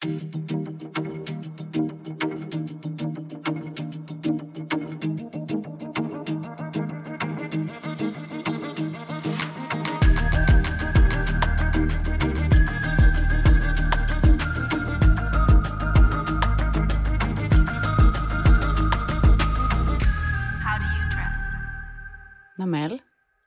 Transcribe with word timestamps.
Namel, 0.00 0.12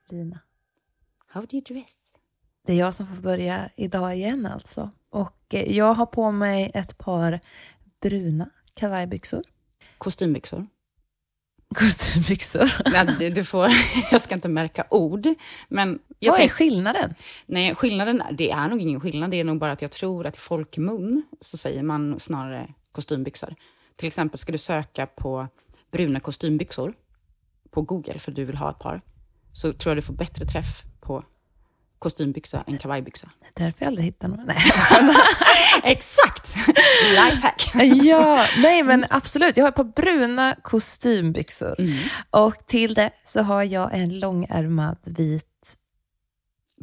Lina. 0.10 0.40
how 1.28 1.42
do 1.42 1.58
you 1.58 1.62
dress? 1.62 1.86
Det 2.66 2.74
är 2.74 2.78
jag 2.78 2.96
som 2.96 3.08
får 3.08 3.22
börja 3.22 3.70
idag 3.76 4.16
igen 4.16 4.46
alltså. 4.46 4.92
Jag 5.54 5.94
har 5.94 6.06
på 6.06 6.32
mig 6.32 6.72
ett 6.74 6.98
par 6.98 7.40
bruna 8.02 8.50
kavajbyxor. 8.74 9.42
Kostymbyxor. 9.98 10.68
Kostymbyxor. 11.76 12.72
Nej, 12.92 13.16
du, 13.20 13.30
du 13.30 13.44
får, 13.44 13.70
jag 14.12 14.22
ska 14.22 14.36
inte 14.36 14.48
märka 14.50 14.86
ord, 14.90 15.28
men 15.70 16.00
jag 16.20 16.32
Vad 16.32 16.40
är 16.40 16.44
tänk- 16.44 16.52
skillnaden? 16.52 17.14
Nej, 17.46 17.76
skillnaden, 17.76 18.22
är- 18.22 18.32
det 18.32 18.52
är 18.52 18.68
nog 18.68 18.82
ingen 18.82 19.00
skillnad. 19.00 19.32
Det 19.32 19.40
är 19.40 19.44
nog 19.44 19.60
bara 19.60 19.72
att 19.72 19.82
jag 19.82 19.92
tror 19.92 20.26
att 20.28 20.36
i 20.36 20.40
folkmun 20.40 21.24
så 21.42 21.58
säger 21.58 21.84
man 21.84 22.20
snarare 22.20 22.74
kostymbyxor. 22.92 23.56
Till 23.96 24.08
exempel 24.08 24.40
ska 24.40 24.52
du 24.52 24.58
söka 24.58 25.06
på 25.08 25.48
bruna 25.92 26.20
kostymbyxor 26.20 26.94
på 27.72 27.82
Google 27.82 28.20
för 28.20 28.32
du 28.32 28.46
vill 28.46 28.58
ha 28.58 28.70
ett 28.72 28.80
par, 28.80 29.02
så 29.52 29.74
tror 29.74 29.92
jag 29.92 29.98
du 29.98 30.02
får 30.02 30.14
bättre 30.14 30.46
träff 30.46 30.84
på 31.02 31.24
kostymbyxa 32.04 32.64
än 32.68 32.78
kavajbyxa. 32.78 33.30
Det 33.54 33.62
är 33.62 33.66
därför 33.66 33.82
jag 33.86 33.88
aldrig 33.88 34.06
hittar 34.06 34.28
någon. 34.28 34.46
Nej. 34.46 34.58
Exakt! 35.84 36.56
Lifehack. 37.10 37.72
ja, 38.04 38.46
nej 38.58 38.84
men 38.84 39.06
absolut. 39.10 39.58
Jag 39.58 39.64
har 39.64 39.70
ett 39.70 39.76
par 39.76 39.84
bruna 39.84 40.56
kostymbyxor. 40.62 41.76
Och 42.30 42.68
till 42.68 42.94
det 42.94 43.12
så 43.24 43.42
har 43.44 43.64
jag 43.64 43.90
en 43.94 44.20
långärmad 44.20 44.98
vit 45.06 45.78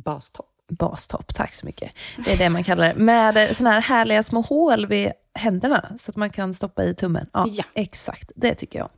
Bastopp. 0.04 0.46
bastopp. 0.68 1.34
Tack 1.34 1.54
så 1.54 1.66
mycket. 1.66 1.92
Det 2.24 2.32
är 2.32 2.38
det 2.38 2.48
man 2.50 2.64
kallar 2.64 2.88
det. 2.94 3.00
Med 3.00 3.56
såna 3.56 3.70
här 3.70 3.80
härliga 3.80 4.22
små 4.22 4.40
hål 4.40 4.86
vid 4.86 5.12
händerna 5.34 5.92
så 5.98 6.10
att 6.10 6.16
man 6.16 6.30
kan 6.30 6.54
stoppa 6.54 6.84
i 6.84 6.94
tummen. 6.94 7.26
Ja, 7.32 7.46
Ja. 7.48 7.64
exakt. 7.74 8.30
Det 8.36 8.54
tycker 8.54 8.78
jag. 8.78 8.88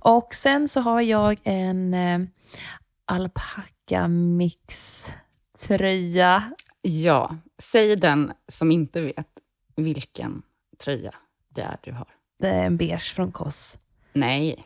Och 0.00 0.34
sen 0.34 0.68
så 0.68 0.80
har 0.80 1.00
jag 1.00 1.38
en 1.44 1.94
eh, 1.94 2.18
alpacka 3.04 4.08
mix 4.08 5.06
tröja. 5.58 6.42
Ja, 6.82 7.36
säg 7.62 7.96
den 7.96 8.32
som 8.48 8.70
inte 8.72 9.00
vet 9.00 9.26
vilken 9.76 10.42
tröja 10.84 11.14
det 11.54 11.60
är 11.60 11.76
du 11.82 11.92
har. 11.92 12.08
Det 12.40 12.48
är 12.48 12.66
en 12.66 12.76
beige 12.76 13.14
från 13.14 13.32
Koss. 13.32 13.78
Nej. 14.12 14.64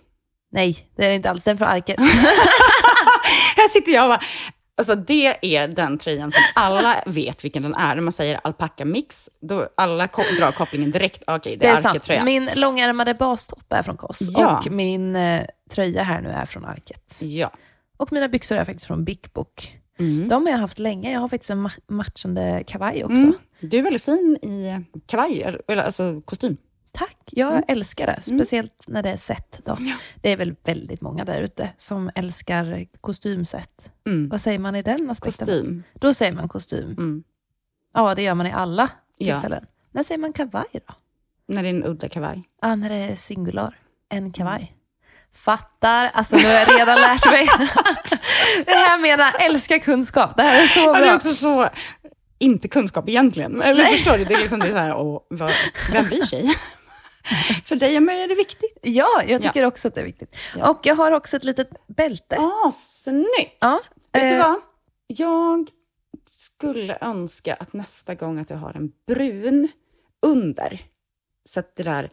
Nej, 0.53 0.89
det 0.97 1.05
är 1.05 1.09
det 1.09 1.15
inte 1.15 1.31
alls. 1.31 1.45
Den 1.45 1.59
från 1.59 1.69
Arket. 1.69 1.99
Här 3.57 3.69
sitter 3.69 3.93
jag 3.93 4.05
och 4.05 4.09
bara, 4.11 4.21
alltså 4.77 4.95
det 4.95 5.55
är 5.57 5.69
den 5.69 5.99
tröjan 5.99 6.33
som 6.33 6.43
alla 6.55 7.03
vet 7.07 7.45
vilken 7.45 7.63
den 7.63 7.75
är. 7.75 7.95
När 7.95 8.03
man 8.03 8.13
säger 8.13 8.41
alpacka 8.45 8.85
mix, 8.85 9.29
då 9.41 9.69
alla 9.77 10.07
drar 10.39 10.53
kopplingen 10.53 10.91
direkt. 10.91 11.23
Okej, 11.27 11.57
det 11.57 11.67
Det 11.67 11.71
är, 11.73 11.77
är 11.77 11.83
sant. 11.83 11.87
Arket-tröjan. 11.87 12.25
Min 12.25 12.51
långärmade 12.57 13.15
bastopp 13.15 13.73
är 13.73 13.83
från 13.83 13.97
Koss. 13.97 14.19
Ja. 14.21 14.59
Och 14.59 14.71
min 14.73 15.17
eh, 15.17 15.47
tröja 15.71 16.03
här 16.03 16.21
nu 16.21 16.29
är 16.29 16.47
från 16.47 16.65
Arket. 16.65 17.19
Ja. 17.21 17.51
Och 17.97 18.13
mina 18.13 18.29
byxor 18.29 18.57
är 18.57 18.65
faktiskt 18.65 18.87
från 18.87 19.05
Big 19.05 19.27
Book. 19.33 19.80
Mm. 20.01 20.29
De 20.29 20.47
har 20.47 20.53
jag 20.53 20.59
haft 20.59 20.79
länge. 20.79 21.13
Jag 21.13 21.21
har 21.21 21.29
faktiskt 21.29 21.51
en 21.51 21.67
ma- 21.67 21.81
matchande 21.89 22.65
kavaj 22.67 23.05
också. 23.05 23.23
Mm. 23.23 23.35
Du 23.61 23.79
är 23.79 23.83
väldigt 23.83 24.03
fin 24.05 24.39
i 24.43 24.85
kavaj, 25.07 25.43
eller- 25.69 25.83
alltså 25.83 26.21
kostym. 26.21 26.57
Tack, 26.93 27.19
jag 27.27 27.51
Mm. 27.53 27.65
älskar 27.69 28.07
det. 28.07 28.23
Speciellt 28.23 28.85
när 28.89 29.03
det 29.03 29.11
är 29.11 29.17
set. 29.17 29.61
Då. 29.65 29.79
Det 30.23 30.31
är 30.33 30.37
väl 30.37 30.55
väldigt 30.65 31.01
många 31.01 31.25
där 31.25 31.41
ute 31.43 31.71
som 31.77 32.11
älskar 32.15 32.87
kostymset. 33.01 33.93
Mm. 34.07 34.29
Vad 34.29 34.41
säger 34.41 34.59
man 34.59 34.77
i 34.77 34.83
den 34.83 35.11
aspekten? 35.11 35.47
Kostym. 35.47 35.83
Då 35.95 36.15
säger 36.15 36.33
man 36.33 36.49
kostym. 36.49 36.91
Mm. 36.91 37.23
Ja, 37.95 38.15
det 38.15 38.23
gör 38.23 38.35
man 38.35 38.47
i 38.47 38.53
alla 38.53 38.89
Ja. 39.17 39.35
tillfällen. 39.35 39.67
När 39.93 40.03
säger 40.03 40.19
man 40.19 40.33
kavaj 40.33 40.65
då? 40.73 40.95
När 41.47 41.63
det 41.63 41.69
är 41.69 41.75
en 41.75 41.85
udda 41.85 42.09
kavaj. 42.09 42.43
Ja, 42.63 42.75
när 42.77 42.89
det 42.89 42.95
är 42.95 43.15
singular. 43.17 43.79
En 44.09 44.33
kavaj. 44.33 44.75
Fattar. 45.35 46.11
Alltså 46.15 46.37
nu 46.37 46.43
har 46.43 46.53
jag 46.53 46.81
redan 46.81 46.97
lärt 47.01 47.27
mig. 47.33 47.47
det 48.67 48.73
här 48.73 48.99
menar 48.99 49.33
älskar 49.41 49.79
kunskap. 49.79 50.37
Det 50.37 50.43
här 50.43 50.63
är 50.63 50.67
så 50.67 50.81
Ja, 50.81 50.93
det 50.93 50.99
är 50.99 51.03
bra. 51.03 51.17
också 51.17 51.35
så, 51.35 51.69
inte 52.39 52.69
kunskap 52.69 53.09
egentligen. 53.09 53.63
Eller 53.63 53.85
förstår 53.85 54.19
du? 54.19 54.25
Det 54.25 54.35
är 54.35 54.39
liksom 54.39 54.61
det 54.61 54.67
är 54.67 54.73
så 54.73 54.79
här, 54.79 54.97
åh, 54.97 55.21
vad, 55.31 55.53
vem 55.93 56.07
bryr 56.07 56.23
sig? 56.23 56.45
För 57.65 57.77
dig 57.77 57.97
och 57.97 58.03
mig 58.03 58.23
är 58.23 58.29
det 58.29 58.35
viktigt. 58.35 58.79
Ja, 58.83 59.23
jag 59.27 59.43
tycker 59.43 59.65
också 59.65 59.89
att 59.89 59.95
det 59.95 60.01
är 60.01 60.05
viktigt. 60.05 60.37
Ja. 60.57 60.71
Och 60.71 60.81
jag 60.83 60.95
har 60.95 61.13
också 61.13 61.37
ett 61.37 61.45
litet 61.45 61.71
bälte. 61.87 62.37
Ah, 62.37 62.73
snyggt! 62.73 63.57
Ja. 63.61 63.81
Vet 64.13 64.23
du 64.23 64.37
eh, 64.37 64.49
vad? 64.49 64.61
Jag 65.07 65.71
skulle 66.31 66.99
önska 67.01 67.55
att 67.55 67.73
nästa 67.73 68.15
gång 68.15 68.39
att 68.39 68.51
jag 68.51 68.57
har 68.57 68.73
en 68.77 68.93
brun 69.07 69.69
under. 70.27 70.81
Så 71.49 71.61
att 71.61 71.77
det 71.77 71.83
där 71.83 72.11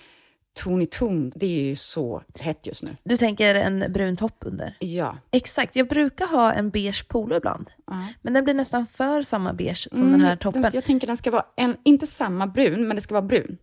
ton 0.58 0.82
i 0.82 0.86
ton, 0.86 1.32
det 1.36 1.46
är 1.46 1.62
ju 1.62 1.76
så 1.76 2.24
hett 2.40 2.68
just 2.68 2.84
nu. 2.84 2.90
Du 3.04 3.18
tänker 3.18 3.56
en 3.56 3.86
brun 3.94 4.18
topp 4.18 4.36
under? 4.40 4.78
Ja. 4.80 5.18
Exakt, 5.32 5.76
jag 5.76 5.88
brukar 5.88 6.28
ha 6.28 6.54
en 6.54 6.70
beige 6.70 7.08
polo 7.08 7.36
ibland. 7.36 7.70
Ja. 7.88 8.08
Men 8.22 8.34
den 8.34 8.44
blir 8.44 8.54
nästan 8.54 8.86
för 8.88 9.22
samma 9.22 9.54
beige 9.54 9.88
som 9.92 10.00
Mm, 10.02 10.12
den 10.12 10.22
här 10.22 10.36
toppen. 10.36 10.62
Den, 10.62 10.72
jag 10.74 10.84
tänker 10.84 11.08
den 11.08 11.18
ska 11.18 11.32
vara, 11.32 11.46
en, 11.56 11.78
inte 11.84 12.08
samma 12.08 12.48
brun, 12.48 12.88
men 12.88 12.96
det 12.96 13.02
ska 13.02 13.14
vara 13.14 13.26
brun. 13.26 13.58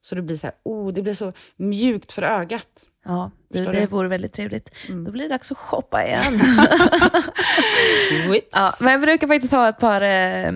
Så 0.00 0.14
det 0.14 0.22
blir 0.22 0.36
så 0.36 0.46
här, 0.46 0.54
oh, 0.62 0.92
det 0.92 1.02
blir 1.02 1.14
så 1.14 1.32
mjukt 1.56 2.12
för 2.12 2.22
ögat. 2.22 2.68
Ja, 3.04 3.30
det, 3.48 3.58
Förstår 3.58 3.72
det 3.72 3.78
du? 3.78 3.82
Mm. 3.82 3.90
vore 3.90 4.08
väldigt 4.08 4.32
trevligt. 4.32 4.70
Då 4.88 5.10
blir 5.10 5.22
det 5.22 5.28
dags 5.28 5.52
att 5.52 5.58
shoppa 5.58 6.06
igen. 6.06 6.22
Ja, 8.52 8.74
men 8.80 8.92
jag 8.92 9.00
brukar 9.00 9.26
faktiskt 9.26 9.52
ha 9.52 9.68
ett 9.68 9.78
par 9.78 10.00
eh, 10.00 10.52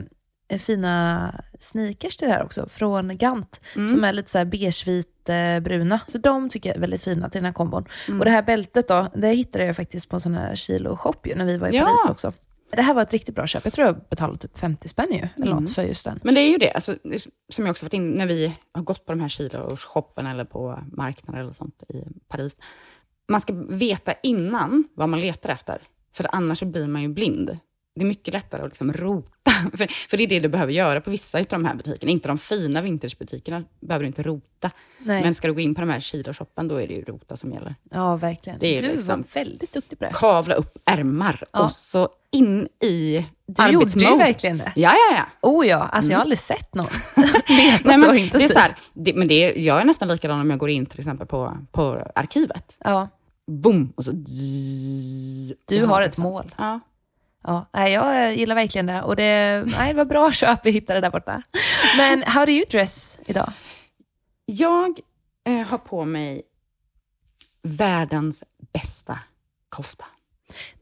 fina 0.59 1.35
sneakers 1.61 2.17
till 2.17 2.29
det 2.29 2.35
här 2.35 2.45
också, 2.45 2.69
från 2.69 3.17
Gant, 3.17 3.61
Mm. 3.77 3.89
som 3.89 4.05
är 4.05 4.13
lite 4.13 4.31
så 4.31 4.39
här 4.39 4.45
beigevit 4.45 5.29
eh, 5.29 5.61
bruna. 5.61 6.01
Så 6.07 6.19
de 6.19 6.49
tycker 6.51 6.71
jag 6.71 6.77
är 6.77 6.81
väldigt 6.81 7.03
fina 7.03 7.29
till 7.31 7.39
den 7.39 7.45
här 7.45 7.53
kombon. 7.53 7.85
Mm. 8.09 8.19
Och 8.19 8.25
det 8.25 8.31
här 8.31 8.43
bältet 8.43 8.89
då, 8.89 9.07
det 9.15 9.29
hittade 9.29 9.65
jag 9.65 9.77
faktiskt 9.77 10.09
på 10.11 10.17
en 10.17 10.21
sån 10.21 10.35
här 10.35 10.55
kilo-shop 10.55 11.15
ju, 11.25 11.35
när 11.35 11.45
vi 11.45 11.57
var 11.57 11.69
i 11.69 11.77
Ja. 11.77 11.85
Paris 11.85 12.07
också. 12.11 12.33
Det 12.73 12.83
här 12.83 12.95
var 12.95 13.03
ett 13.03 13.13
riktigt 13.13 13.35
bra 13.35 13.47
köp. 13.47 13.65
Jag 13.65 13.73
tror 13.73 13.87
jag 13.87 13.97
betalade 14.11 14.39
typ 14.39 14.59
50 14.59 14.89
spänn 14.89 15.07
ju, 15.11 15.17
Mm. 15.19 15.29
eller 15.37 15.55
något 15.55 15.75
för 15.75 15.83
just 15.83 16.05
den. 16.05 16.21
Men 16.23 16.35
det 16.35 16.41
är 16.41 16.49
ju 16.51 16.57
det, 16.57 16.71
alltså, 16.73 16.97
som 17.53 17.67
jag 17.67 17.71
också 17.71 17.85
varit 17.85 17.95
in 17.95 18.11
när 18.11 18.27
vi 18.27 18.53
har 18.73 18.83
gått 18.83 19.07
på 19.07 19.13
de 19.13 19.21
här 19.21 19.29
kilo-shoppen 19.29 20.27
eller 20.27 20.45
på 20.45 20.79
marknader 20.93 21.41
eller 21.41 21.53
sånt 21.53 21.83
i 21.89 22.03
Paris. 22.29 22.57
Man 23.29 23.41
ska 23.41 23.53
veta 23.69 24.13
innan 24.23 24.85
vad 24.95 25.09
man 25.09 25.21
letar 25.21 25.51
efter, 25.51 25.83
för 26.15 26.27
annars 26.33 26.63
blir 26.63 26.87
man 26.87 27.03
ju 27.03 27.09
blind. 27.09 27.59
Det 27.95 28.01
är 28.03 28.07
mycket 28.07 28.35
lättare 28.35 28.63
att 28.63 28.69
liksom 28.69 28.93
rota, 28.93 29.51
för, 29.77 30.09
för 30.11 30.17
det 30.17 30.23
är 30.23 30.27
det 30.29 30.41
du 30.41 30.49
behöver 30.49 30.73
göra 30.73 31.01
på 31.01 31.11
vissa 31.11 31.39
av 31.39 31.45
de 31.49 31.65
här 31.65 31.75
butikerna. 31.75 32.13
Inte 32.13 32.29
de 32.29 32.39
fina 32.39 32.81
vintagebutikerna 32.83 33.65
behöver 33.81 34.03
du 34.03 34.07
inte 34.07 34.23
rota. 34.23 34.71
Nej. 34.99 35.23
Men 35.23 35.35
ska 35.35 35.49
du 35.49 35.55
gå 35.55 35.61
in 35.61 35.75
på 35.75 35.81
de 35.81 35.91
här 35.91 36.01
kiloshoppen, 36.01 36.69
då 36.69 36.77
är 36.77 36.89
det 36.89 36.95
ju 36.95 37.05
rota 37.05 37.37
som 37.37 37.53
gäller. 37.53 37.75
Ja, 37.91 38.17
verkligen. 38.17 38.59
Det 38.59 38.79
är 38.79 38.83
du 38.83 38.89
liksom- 38.89 39.09
var 39.09 39.25
väldigt 39.43 39.73
duktig 39.73 39.99
på 39.99 40.05
det. 40.05 40.11
Kavla 40.15 40.55
upp 40.55 40.77
ärmar 40.85 41.45
Ja. 41.53 41.65
och 41.65 41.71
så 41.71 42.09
in 42.31 42.69
i 42.83 43.27
Du 43.47 43.69
gjorde 43.69 44.01
ju 44.01 44.17
verkligen 44.17 44.59
det. 44.59 44.73
Ja, 44.77 44.95
ja, 45.11 45.17
ja. 45.17 45.49
Oh 45.51 45.67
ja, 45.67 45.77
alltså 45.79 46.11
jag 46.11 46.19
har 46.19 46.23
aldrig 46.23 46.39
sett 46.39 46.75
någon 46.75 46.87
Nej, 47.17 47.81
men 47.85 48.03
så 48.03 48.13
det 48.13 48.19
är 48.19 48.25
intensivt. 48.25 48.53
så 48.53 48.59
här, 48.59 48.73
det, 48.93 49.15
men 49.15 49.29
det 49.29 49.35
är, 49.35 49.59
jag 49.59 49.81
är 49.81 49.85
nästan 49.85 50.09
likadan 50.09 50.41
om 50.41 50.51
jag 50.51 50.59
går 50.59 50.71
in 50.71 50.87
till 50.87 51.01
exempel 51.01 51.27
på, 51.27 51.57
på 51.73 52.07
arkivet. 52.15 52.77
Ja, 52.85 53.09
Boom! 53.47 53.93
Och 53.97 54.05
så... 54.05 54.13
du 55.65 55.85
har 55.85 56.03
ett 56.03 56.17
mål. 56.17 56.55
Ja. 56.59 56.81
Ja, 57.43 57.67
nej, 57.73 57.93
jag 57.93 58.37
gillar 58.37 58.55
verkligen 58.55 58.87
det. 58.87 59.03
Och 59.03 59.17
det, 59.17 59.65
nej, 59.67 59.95
var 59.95 60.05
bra 60.05 60.33
köp 60.33 60.67
vi 60.67 60.71
hittade 60.71 61.01
där 61.01 61.11
borta. 61.11 61.43
Men 61.97 62.23
how 62.23 62.45
do 62.45 62.53
you 62.53 62.65
dress 62.71 63.19
idag? 63.27 63.53
Jag 64.47 65.01
eh, 65.45 65.67
har 65.67 65.79
på 65.79 66.05
mig 66.05 66.43
världens 67.63 68.45
bästa 68.73 69.19
kofta. 69.69 70.05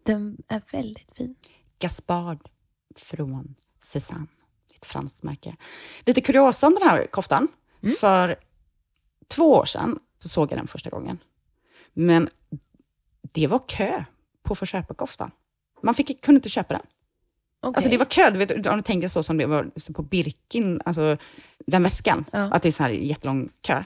Den 0.02 0.36
är 0.48 0.62
väldigt 0.70 1.16
fin. 1.16 1.34
Gaspard 1.78 2.48
från 2.96 3.54
Cézanne. 3.80 4.26
Ett 4.74 4.86
franskt 4.86 5.22
märke. 5.22 5.56
Lite 6.06 6.20
kuriosa 6.20 6.66
om 6.66 6.74
den 6.74 6.88
här 6.88 7.06
koftan. 7.06 7.48
För 8.00 8.36
två 9.28 9.52
år 9.52 9.64
sedan 9.64 9.98
så 10.18 10.28
såg 10.28 10.52
jag 10.52 10.58
den 10.58 10.66
första 10.66 10.90
gången. 10.90 11.18
Men 11.92 12.28
det 13.22 13.46
var 13.46 13.68
kö 13.68 14.04
på 14.42 14.52
att 14.52 14.58
få 14.58 14.66
köpa 14.66 14.94
koftan. 14.94 15.30
Man 15.82 15.94
fick, 15.94 16.20
kunde 16.24 16.38
inte 16.38 16.48
köpa 16.48 16.74
den. 16.74 16.82
Okej. 17.62 17.76
Alltså 17.76 17.90
det 17.90 17.96
var 17.96 18.04
kö, 18.04 18.30
du 18.30 18.38
vet, 18.38 18.66
om 18.66 18.76
du 18.76 18.82
tänker 18.82 19.08
så 19.08 19.22
som 19.22 19.36
det 19.36 19.46
var 19.46 19.70
på 19.92 20.02
Birkin, 20.02 20.82
alltså 20.84 21.16
den 21.66 21.82
väskan, 21.82 22.24
Ja. 22.32 22.38
att 22.38 22.62
det 22.62 22.68
är 22.68 22.72
så 22.72 22.82
här 22.82 22.90
jättelång 22.90 23.48
kö. 23.62 23.84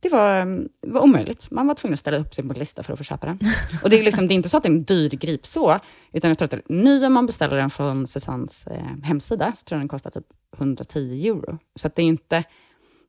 Det 0.00 0.08
var, 0.08 0.40
mm, 0.40 0.68
det 0.82 0.90
var 0.90 1.00
omöjligt. 1.00 1.50
Man 1.50 1.66
var 1.66 1.74
tvungen 1.74 1.92
att 1.92 2.00
ställa 2.00 2.16
upp 2.16 2.34
sig 2.34 2.44
på 2.44 2.52
en 2.52 2.58
lista 2.58 2.82
för 2.82 2.92
att 2.92 2.98
få 2.98 3.04
köpa 3.04 3.26
den. 3.26 3.38
Och 3.82 3.90
det 3.90 3.98
är, 3.98 4.02
liksom, 4.02 4.28
det 4.28 4.34
är 4.34 4.36
inte 4.36 4.48
så 4.48 4.56
att 4.56 4.62
det 4.62 4.68
är 4.68 4.72
en 4.72 4.84
dyr 4.84 5.08
grip 5.10 5.46
så, 5.46 5.78
utan 6.12 6.28
jag 6.30 6.38
tror 6.38 6.44
att 6.44 6.50
det 6.50 6.56
är 6.56 6.74
ny 6.82 7.04
om 7.06 7.12
man 7.12 7.26
beställer 7.26 7.56
den 7.56 7.70
från 7.70 8.06
Cézannes 8.06 8.66
eh, 8.66 8.82
hemsida, 9.02 9.52
så 9.56 9.64
tror 9.64 9.76
jag 9.76 9.80
den 9.80 9.88
kostar 9.88 10.10
typ 10.10 10.26
110 10.58 11.26
euro. 11.28 11.58
Så 11.74 11.90
det 11.94 12.02
är 12.02 12.06
inte, 12.06 12.44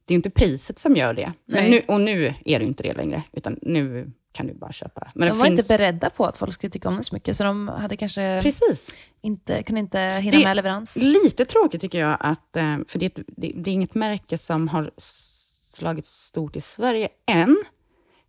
det 0.05 0.13
är 0.13 0.15
inte 0.15 0.29
priset 0.29 0.79
som 0.79 0.95
gör 0.95 1.13
det. 1.13 1.33
Men 1.45 1.63
Nej. 1.63 1.71
nu, 1.71 1.93
och 1.93 2.01
nu 2.01 2.33
är 2.45 2.59
det 2.59 2.65
inte 2.65 2.83
det 2.83 2.93
längre, 2.93 3.23
utan 3.31 3.59
nu 3.61 4.11
kan 4.37 4.47
du 4.47 4.53
bara 4.53 4.71
köpa. 4.71 5.11
Men 5.15 5.27
De 5.29 5.37
var 5.37 5.45
finns, 5.45 5.59
inte 5.59 5.77
beredda 5.77 6.09
på 6.09 6.25
att 6.25 6.37
folk 6.37 6.53
skulle 6.53 6.71
tycka 6.71 6.89
om 6.89 6.97
det 6.97 7.03
så 7.03 7.15
mycket, 7.15 7.37
så 7.37 7.43
de 7.43 7.67
hade 7.67 7.97
kanske 7.97 8.39
Precis. 8.43 8.89
inte, 9.21 9.63
kunde 9.63 9.79
inte 9.79 9.99
hinna 9.99 10.37
Det- 10.37 10.43
med 10.43 10.55
leverans. 10.55 10.95
Lite 10.95 11.45
tråkigt 11.45 11.81
tycker 11.81 11.99
jag, 11.99 12.17
att, 12.19 12.55
eh, 12.55 12.77
för 12.87 12.99
det, 12.99 13.13
det, 13.15 13.23
det 13.55 13.69
är 13.69 13.73
inget 13.73 13.95
märke 13.95 14.37
som 14.37 14.67
har 14.67 14.91
slagit 14.97 16.05
stort 16.05 16.55
i 16.55 16.61
Sverige 16.61 17.09
än. 17.27 17.57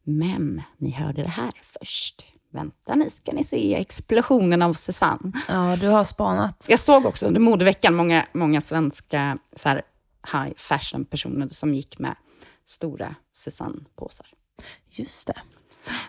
Men 0.05 0.63
ni 0.79 0.91
hörde 0.91 1.23
det 1.23 1.29
här 1.29 1.53
först. 1.63 2.25
Vänta, 2.53 2.95
ni 2.95 3.11
ska 3.11 3.33
ni 3.33 3.45
se 3.45 3.75
explosionen 3.75 4.63
av 4.63 4.73
Susanne. 4.75 5.33
Ja, 5.49 5.77
du 5.81 5.89
har 5.89 6.05
spanat. 6.05 6.67
Jag 6.69 6.79
såg 6.79 7.07
också 7.07 7.27
under 7.27 7.41
modeveckan 7.41 7.95
många, 7.95 8.27
många 8.33 8.61
svenska 8.61 9.39
så 9.57 9.69
här, 9.69 9.83
high 10.33 10.55
fashion-personer 10.57 11.49
som 11.51 11.75
gick 11.75 11.99
med 11.99 12.15
stora 12.67 13.15
Susanne-påsar. 13.33 14.27
Just 14.91 15.27
det. 15.27 15.35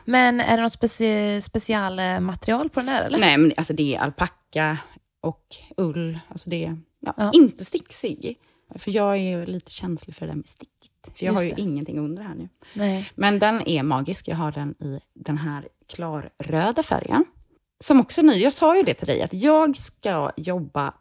Men 0.06 0.40
är 0.42 0.58
det 0.58 0.64
något 0.64 0.72
speci 0.72 1.42
specialmaterial 1.42 2.70
på 2.70 2.80
den 2.80 2.88
där, 2.88 3.02
eller? 3.04 3.20
Nej, 3.20 3.38
men 3.38 3.54
alltså 3.58 3.74
det 3.74 3.96
är 3.96 4.00
alpacka 4.00 4.78
och 5.22 5.46
ull. 5.78 6.20
Alltså 6.30 6.50
det 6.50 6.66
är 6.66 6.78
ja, 7.00 7.14
Ja. 7.18 7.31
inte 7.34 7.66
sticksig. 7.66 8.38
För 8.76 8.92
jag 8.92 9.12
är 9.12 9.16
ju 9.40 9.46
lite 9.46 9.72
känslig 9.72 10.16
för 10.16 10.26
det 10.26 10.31
där 10.31 10.38
med 10.38 10.48
sticket. 10.48 11.18
För 11.18 11.26
jag 11.26 11.34
Just 11.34 11.38
har 11.44 11.44
ju 11.50 11.56
det. 11.56 11.62
ingenting 11.62 12.00
under 12.00 12.24
här 12.24 12.36
nu. 12.36 12.50
Nej. 12.74 13.12
Men 13.16 13.40
den 13.40 13.68
är 13.68 13.84
magisk. 13.84 14.28
Jag 14.28 14.36
har 14.36 14.52
den 14.52 14.76
i 14.80 15.00
den 15.14 15.38
här 15.38 15.68
klarröda 15.88 16.84
färgen. 16.84 17.25
Som 17.84 18.00
också 18.00 18.22
är 18.22 18.25
ny. 18.25 18.34
Jag 18.34 18.54
sa 18.54 18.78
ju 18.78 18.84
det 18.84 18.94
till 18.94 19.08
dig, 19.08 19.22
att 19.22 19.34
jag 19.34 19.78
ska 19.78 20.32
jobba 20.38 20.94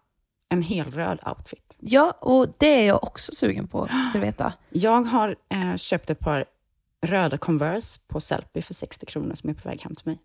en 0.49 0.63
helröd 0.63 1.19
outfit. 1.27 1.75
Ja, 1.81 2.11
och 2.11 2.47
det 2.59 2.67
är 2.83 2.87
jag 2.87 3.05
också 3.05 3.33
sugen 3.33 3.69
på, 3.69 3.87
ska 3.87 4.19
du 4.19 4.25
veta. 4.25 4.53
Jag 4.71 5.03
har 5.03 5.37
eh, 5.49 5.77
köpt 5.77 6.11
ett 6.11 6.19
par 6.19 6.45
röda 7.07 7.39
Converse 7.39 8.01
på 8.07 8.21
Sellpy 8.21 8.63
för 8.63 8.75
60 8.75 9.07
kronor 9.07 9.35
som 9.35 9.51
är 9.51 9.55
på 9.55 9.69
väg 9.69 9.81
hem 9.81 9.95
till 9.95 10.07
mig. 10.07 10.19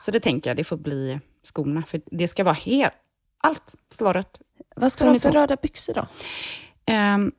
Så 0.00 0.10
det 0.10 0.20
tänker 0.20 0.50
jag, 0.50 0.56
det 0.56 0.64
får 0.64 0.76
bli 0.76 1.20
skorna. 1.42 1.82
För 1.82 2.00
det 2.06 2.28
ska 2.28 2.44
vara 2.44 2.54
helt... 2.54 2.92
Allt 3.38 3.74
ska 3.94 4.04
vara 4.04 4.18
rött. 4.18 4.40
Vad 4.76 4.92
ska 4.92 5.04
du 5.04 5.10
ha 5.10 5.18
för 5.20 5.32
röda 5.32 5.56
byxor 5.56 5.94
då? 5.94 6.06
Um, 6.92 7.32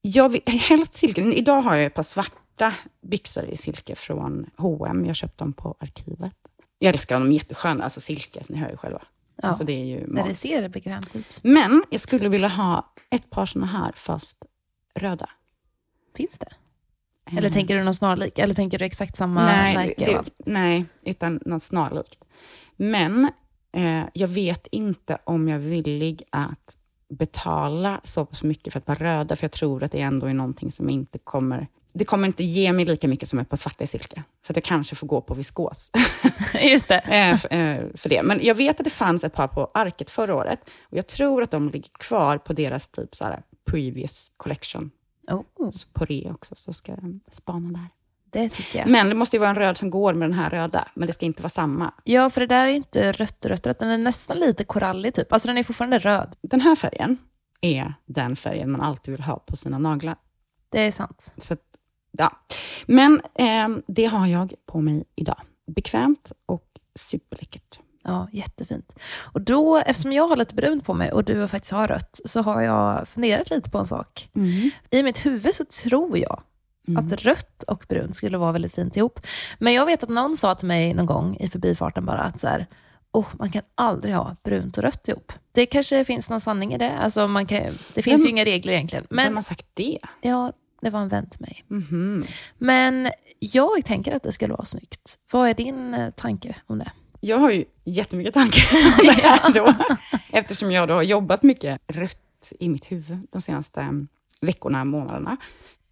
jag 0.00 0.28
vill, 0.28 0.42
helst 0.46 0.96
silke. 0.96 1.20
Idag 1.22 1.60
har 1.62 1.74
jag 1.76 1.84
ett 1.86 1.94
par 1.94 2.02
svarta 2.02 2.74
byxor 3.00 3.44
i 3.44 3.56
silke 3.56 3.94
från 3.96 4.50
H&M. 4.56 5.06
Jag 5.06 5.16
köpte 5.16 5.44
dem 5.44 5.52
på 5.52 5.76
arkivet. 5.80 6.34
Jag 6.78 6.92
älskar 6.94 7.14
dem, 7.16 7.24
de 7.24 7.30
är 7.30 7.34
jättesköna. 7.34 7.84
Alltså 7.84 8.00
silke, 8.00 8.44
ni 8.48 8.56
hör 8.56 8.70
ju 8.70 8.76
själva. 8.76 9.02
Ja, 9.36 9.48
Alltså 9.48 9.64
det 9.64 9.72
är 9.72 9.84
ju 9.84 10.00
När 10.00 10.06
det 10.06 10.22
magiskt. 10.22 10.40
ser 10.42 10.68
bekvämt 10.68 11.16
ut. 11.16 11.40
Men 11.42 11.84
jag 11.90 12.00
skulle 12.00 12.28
vilja 12.28 12.48
ha 12.48 12.92
ett 13.10 13.30
par 13.30 13.46
såna 13.46 13.66
här, 13.66 13.92
fast 13.96 14.36
röda. 14.94 15.30
Finns 16.16 16.38
det? 16.38 16.48
Eller 17.38 17.48
tänker 17.48 17.76
du 17.76 17.84
någon 17.84 17.94
snarlik? 17.94 18.38
Eller 18.38 18.54
tänker 18.54 18.78
du 18.78 18.84
exakt 18.84 19.16
samma 19.16 19.40
Mm. 19.52 19.54
nej, 19.74 19.74
märke? 19.86 20.04
det, 20.06 20.22
nej, 20.46 20.84
utan 21.04 21.40
något 21.46 21.62
snarlikt. 21.62 22.24
Men 22.76 23.30
eh, 23.76 24.02
jag 24.12 24.28
vet 24.28 24.66
inte 24.72 25.18
om 25.24 25.48
jag 25.48 25.54
är 25.64 25.68
villig 25.68 26.22
att 26.30 26.76
betala 27.08 28.00
så 28.04 28.24
pass 28.24 28.42
mycket 28.42 28.72
för 28.72 28.80
ett 28.80 28.86
par 28.86 28.96
röda, 28.96 29.36
för 29.36 29.44
jag 29.44 29.52
tror 29.52 29.82
att 29.82 29.92
det 29.92 30.00
ändå 30.00 30.26
är 30.26 30.34
någonting 30.34 30.72
som 30.72 30.90
inte 30.90 31.18
kommer... 31.18 31.68
Det 31.94 32.04
kommer 32.04 32.26
inte 32.26 32.44
ge 32.44 32.72
mig 32.72 32.84
lika 32.84 33.08
mycket 33.08 33.28
som 33.28 33.38
ett 33.38 33.48
par 33.48 33.56
svarta 33.56 33.84
i 33.84 33.86
silke. 33.86 34.22
Så 34.46 34.52
att 34.52 34.56
jag 34.56 34.64
kanske 34.64 34.94
får 34.94 35.06
gå 35.06 35.20
på 35.20 35.34
viskos 35.34 35.90
Just 36.62 36.88
det. 36.88 36.98
eh, 36.98 37.58
eh, 37.60 37.84
för 37.94 38.08
det. 38.08 38.22
Men 38.22 38.40
jag 38.44 38.54
vet 38.54 38.80
att 38.80 38.84
det 38.84 38.90
fanns 38.90 39.24
ett 39.24 39.32
par 39.34 39.48
på 39.48 39.70
Arket 39.74 40.10
förra 40.10 40.34
året. 40.34 40.60
Och 40.82 40.98
jag 40.98 41.06
tror 41.06 41.42
att 41.42 41.50
de 41.50 41.68
ligger 41.68 41.90
kvar 41.98 42.38
på 42.38 42.52
deras 42.52 42.88
typ 42.88 43.14
så 43.14 43.24
här 43.24 43.42
previous 43.70 44.32
collection. 44.36 44.90
Oh, 45.30 45.70
Så 45.70 45.88
på 45.92 46.04
det 46.04 46.30
också, 46.34 46.54
så 46.54 46.72
ska 46.72 46.92
jag 46.92 47.20
spana 47.30 47.68
där. 47.68 47.88
det 48.40 48.48
tycker 48.48 48.78
jag. 48.78 48.88
Men 48.88 49.08
det 49.08 49.14
måste 49.14 49.36
ju 49.36 49.40
vara 49.40 49.50
en 49.50 49.56
röd 49.56 49.76
som 49.78 49.90
går 49.90 50.14
med 50.14 50.28
den 50.30 50.38
här 50.38 50.50
röda, 50.50 50.88
men 50.94 51.06
det 51.06 51.12
ska 51.12 51.26
inte 51.26 51.42
vara 51.42 51.50
samma. 51.50 51.94
Ja, 52.04 52.30
för 52.30 52.40
det 52.40 52.46
där 52.46 52.66
är 52.66 52.70
inte 52.70 53.12
rött, 53.12 53.46
rött, 53.46 53.66
rött. 53.66 53.78
Den 53.78 53.88
är 53.88 53.98
nästan 53.98 54.36
lite 54.38 54.64
korallig 54.64 55.14
typ. 55.14 55.32
Alltså 55.32 55.48
den 55.48 55.58
är 55.58 55.62
fortfarande 55.62 55.98
röd. 55.98 56.36
Den 56.42 56.60
här 56.60 56.76
färgen 56.76 57.18
är 57.60 57.94
den 58.06 58.36
färgen 58.36 58.70
man 58.70 58.80
alltid 58.80 59.12
vill 59.12 59.22
ha 59.22 59.38
på 59.38 59.56
sina 59.56 59.78
naglar. 59.78 60.16
Det 60.68 60.80
är 60.80 60.92
sant. 60.92 61.32
Så 61.36 61.54
att, 61.54 61.60
ja. 62.10 62.32
Men 62.86 63.22
ehm, 63.34 63.82
det 63.86 64.04
har 64.04 64.26
jag 64.26 64.54
på 64.66 64.80
mig 64.80 65.04
idag. 65.14 65.40
Bekvämt 65.66 66.32
och 66.46 66.66
superläckert. 66.94 67.80
Ja, 68.04 68.28
jättefint. 68.32 68.94
Och 69.32 69.40
då, 69.40 69.76
eftersom 69.76 70.12
jag 70.12 70.28
har 70.28 70.36
lite 70.36 70.54
brunt 70.54 70.84
på 70.84 70.94
mig 70.94 71.12
och 71.12 71.24
du 71.24 71.48
faktiskt 71.48 71.72
har 71.72 71.88
rött, 71.88 72.20
så 72.24 72.42
har 72.42 72.62
jag 72.62 73.08
funderat 73.08 73.50
lite 73.50 73.70
på 73.70 73.78
en 73.78 73.86
sak. 73.86 74.28
I 74.90 75.02
mitt 75.02 75.26
huvud 75.26 75.54
så 75.54 75.64
tror 75.64 76.18
jag 76.18 76.42
att 76.98 77.12
rött 77.12 77.62
och 77.62 77.84
brunt 77.88 78.16
skulle 78.16 78.38
vara 78.38 78.52
väldigt 78.52 78.74
fint 78.74 78.96
ihop. 78.96 79.20
Men 79.58 79.72
jag 79.72 79.86
vet 79.86 80.02
att 80.02 80.08
någon 80.08 80.36
sa 80.36 80.54
till 80.54 80.68
mig 80.68 80.94
någon 80.94 81.06
gång 81.06 81.36
i 81.36 81.48
förbifarten 81.48 82.04
bara 82.06 82.20
att 82.20 82.40
så 82.40 82.48
här, 82.48 82.66
oh, 83.12 83.26
man 83.32 83.50
kan 83.50 83.62
aldrig 83.74 84.14
ha 84.14 84.36
brunt 84.44 84.76
och 84.78 84.82
rött 84.84 85.08
ihop. 85.08 85.32
Det 85.52 85.66
kanske 85.66 86.04
finns 86.04 86.30
någon 86.30 86.40
sanning 86.40 86.74
i 86.74 86.78
det. 86.78 86.92
Alltså 86.98 87.28
man 87.28 87.46
kan, 87.46 87.62
det 87.94 88.02
finns 88.02 88.20
Vem- 88.20 88.24
ju 88.24 88.30
inga 88.30 88.44
regler 88.44 88.72
egentligen. 88.72 89.06
Vem 89.10 89.16
Men 89.16 89.34
har 89.34 89.42
sagt 89.42 89.66
det? 89.74 89.98
ja, 90.20 90.52
det 90.80 90.90
var 90.90 91.00
en 91.00 91.08
vän 91.08 91.30
till 91.30 91.40
mig. 91.40 91.64
Mhm. 91.68 92.24
Men 92.58 93.10
jag 93.38 93.84
tänker 93.84 94.16
att 94.16 94.22
det 94.22 94.32
skulle 94.32 94.52
vara 94.54 94.64
snyggt. 94.64 95.18
Vad 95.32 95.48
är 95.48 95.54
din 95.54 95.94
eh, 95.94 96.10
tanke 96.10 96.56
om 96.66 96.78
det? 96.78 96.92
Jag 97.24 97.38
har 97.38 97.50
ju 97.50 97.64
jättemycket 97.84 98.34
tankar 98.34 98.62
om 99.00 99.06
det 99.06 99.12
här 99.12 99.52
då. 99.52 99.74
Eftersom 100.30 100.72
jag 100.72 100.88
då 100.88 100.94
har 100.94 101.02
jobbat 101.02 101.42
mycket 101.42 101.80
rött 101.86 102.52
i 102.58 102.68
mitt 102.68 102.92
huvud 102.92 103.18
de 103.30 103.42
senaste 103.42 103.80
mm, 103.80 104.08
veckorna, 104.40 104.84
månaderna. 104.84 105.36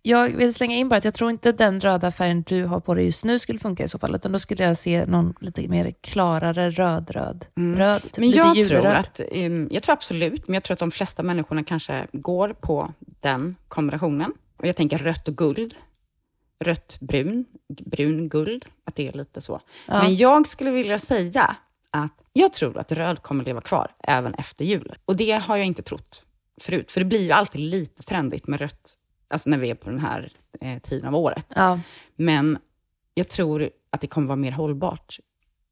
Jag 0.03 0.37
vill 0.37 0.55
slänga 0.55 0.77
in 0.77 0.89
bara 0.89 0.97
att 0.97 1.05
jag 1.05 1.15
tror 1.15 1.31
inte 1.31 1.53
den 1.53 1.81
röda 1.81 2.11
färgen 2.11 2.43
du 2.43 2.65
har 2.65 2.81
på 2.81 2.95
dig 2.95 3.05
just 3.05 3.25
nu 3.25 3.39
skulle 3.39 3.59
funka 3.59 3.85
i 3.85 3.89
så 3.89 3.99
fall, 3.99 4.15
utan 4.15 4.33
då 4.33 4.39
skulle 4.39 4.65
jag 4.65 4.77
se 4.77 5.07
någon 5.07 5.35
lite 5.41 5.69
mer 5.69 5.93
klarare 6.01 6.71
röd-röd. 6.71 7.47
Röd, 7.77 8.03
typ 8.03 8.19
Men 8.19 8.31
jag 8.31 8.69
tror, 8.69 8.87
att, 8.87 9.21
ehm, 9.33 9.69
jag 9.71 9.83
tror 9.83 9.93
absolut, 9.93 10.49
men 10.49 10.55
jag 10.55 10.63
tror 10.63 10.73
att 10.73 10.79
de 10.79 10.91
flesta 10.91 11.23
människorna 11.23 11.65
kanske 11.65 12.07
går 12.13 12.53
på 12.61 12.93
den 13.21 13.57
kombinationen. 13.69 14.33
Och 14.57 14.67
jag 14.67 14.77
tänker 14.77 14.99
rött 14.99 15.29
och 15.29 15.37
guld. 15.37 15.75
Rött, 16.65 16.97
brun, 17.01 17.45
brun, 17.69 18.29
guld. 18.29 18.67
Att 18.85 18.95
det 18.95 19.09
är 19.09 19.13
lite 19.13 19.41
så. 19.41 19.61
Ja. 19.87 20.03
Men 20.03 20.17
jag 20.17 20.47
skulle 20.47 20.71
vilja 20.71 20.99
säga 20.99 21.57
att 21.91 22.13
jag 22.33 22.53
tror 22.53 22.79
att 22.79 22.93
röd 22.93 23.23
kommer 23.23 23.45
leva 23.45 23.61
kvar 23.61 23.91
även 24.05 24.35
efter 24.35 24.65
jul. 24.65 24.95
Och 25.05 25.17
det 25.17 25.31
har 25.31 25.57
jag 25.57 25.67
inte 25.67 25.83
trott 25.83 26.25
förut. 26.61 26.93
För 26.93 27.01
det 27.01 27.05
blir 27.05 27.21
ju 27.25 27.31
alltid 27.33 27.61
lite 27.61 28.03
trendigt 28.03 28.47
med 28.47 28.61
rött, 28.61 28.95
alltså 29.29 29.51
när 29.51 29.59
vi 29.59 29.71
är 29.71 29.75
på 29.75 29.91
den 29.91 29.99
här 29.99 30.33
eh, 30.61 30.79
tiden 30.79 31.09
av 31.09 31.17
året. 31.17 31.47
Ja. 31.57 31.81
Men 32.17 32.59
jag 33.15 33.29
tror 33.29 33.71
att 33.91 34.01
det 34.01 34.07
kommer 34.07 34.27
vara 34.27 34.37
mer 34.37 34.53
hållbart, 34.53 35.19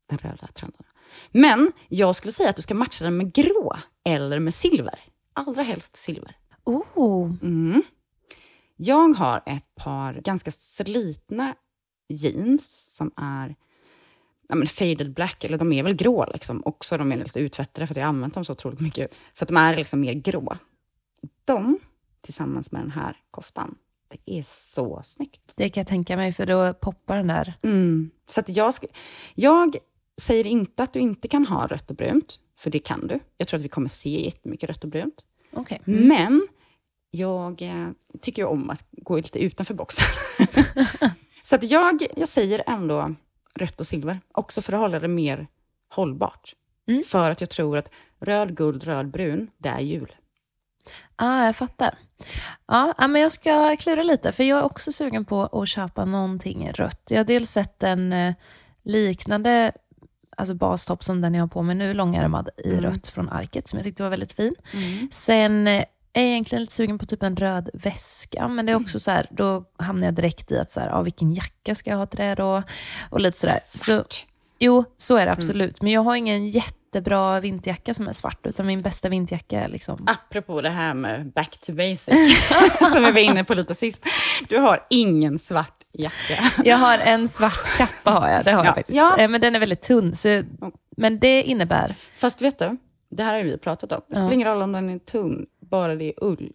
den 0.08 0.18
röda 0.18 0.46
trenden. 0.54 0.82
Men 1.30 1.72
jag 1.88 2.16
skulle 2.16 2.32
säga 2.32 2.50
att 2.50 2.56
du 2.56 2.62
ska 2.62 2.74
matcha 2.74 3.04
den 3.04 3.16
med 3.16 3.32
grå 3.32 3.76
eller 4.04 4.38
med 4.38 4.54
silver. 4.54 5.00
Allra 5.32 5.62
helst 5.62 5.96
silver. 5.96 6.36
Oh, 6.64 7.32
Mm. 7.42 7.82
Jag 8.80 9.08
har 9.08 9.42
ett 9.46 9.74
par 9.74 10.14
ganska 10.14 10.50
slitna 10.50 11.54
jeans 12.08 12.94
som 12.96 13.12
är 13.16 13.54
ja, 14.48 14.54
men 14.54 14.66
faded 14.66 15.14
black, 15.14 15.44
eller 15.44 15.58
de 15.58 15.72
är 15.72 15.82
väl 15.82 15.94
grå 15.94 16.26
liksom. 16.32 16.62
Också 16.64 16.98
de 16.98 17.12
är 17.12 17.16
lite 17.16 17.40
uttvättade 17.40 17.86
för 17.86 17.94
att 17.94 17.96
jag 17.96 18.04
har 18.04 18.08
använt 18.08 18.34
dem 18.34 18.44
så 18.44 18.52
otroligt 18.52 18.80
mycket. 18.80 19.14
Så 19.32 19.44
att 19.44 19.48
de 19.48 19.56
är 19.56 19.76
liksom 19.76 20.00
mer 20.00 20.12
grå. 20.12 20.56
De, 21.44 21.78
tillsammans 22.20 22.72
med 22.72 22.82
den 22.82 22.90
här 22.90 23.16
koftan, 23.30 23.74
det 24.08 24.38
är 24.38 24.42
så 24.42 25.00
snyggt. 25.04 25.52
det 25.54 25.68
kan 25.68 25.80
jag 25.80 25.88
tänka 25.88 26.16
mig, 26.16 26.32
för 26.32 26.46
då 26.46 26.74
poppar 26.74 27.16
den 27.16 27.26
där. 27.26 27.54
Mm. 27.62 28.10
Så 28.26 28.40
att 28.40 28.48
jag, 28.48 28.74
jag 29.34 29.76
säger 30.20 30.46
inte 30.46 30.82
att 30.82 30.92
du 30.92 30.98
inte 30.98 31.28
kan 31.28 31.46
ha 31.46 31.66
rött 31.66 31.90
och 31.90 31.96
brunt, 31.96 32.40
för 32.56 32.70
det 32.70 32.78
kan 32.78 33.06
du. 33.06 33.20
Jag 33.36 33.48
tror 33.48 33.58
att 33.58 33.64
vi 33.64 33.68
kommer 33.68 33.88
se 33.88 34.24
jättemycket 34.24 34.68
rött 34.68 34.84
och 34.84 34.90
brunt. 34.90 35.24
Okej. 35.52 35.80
Men 35.84 36.48
jag 37.10 37.62
eh, 37.62 37.88
tycker 38.20 38.42
ju 38.42 38.48
om 38.48 38.70
att 38.70 38.84
gå 38.90 39.16
lite 39.16 39.38
utanför 39.38 39.74
boxen. 39.74 40.06
så 41.42 41.54
att 41.54 41.70
jag, 41.70 42.06
jag 42.16 42.28
säger 42.28 42.62
ändå 42.66 43.14
rött 43.54 43.80
och 43.80 43.86
silver, 43.86 44.20
också 44.32 44.62
för 44.62 44.72
att 44.72 44.80
hålla 44.80 45.00
det 45.00 45.08
mer 45.08 45.46
hållbart. 45.88 46.54
Mm. 46.88 47.02
För 47.06 47.30
att 47.30 47.40
jag 47.40 47.50
tror 47.50 47.76
att 47.76 47.90
röd, 48.20 48.56
guld, 48.56 48.84
röd, 48.84 49.10
brun, 49.10 49.50
det 49.58 49.68
är 49.68 49.80
jul. 49.80 50.14
Ah, 51.16 51.44
jag 51.44 51.56
fattar. 51.56 51.98
Ja, 52.66 52.94
ja, 52.98 53.08
men 53.08 53.22
jag 53.22 53.32
ska 53.32 53.76
klura 53.76 54.02
lite, 54.02 54.32
för 54.32 54.44
jag 54.44 54.58
är 54.58 54.62
också 54.62 54.92
sugen 54.92 55.24
på 55.24 55.42
att 55.42 55.68
köpa 55.68 56.04
någonting 56.04 56.70
rött. 56.72 57.02
Jag 57.10 57.18
har 57.18 57.24
dels 57.24 57.50
sett 57.50 57.82
en 57.82 58.12
eh, 58.12 58.34
liknande 58.82 59.72
alltså 60.36 60.54
bastopp 60.54 61.04
som 61.04 61.20
den 61.20 61.34
jag 61.34 61.42
har 61.42 61.48
på 61.48 61.62
mig 61.62 61.74
nu, 61.74 61.94
långärmad 61.94 62.48
i 62.64 62.76
rött 62.76 63.06
från 63.06 63.28
Arket, 63.28 63.68
som 63.68 63.76
jag 63.76 63.84
tyckte 63.84 64.02
var 64.02 64.10
väldigt 64.10 64.32
fin. 64.32 64.54
Sen 65.12 65.68
eh, 66.18 66.22
är 66.22 66.26
jag 66.26 66.30
egentligen 66.32 66.62
lite 66.62 66.74
sugen 66.74 66.98
på 66.98 67.06
typ 67.06 67.22
en 67.22 67.36
röd 67.36 67.70
väska, 67.74 68.48
men 68.48 68.66
det 68.66 68.72
är 68.72 68.76
också 68.76 69.00
så 69.00 69.10
här, 69.10 69.26
då 69.30 69.64
hamnar 69.78 70.06
jag 70.06 70.14
direkt 70.14 70.50
i 70.52 70.58
att 70.58 70.70
så 70.70 70.80
här, 70.80 70.88
ja, 70.88 71.02
vilken 71.02 71.34
jacka 71.34 71.74
ska 71.74 71.90
jag 71.90 71.96
ha 71.98 72.06
till 72.06 72.18
det 72.18 72.34
då? 72.34 72.62
Och 73.10 73.20
lite 73.20 73.38
sådär. 73.38 73.60
Så. 73.64 74.04
Jo, 74.58 74.84
så 74.98 75.16
är 75.16 75.26
det 75.26 75.32
absolut. 75.32 75.82
Men 75.82 75.92
jag 75.92 76.00
har 76.02 76.16
ingen 76.16 76.48
jättebra 76.48 77.40
vinterjacka 77.40 77.94
som 77.94 78.08
är 78.08 78.12
svart, 78.12 78.46
utan 78.46 78.66
min 78.66 78.80
bästa 78.80 79.08
vinterjacka 79.08 79.60
är 79.60 79.68
liksom... 79.68 80.06
Apropå 80.08 80.60
det 80.60 80.70
här 80.70 80.94
med 80.94 81.32
back 81.32 81.58
to 81.60 81.72
basic, 81.72 82.48
som 82.92 83.02
vi 83.04 83.12
var 83.12 83.20
inne 83.20 83.44
på 83.44 83.54
lite 83.54 83.74
sist. 83.74 84.04
Du 84.48 84.58
har 84.58 84.86
ingen 84.90 85.38
svart 85.38 85.74
jacka. 85.92 86.62
Jag 86.64 86.76
har 86.76 86.98
en 86.98 87.28
svart 87.28 87.76
kappa, 87.76 88.10
har 88.10 88.28
jag. 88.28 88.44
Det 88.44 88.50
har 88.52 88.58
Ja. 88.58 88.64
jag 88.64 88.74
faktiskt. 88.74 88.96
Ja. 88.98 89.16
Eh, 89.18 89.28
Men 89.28 89.40
den 89.40 89.54
är 89.54 89.60
väldigt 89.60 89.82
tunn. 89.82 90.16
Så... 90.16 90.42
Men 90.96 91.18
det 91.18 91.42
innebär... 91.42 91.94
Fast 92.16 92.42
vet 92.42 92.58
du, 92.58 92.76
det 93.10 93.22
här 93.22 93.34
har 93.34 93.42
vi 93.42 93.58
pratat 93.58 93.92
om. 93.92 94.00
Det 94.08 94.14
spelar 94.14 94.28
Ja. 94.28 94.34
ingen 94.34 94.48
roll 94.48 94.62
om 94.62 94.72
den 94.72 94.88
är 94.90 94.98
tunn, 94.98 95.46
bara 95.70 95.94
det 95.94 96.04
är 96.04 96.24
ull. 96.24 96.52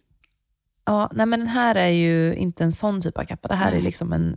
Ja, 0.84 1.10
nej, 1.14 1.26
men 1.26 1.40
den 1.40 1.48
här 1.48 1.74
är 1.74 1.88
ju 1.88 2.34
inte 2.34 2.64
en 2.64 2.72
sån 2.72 3.00
typ 3.00 3.18
av 3.18 3.24
kappa. 3.24 3.48
Det 3.48 3.54
här 3.54 3.72
är 3.72 3.82
liksom 3.82 4.12
en 4.12 4.36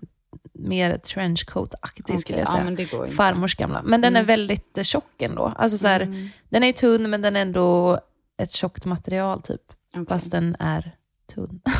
mer 0.53 0.97
trenchcoat-aktig, 0.97 2.17
skulle 2.17 2.37
Okej, 2.37 2.45
jag 2.53 2.61
ja, 2.67 2.77
säga. 2.77 2.97
inte. 3.01 3.15
Farmors 3.15 3.55
gamla. 3.55 3.81
Men 3.83 4.01
den 4.01 4.15
är 4.15 4.23
väldigt 4.23 4.77
eh, 4.77 4.83
tjock 4.83 5.21
ändå. 5.21 5.53
Alltså, 5.57 5.77
så 5.77 5.87
här, 5.87 6.29
Den 6.49 6.63
är 6.63 6.73
tunn, 6.73 7.09
men 7.09 7.21
den 7.21 7.35
är 7.35 7.41
ändå 7.41 7.99
ett 8.37 8.51
tjockt 8.51 8.85
material, 8.85 9.41
typ. 9.41 9.61
Okej. 9.93 10.05
Fast 10.07 10.31
den 10.31 10.55
är 10.59 10.95
tunn. 11.27 11.59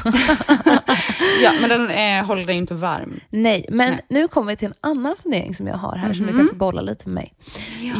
Ja, 1.44 1.52
men 1.62 1.70
den 1.70 1.90
eh, 1.90 2.26
håller 2.28 2.46
dig 2.46 2.56
inte 2.56 2.74
varm. 2.74 3.20
Nej, 3.30 3.66
men 3.70 3.92
Nej. 3.92 4.06
nu 4.10 4.28
kommer 4.28 4.52
vi 4.52 4.56
till 4.56 4.68
en 4.68 4.74
annan 4.82 5.16
fundering 5.24 5.54
som 5.54 5.68
jag 5.68 5.76
har 5.78 5.96
här, 5.96 6.14
som 6.14 6.26
du 6.26 6.32
Mhm. 6.32 6.40
kan 6.40 6.48
få 6.50 6.56
bolla 6.56 6.82
lite 6.82 7.10
med 7.10 7.14
mig. 7.14 7.34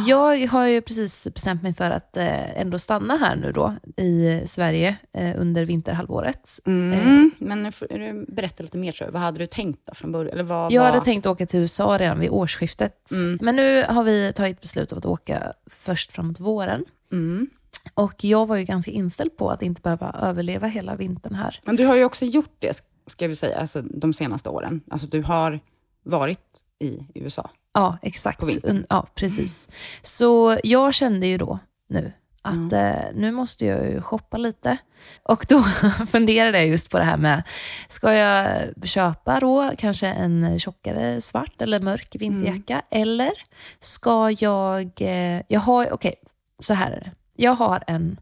Jag 0.06 0.46
har 0.48 0.66
ju 0.66 0.80
precis 0.80 1.28
bestämt 1.34 1.62
mig 1.62 1.74
för 1.74 1.90
att 1.90 2.16
eh, 2.16 2.60
ändå 2.60 2.78
stanna 2.78 3.16
här 3.16 3.36
nu 3.36 3.52
då, 3.52 3.74
i 3.96 4.42
Sverige, 4.46 4.96
eh, 5.12 5.40
under 5.40 5.64
vinterhalvåret. 5.64 6.50
Mm. 6.66 7.30
Men 7.38 7.62
nu 7.62 7.72
får 7.72 7.86
du 7.90 8.24
berätta 8.28 8.62
lite 8.62 8.78
mer, 8.78 8.92
tror 8.92 9.06
jag. 9.08 9.12
Vad 9.12 9.22
hade 9.22 9.38
du 9.38 9.46
tänkt 9.46 9.80
då 9.86 9.94
från 9.94 10.12
början? 10.12 10.32
Eller 10.32 10.42
vad, 10.44 10.72
Jag 10.72 10.82
vad... 10.82 10.90
hade 10.92 11.04
tänkt 11.04 11.26
åka 11.26 11.46
till 11.46 11.60
USA 11.60 11.98
redan 12.00 12.20
vid 12.20 12.30
årsskiftet. 12.30 13.10
Mm. 13.12 13.38
Men 13.42 13.56
nu 13.56 13.82
har 13.88 14.04
vi 14.04 14.32
tagit 14.32 14.60
beslut 14.60 14.92
om 14.92 14.98
att 14.98 15.06
åka 15.06 15.52
först 15.70 16.12
framåt 16.12 16.40
våren. 16.40 16.84
Mm. 17.12 17.46
Och 17.94 18.24
jag 18.24 18.46
var 18.46 18.56
ju 18.56 18.64
ganska 18.64 18.90
inställd 18.90 19.36
på 19.36 19.50
att 19.50 19.62
inte 19.62 19.80
behöva 19.80 20.14
överleva 20.22 20.66
hela 20.66 20.96
vintern 20.96 21.34
här. 21.34 21.60
Men 21.64 21.76
du 21.76 21.86
har 21.86 21.96
ju 21.96 22.04
också 22.04 22.24
gjort 22.24 22.56
det, 22.58 22.82
ska 23.06 23.28
vi 23.28 23.36
säga, 23.36 23.58
alltså, 23.60 23.82
de 23.82 24.12
senaste 24.12 24.48
åren. 24.48 24.80
Alltså 24.90 25.06
du 25.08 25.22
har 25.22 25.60
varit 26.04 26.40
i 26.78 26.98
USA. 27.14 27.50
Ja, 27.72 27.98
exakt. 28.02 28.42
Ja, 28.88 29.06
precis. 29.14 29.68
Så 30.02 30.58
jag 30.64 30.94
kände 30.94 31.26
ju 31.26 31.38
då 31.38 31.58
nu 31.88 32.12
att 32.42 32.54
Mm. 32.54 32.72
eh, 32.72 33.04
nu 33.14 33.30
måste 33.32 33.66
jag 33.66 33.90
ju 33.90 34.00
shoppa 34.02 34.36
lite. 34.36 34.76
Och 35.22 35.46
då 35.48 35.62
funderade 36.08 36.58
jag 36.58 36.66
just 36.68 36.90
på 36.90 36.98
det 36.98 37.04
här 37.04 37.16
med, 37.16 37.42
ska 37.88 38.14
jag 38.14 38.68
köpa 38.84 39.40
då 39.40 39.72
kanske 39.78 40.06
en 40.06 40.58
tjockare 40.58 41.20
svart 41.20 41.62
eller 41.62 41.80
mörk 41.80 42.16
vinterjacka? 42.18 42.82
Mm. 42.90 43.02
Eller 43.02 43.32
ska 43.80 44.30
jag, 44.30 44.92
eh, 45.00 45.42
jag 45.48 45.60
har, 45.60 45.92
okej, 45.92 46.14
så 46.60 46.74
här 46.74 46.90
är 46.90 47.00
det. 47.00 47.10
Jag 47.40 47.54
har 47.54 47.84
en 47.86 48.20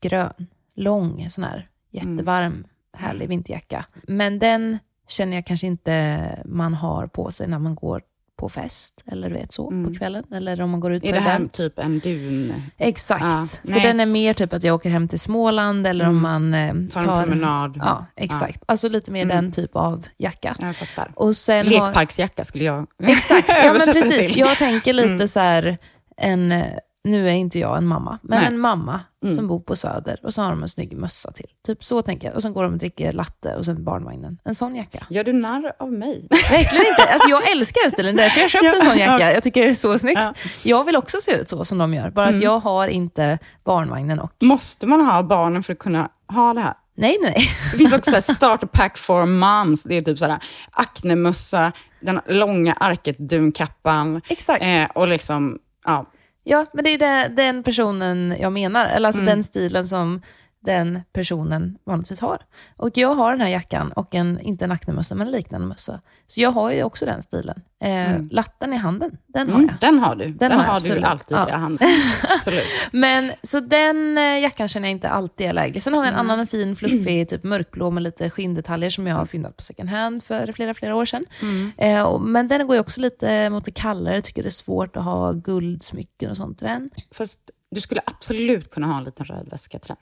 grön, 0.00 0.46
lång, 0.74 1.26
sån 1.30 1.44
här 1.44 1.68
jättevarm, 1.90 2.64
härlig 2.92 3.28
vinterjacka. 3.28 3.84
Men 4.02 4.38
den 4.38 4.78
känner 5.08 5.36
jag 5.36 5.46
kanske 5.46 5.66
inte 5.66 6.28
man 6.44 6.74
har 6.74 7.06
på 7.06 7.30
sig 7.30 7.48
när 7.48 7.58
man 7.58 7.74
går 7.74 8.02
på 8.36 8.48
fest, 8.48 9.02
eller 9.06 9.28
du 9.28 9.34
vet 9.34 9.52
så, 9.52 9.70
på 9.86 9.94
kvällen. 9.98 10.24
Eller 10.32 10.60
om 10.60 10.70
man 10.70 10.80
går 10.80 10.92
ut 10.92 11.02
på 11.02 11.08
Är 11.08 11.12
det 11.12 11.20
här 11.20 11.36
event. 11.36 11.52
typ 11.52 11.78
en 11.78 11.98
dun? 11.98 12.54
Exakt. 12.78 13.24
Ja, 13.64 13.72
så 13.72 13.78
den 13.78 14.00
är 14.00 14.06
mer 14.06 14.34
typ 14.34 14.52
att 14.52 14.64
jag 14.64 14.74
åker 14.74 14.90
hem 14.90 15.08
till 15.08 15.20
Småland, 15.20 15.86
eller 15.86 16.08
om 16.08 16.22
man 16.22 16.54
eh, 16.54 16.74
Tar 16.92 17.00
en 17.00 17.24
promenad. 17.24 17.76
Ja, 17.76 18.06
exakt. 18.16 18.62
Alltså 18.66 18.88
lite 18.88 19.10
mer 19.10 19.24
den 19.24 19.52
typ 19.52 19.76
av 19.76 20.06
jacka. 20.16 20.56
Jag 20.60 20.76
fattar. 20.76 21.12
Och 21.14 21.36
sen 21.36 21.66
Lekparksjacka 21.66 22.44
skulle 22.44 22.64
jag 22.64 22.86
Exakt, 22.98 23.48
ja 23.48 23.72
men 23.72 23.80
precis. 23.94 24.28
till. 24.28 24.38
Jag 24.38 24.56
tänker 24.58 24.92
lite 24.92 25.28
så 25.28 25.40
här, 25.40 25.78
en, 26.16 26.52
eh, 26.52 26.66
nu 27.04 27.28
är 27.28 27.32
inte 27.32 27.58
jag 27.58 27.76
en 27.76 27.86
mamma, 27.86 28.18
men 28.22 28.38
Nej. 28.38 28.46
en 28.48 28.58
mamma 28.58 29.00
Mm. 29.24 29.36
som 29.36 29.48
bor 29.48 29.60
på 29.60 29.76
Söder 29.76 30.20
och 30.22 30.34
så 30.34 30.42
har 30.42 30.50
de 30.50 30.62
en 30.62 30.68
snygg 30.68 30.96
mössa 30.96 31.32
till. 31.32 31.46
Typ 31.66 31.84
så 31.84 32.02
tänker 32.02 32.26
jag. 32.28 32.36
Och 32.36 32.42
sen 32.42 32.52
går 32.52 32.62
de 32.62 32.72
och 32.72 32.78
dricker 32.78 33.12
latte 33.12 33.56
och 33.56 33.64
sen 33.64 33.84
barnvagnen. 33.84 34.38
En 34.44 34.54
sån 34.54 34.76
jacka. 34.76 35.06
Gör 35.10 35.24
du 35.24 35.32
narr 35.32 35.72
av 35.78 35.92
mig? 35.92 36.26
Verkligen 36.50 36.86
inte. 36.86 37.02
Alltså 37.12 37.28
jag 37.28 37.50
älskar 37.50 37.82
den 37.84 37.90
stilen, 37.90 38.16
därför 38.16 38.40
jag 38.40 38.50
köpte 38.50 38.68
en 38.80 38.86
sån 38.90 38.98
jacka. 38.98 39.32
Jag 39.32 39.42
tycker 39.42 39.62
det 39.62 39.68
är 39.68 39.74
så 39.74 39.98
snyggt. 39.98 40.18
Ja. 40.20 40.22
Mm. 40.22 40.34
Jag 40.64 40.84
vill 40.84 40.96
också 40.96 41.18
se 41.20 41.32
ut 41.40 41.48
så 41.48 41.64
som 41.64 41.78
de 41.78 41.94
gör, 41.94 42.10
bara 42.10 42.26
att 42.26 42.42
jag 42.42 42.58
har 42.58 42.88
inte 42.88 43.38
barnvagnen 43.64 44.20
och... 44.20 44.32
Måste 44.42 44.86
man 44.86 45.00
ha 45.00 45.22
barnen 45.22 45.62
för 45.62 45.72
att 45.72 45.78
kunna 45.78 46.08
ha 46.28 46.54
det 46.54 46.60
här? 46.60 46.74
Nej, 46.96 47.18
nej, 47.22 47.32
nej. 47.36 47.46
Det 47.72 47.78
finns 47.78 47.94
också 47.96 48.22
starter 48.34 48.66
pack 48.66 48.98
for 48.98 49.26
moms. 49.26 49.82
Det 49.82 49.94
är 49.94 50.02
typ 50.02 50.18
sådär 50.18 50.38
aknemössa, 50.70 51.72
den 52.00 52.20
långa 52.28 52.72
arket 52.72 53.18
dunkappan 53.18 54.20
Exakt. 54.28 54.62
eh, 54.64 54.84
och 54.84 55.08
liksom, 55.08 55.58
ja. 55.84 56.06
Ja, 56.44 56.66
men 56.72 56.84
det 56.84 56.90
är 56.90 56.98
det, 56.98 57.28
den 57.42 57.62
personen 57.62 58.36
jag 58.40 58.52
menar. 58.52 58.86
Eller 58.86 59.08
alltså 59.08 59.22
Mm. 59.22 59.34
den 59.34 59.44
stilen 59.44 59.86
som 59.88 60.22
den 60.64 61.00
personen 61.12 61.78
vanligtvis 61.84 62.20
har. 62.20 62.38
Och 62.76 62.90
jag 62.94 63.14
har 63.14 63.30
den 63.30 63.40
här 63.40 63.48
jackan 63.48 63.92
och 63.92 64.14
en, 64.14 64.40
inte 64.40 64.64
en 64.64 64.72
aknemössa, 64.72 65.14
men 65.14 65.26
en 65.26 65.32
liknande 65.32 65.66
mössa. 65.66 66.00
Så 66.26 66.40
jag 66.40 66.50
har 66.50 66.72
ju 66.72 66.82
också 66.82 67.06
den 67.06 67.22
stilen. 67.22 67.62
Eh, 67.80 68.22
Latten 68.30 68.72
i 68.72 68.76
handen, 68.76 69.16
den 69.26 69.48
har 69.48 69.54
Mm, 69.58 69.68
jag. 69.80 69.90
den 69.90 69.98
har 69.98 70.14
du. 70.16 70.28
Den, 70.32 70.52
har 70.52 70.58
jag 70.58 70.66
har 70.66 70.76
absolut. 70.76 71.02
du 71.02 71.08
alltid 71.08 71.36
Ja. 71.36 71.48
i 71.48 71.52
handen. 71.64 71.88
Absolut. 72.36 72.64
Men 72.92 73.32
så 73.42 73.60
den 73.60 74.18
eh, 74.18 74.38
jackan 74.40 74.68
känner 74.68 74.88
jag 74.88 74.92
inte 74.92 75.08
alltid 75.08 75.46
är 75.46 75.52
läglig. 75.52 75.82
Sen 75.82 75.92
har 75.94 76.00
jag 76.00 76.08
en 76.08 76.14
Mm. 76.14 76.30
annan 76.30 76.46
fin, 76.46 76.76
fluffig, 76.76 77.28
typ 77.28 77.44
mörkblå 77.44 77.90
med 77.90 78.02
lite 78.02 78.30
skinndetaljer 78.30 78.90
som 78.90 79.06
jag 79.06 79.16
har 79.16 79.26
fyndat 79.26 79.56
på 79.56 79.62
second 79.62 79.88
hand 79.90 80.22
för 80.24 80.52
flera, 80.52 80.74
flera 80.74 80.96
år 80.96 81.04
sedan. 81.04 81.24
Mm. 81.42 81.72
Eh, 81.76 82.02
och, 82.02 82.20
men 82.20 82.48
den 82.48 82.66
går 82.66 82.76
ju 82.76 82.80
också 82.80 83.00
lite 83.00 83.50
mot 83.50 83.64
det 83.64 83.70
kallare. 83.70 84.14
Jag 84.14 84.24
tycker 84.24 84.42
det 84.42 84.48
är 84.48 84.50
svårt 84.50 84.96
att 84.96 85.04
ha 85.04 85.32
guldsmycken 85.32 86.30
och 86.30 86.36
sånt 86.36 86.62
i 86.62 86.64
den. 86.64 86.90
Fast 87.12 87.38
du 87.70 87.80
skulle 87.80 88.00
absolut 88.04 88.70
kunna 88.70 88.86
ha 88.86 88.98
en 88.98 89.04
liten 89.04 89.26
röd 89.26 89.48
väska 89.50 89.78
till 89.78 89.88
den. 89.88 89.96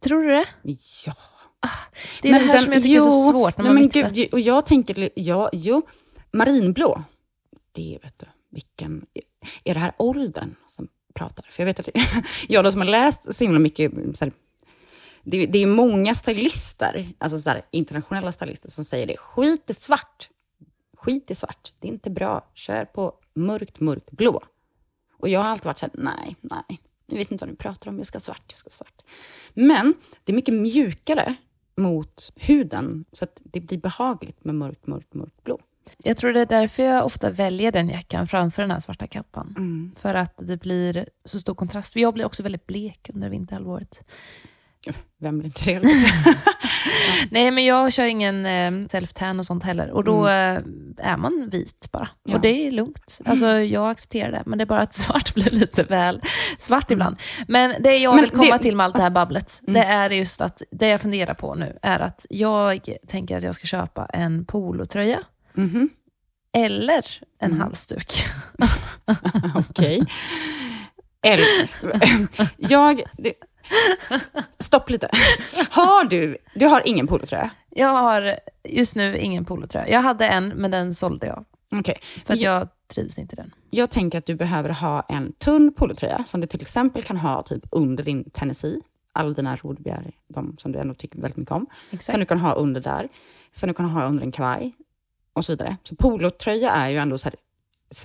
Tror 0.00 0.22
du 0.22 0.28
det? 0.28 0.46
Ja. 1.06 1.14
Det 2.22 2.28
är 2.28 2.32
det 2.32 2.38
här 2.38 2.52
den- 2.52 2.62
som 2.62 2.72
jag 2.72 2.82
tycker 2.82 2.96
är 2.96 3.00
så 3.00 3.30
svårt 3.32 3.56
när 3.58 3.64
man 3.64 3.74
men 3.74 3.82
mixar. 3.84 4.10
gud, 4.10 4.32
och 4.32 4.40
jag 4.40 4.66
tänker, 4.66 5.10
ja, 5.14 5.50
jo, 5.52 5.82
marinblå, 6.32 7.02
det 7.72 7.98
vet 8.02 8.18
du, 8.18 8.26
vilken... 8.50 9.06
Är 9.64 9.74
det 9.74 9.80
här 9.80 9.92
åldern 9.98 10.54
som 10.68 10.88
pratar? 11.14 11.46
För 11.50 11.62
jag 11.62 11.66
vet 11.66 11.80
att 11.80 11.88
jag 12.48 12.64
då 12.64 12.72
som 12.72 12.80
har 12.80 12.88
läst 12.88 13.34
så 13.36 13.44
himla 13.44 13.58
mycket, 13.58 13.92
så 14.14 14.24
här, 14.24 14.32
det, 15.22 15.46
det 15.46 15.58
är 15.62 15.66
många 15.66 16.14
stylister, 16.14 17.08
alltså 17.18 17.38
så 17.38 17.50
här, 17.50 17.62
internationella 17.70 18.32
stylister, 18.32 18.70
som 18.70 18.84
säger 18.84 19.06
det. 19.06 19.16
Skit 19.16 19.70
i 19.70 19.74
svart. 19.74 20.28
Skit 20.96 21.30
i 21.30 21.34
svart. 21.34 21.72
Det 21.78 21.88
är 21.88 21.92
inte 21.92 22.10
bra. 22.10 22.50
Kör 22.54 22.84
på 22.84 23.14
mörkt, 23.34 23.80
mörkt 23.80 24.10
blå. 24.10 24.42
Och 25.18 25.28
jag 25.28 25.40
har 25.40 25.50
alltid 25.50 25.64
varit 25.64 25.78
så 25.78 25.86
här, 25.86 25.92
nej, 26.02 26.36
nej. 26.40 26.80
Jag 27.10 27.18
vet 27.18 27.30
inte 27.30 27.44
vad 27.44 27.50
ni 27.50 27.56
pratar 27.56 27.90
om, 27.90 27.96
jag 27.96 28.06
ska 28.06 28.16
ha 28.16 28.20
svart, 28.20 28.42
jag 28.48 28.56
ska 28.56 28.66
ha 28.66 28.72
svart. 28.72 29.02
Men 29.54 29.94
det 30.24 30.32
är 30.32 30.34
mycket 30.34 30.54
mjukare 30.54 31.34
mot 31.76 32.32
huden, 32.36 33.04
så 33.12 33.24
att 33.24 33.40
det 33.44 33.60
blir 33.60 33.78
behagligt 33.78 34.44
med 34.44 34.54
mörkt, 34.54 34.86
mörkt, 34.86 35.14
mörkt 35.14 35.44
blå. 35.44 35.60
Jag 36.04 36.16
tror 36.16 36.32
det 36.32 36.40
är 36.40 36.46
därför 36.46 36.82
jag 36.82 37.04
ofta 37.04 37.30
väljer 37.30 37.72
den 37.72 37.88
jackan 37.88 38.26
framför 38.26 38.62
den 38.62 38.70
här 38.70 38.80
svarta 38.80 39.06
kappan. 39.06 39.54
Mm. 39.58 39.92
För 39.96 40.14
att 40.14 40.34
det 40.36 40.56
blir 40.56 41.08
så 41.24 41.38
stor 41.38 41.54
kontrast. 41.54 41.92
För 41.92 42.00
jag 42.00 42.14
blir 42.14 42.24
också 42.24 42.42
väldigt 42.42 42.66
blek 42.66 43.10
under 43.14 43.30
vinterhalvåret. 43.30 44.04
Vem 45.20 45.38
blir 45.38 45.46
inte 45.46 45.72
det? 45.78 45.88
Nej, 47.30 47.50
men 47.50 47.64
jag 47.64 47.92
kör 47.92 48.04
ingen 48.04 48.46
eh, 48.46 48.70
self-tan 48.70 49.38
och 49.38 49.46
sånt 49.46 49.64
heller. 49.64 49.90
Och 49.90 50.04
då 50.04 50.28
eh, 50.28 50.60
är 50.98 51.16
man 51.16 51.48
vit 51.52 51.88
bara. 51.92 52.02
Mm. 52.02 52.12
Ja. 52.22 52.34
Och 52.34 52.40
det 52.40 52.66
är 52.66 52.70
lugnt. 52.70 53.20
Alltså, 53.24 53.46
jag 53.46 53.90
accepterar 53.90 54.32
det. 54.32 54.42
Men 54.46 54.58
det 54.58 54.64
är 54.64 54.66
bara 54.66 54.80
att 54.80 54.94
svart 55.04 55.34
blir 55.34 55.50
lite 55.50 55.82
väl 55.82 56.22
svart 56.58 56.90
ibland. 56.90 57.16
Men 57.48 57.82
det 57.82 57.96
jag 57.96 58.14
Men 58.14 58.22
vill 58.22 58.30
komma 58.30 58.42
det- 58.42 58.48
Mm. 58.50 58.58
till 58.62 58.76
med 58.76 58.84
allt 58.84 58.94
det 58.96 59.02
här 59.02 59.10
babblet, 59.10 59.60
det 59.62 59.84
är 59.84 60.10
just 60.10 60.40
att 60.40 60.62
det 60.70 60.88
jag 60.88 61.00
funderar 61.00 61.34
på 61.34 61.54
nu 61.54 61.78
är 61.82 62.00
att 62.00 62.26
jag 62.30 62.88
tänker 63.08 63.36
att 63.36 63.42
jag 63.42 63.54
ska 63.54 63.66
köpa 63.66 64.06
en 64.06 64.44
polotröja. 64.44 65.18
Mhm. 65.54 65.88
Eller 66.52 67.04
en 67.40 67.50
Mm. 67.50 67.60
halsduk. 67.60 68.12
Okej. 69.54 70.02
Eller, 71.26 71.70
jag... 72.56 73.02
Stopp 74.58 74.90
lite. 74.90 75.10
Har 75.70 76.04
du... 76.04 76.36
Du 76.54 76.66
har 76.66 76.82
ingen 76.84 77.06
polotröja? 77.06 77.50
Jag 77.70 77.88
har 77.88 78.38
just 78.64 78.96
nu 78.96 79.18
ingen 79.18 79.44
polotröja. 79.44 79.88
Jag 79.88 80.02
hade 80.02 80.28
en, 80.28 80.48
men 80.48 80.70
den 80.70 80.94
sålde 80.94 81.26
jag. 81.26 81.44
Okej. 81.72 81.98
För 82.24 82.34
att 82.34 82.40
jag 82.40 82.68
trivs 82.94 83.18
inte 83.18 83.34
i 83.34 83.36
den. 83.36 83.54
Jag 83.70 83.90
tänker 83.90 84.18
att 84.18 84.26
du 84.26 84.34
behöver 84.34 84.70
ha 84.70 85.00
en 85.08 85.32
tunn 85.32 85.72
polotröja 85.72 86.24
som 86.24 86.40
du 86.40 86.46
till 86.46 86.60
exempel 86.60 87.02
kan 87.02 87.16
ha 87.16 87.42
typ 87.42 87.62
under 87.70 88.04
din 88.04 88.30
Tennessee. 88.30 88.80
Alla 89.12 89.34
dina 89.34 89.56
rodbegär, 89.56 90.12
de 90.28 90.56
som 90.58 90.72
du 90.72 90.78
ändå 90.78 90.94
tycker 90.94 91.20
väldigt 91.20 91.36
mycket 91.36 91.52
om. 91.52 91.66
Exakt. 91.90 92.12
Som 92.12 92.20
du 92.20 92.26
kan 92.26 92.38
ha 92.38 92.54
under 92.54 92.80
där. 92.80 93.08
Som 93.52 93.68
du 93.68 93.74
kan 93.74 93.90
ha 93.90 94.06
under 94.06 94.22
en 94.22 94.32
kavaj. 94.32 94.72
Och 95.32 95.44
så 95.44 95.52
vidare. 95.52 95.76
Så 95.84 95.96
polotröja 95.96 96.70
är 96.70 96.88
ju 96.88 96.98
ändå 96.98 97.18
så 97.18 97.30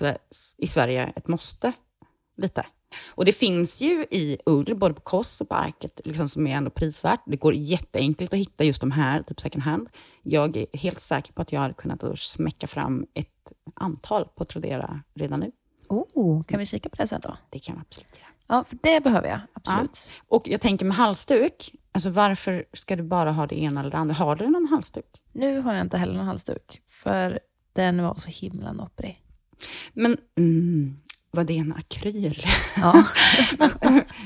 här, 0.00 0.18
i 0.56 0.66
Sverige 0.66 1.12
ett 1.16 1.28
måste. 1.28 1.72
Lite. 2.36 2.66
Och 3.08 3.24
det 3.24 3.32
finns 3.32 3.80
ju 3.80 4.06
i 4.10 4.38
ull, 4.46 4.76
både 4.76 4.94
på 4.94 5.00
Koss 5.00 5.40
och 5.40 5.48
på 5.48 5.54
Arket, 5.54 6.00
liksom, 6.04 6.28
som 6.28 6.46
är 6.46 6.56
ändå 6.56 6.70
prisvärt. 6.70 7.20
Det 7.26 7.36
går 7.36 7.54
jätteenkelt 7.54 8.32
att 8.32 8.38
hitta 8.38 8.64
just 8.64 8.80
de 8.80 8.90
här, 8.90 9.22
typ 9.22 9.40
second 9.40 9.62
hand. 9.62 9.88
Jag 10.22 10.56
är 10.56 10.66
helt 10.72 11.00
säker 11.00 11.32
på 11.32 11.42
att 11.42 11.52
jag 11.52 11.60
hade 11.60 11.74
kunnat 11.74 12.18
smäcka 12.18 12.66
fram 12.66 13.06
ett 13.14 13.52
antal 13.74 14.28
på 14.34 14.44
Tradera 14.44 15.00
redan 15.14 15.40
nu. 15.40 15.52
Oh, 15.88 16.44
kan 16.44 16.58
vi 16.58 16.66
kika 16.66 16.88
på 16.88 16.96
det 16.96 17.06
sen 17.06 17.20
då? 17.22 17.36
Det 17.50 17.58
kan 17.58 17.74
man 17.74 17.84
absolut 17.88 18.18
göra. 18.18 18.28
Ja, 18.46 18.64
för 18.64 18.78
det 18.82 19.00
behöver 19.00 19.28
jag. 19.28 19.40
Absolut. 19.52 20.10
Och 20.28 20.48
jag 20.48 20.60
tänker 20.60 20.84
med 20.84 20.96
halsduk, 20.96 21.74
alltså 21.92 22.10
varför 22.10 22.64
ska 22.72 22.96
du 22.96 23.02
bara 23.02 23.32
ha 23.32 23.46
det 23.46 23.60
ena 23.60 23.80
eller 23.80 23.90
det 23.90 23.96
andra? 23.96 24.14
Har 24.14 24.36
du 24.36 24.50
någon 24.50 24.66
halsduk? 24.66 25.22
Nu 25.32 25.60
har 25.60 25.74
jag 25.74 25.80
inte 25.80 25.98
heller 25.98 26.14
någon 26.14 26.26
halsduk, 26.26 26.82
för 26.88 27.38
den 27.72 28.02
var 28.02 28.14
så 28.14 28.28
himla 28.28 28.72
nopprig. 28.72 29.20
Men 29.92 30.16
mm, 30.36 30.96
var 31.34 31.44
det 31.44 31.58
en 31.58 31.72
akryl? 31.78 32.42
Ja. 32.76 33.04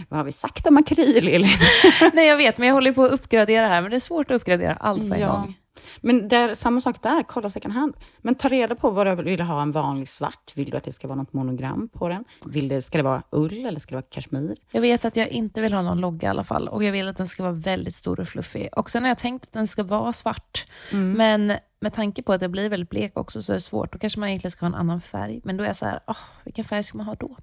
Vad 0.09 0.19
har 0.19 0.25
vi 0.25 0.33
sagt 0.33 0.67
om 0.67 0.77
akryl, 0.77 1.29
Elin? 1.29 1.51
Nej, 2.13 2.27
jag 2.29 2.37
vet, 2.37 2.59
men 2.59 2.69
jag 2.69 2.75
håller 2.75 2.93
på 2.93 3.05
att 3.05 3.13
uppgradera 3.13 3.69
här, 3.69 3.81
men 3.83 3.91
det 3.91 3.97
är 3.97 4.01
svårt 4.01 4.31
att 4.31 4.35
uppgradera 4.37 4.75
allt 4.75 5.09
på 5.09 5.15
en 5.15 5.21
Ja. 5.21 5.33
gång. 5.33 5.55
Men 6.01 6.29
där, 6.29 6.55
samma 6.55 6.81
sak 6.81 7.03
där, 7.03 7.23
kolla 7.23 7.51
second 7.51 7.75
hand. 7.75 7.95
Men 8.19 8.35
ta 8.35 8.49
reda 8.49 8.75
på 8.75 8.91
vad 8.91 9.07
du 9.07 9.23
vill 9.23 9.41
ha, 9.41 9.63
en 9.63 9.73
vanlig 9.73 10.09
svart. 10.09 10.53
Vill 10.55 10.71
du 10.71 10.77
att 10.77 10.85
det 10.85 10.93
ska 10.93 11.09
vara 11.09 11.19
något 11.19 11.33
monogram 11.33 11.89
på 11.93 12.09
den? 12.09 12.25
Vill 12.47 12.69
det, 12.69 12.83
ska 12.83 12.99
det 12.99 13.05
vara 13.05 13.23
ull 13.33 13.67
eller 13.67 13.81
ska 13.81 13.91
det 13.91 13.97
vara 13.97 14.07
kashmir? 14.11 14.57
Jag 14.71 14.81
vet 14.81 15.05
att 15.05 15.17
jag 15.17 15.29
inte 15.29 15.61
vill 15.61 15.73
ha 15.73 15.83
någon 15.83 16.01
logga 16.01 16.29
i 16.29 16.31
alla 16.31 16.45
fall, 16.45 16.69
och 16.69 16.85
jag 16.85 16.93
vill 16.93 17.09
att 17.09 17.17
den 17.17 17.27
ska 17.27 17.43
vara 17.43 17.53
väldigt 17.53 17.95
stor 17.95 18.21
och 18.21 18.29
fluffig. 18.29 18.69
Och 18.77 18.91
sen 18.91 19.03
har 19.03 19.09
jag 19.09 19.19
tänkt 19.19 19.45
att 19.45 19.53
den 19.53 19.67
ska 19.67 19.83
vara 19.83 20.13
svart, 20.13 20.67
men 20.91 21.53
med 21.81 21.93
tanke 21.93 22.23
på 22.23 22.33
att 22.33 22.43
jag 22.43 22.51
blir 22.51 22.71
väldigt 22.71 22.91
blek 22.91 23.17
också 23.17 23.43
så 23.43 23.53
är 23.53 23.55
det 23.55 23.61
svårt. 23.61 23.93
Då 23.93 23.99
kanske 23.99 24.21
man 24.21 24.29
egentligen 24.29 24.51
ska 24.51 24.67
ha 24.67 24.69
en 24.69 24.75
annan 24.75 25.01
färg. 25.01 25.41
Men 25.45 25.57
då 25.57 25.65
är 25.65 25.69
jag 25.69 25.77
så 25.77 25.87
här, 25.87 26.01
oh, 26.07 26.17
vilken 26.45 26.65
färg 26.65 26.83
ska 26.83 26.99
man 26.99 27.07
ha 27.07 27.15
då? 27.15 27.37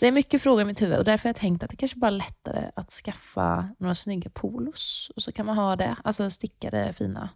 Det 0.00 0.06
är 0.06 0.12
mycket 0.12 0.42
frågor 0.42 0.62
i 0.62 0.64
mitt 0.64 0.82
huvud 0.82 0.98
och 0.98 1.04
därför 1.04 1.24
har 1.24 1.28
jag 1.28 1.36
tänkt 1.36 1.62
att 1.62 1.70
det 1.70 1.76
kanske 1.76 1.98
bara 1.98 2.06
är 2.06 2.10
lättare 2.10 2.70
att 2.76 2.90
skaffa 2.90 3.68
några 3.78 3.94
snygga 3.94 4.30
polos. 4.30 5.10
Och 5.16 5.22
så 5.22 5.32
kan 5.32 5.46
man 5.46 5.56
ha 5.56 5.76
det, 5.76 5.96
alltså 6.04 6.30
stickade 6.30 6.92
fina. 6.92 7.28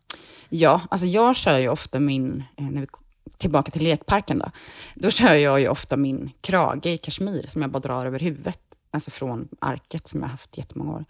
Ja, 0.48 0.80
alltså 0.90 1.06
jag 1.06 1.36
kör 1.36 1.58
ju 1.58 1.68
ofta 1.68 2.00
min, 2.00 2.44
eh, 2.56 2.64
när 2.64 2.80
vi 2.80 2.86
tillbaka 3.38 3.70
till 3.70 3.82
lekparken 3.82 4.38
då, 4.38 4.50
då 4.94 5.10
kör 5.10 5.34
jag 5.34 5.60
ju 5.60 5.68
ofta 5.68 5.96
min 5.96 6.30
krage 6.40 6.86
i 6.86 6.96
kashmir 6.96 7.46
som 7.46 7.62
jag 7.62 7.70
bara 7.70 7.80
drar 7.80 8.06
över 8.06 8.18
huvudet, 8.18 8.60
alltså 8.90 9.10
från 9.10 9.48
arket 9.58 10.06
som 10.06 10.20
jag 10.20 10.28
haft 10.28 10.58
jättemånga 10.58 10.92
år. 10.92 11.04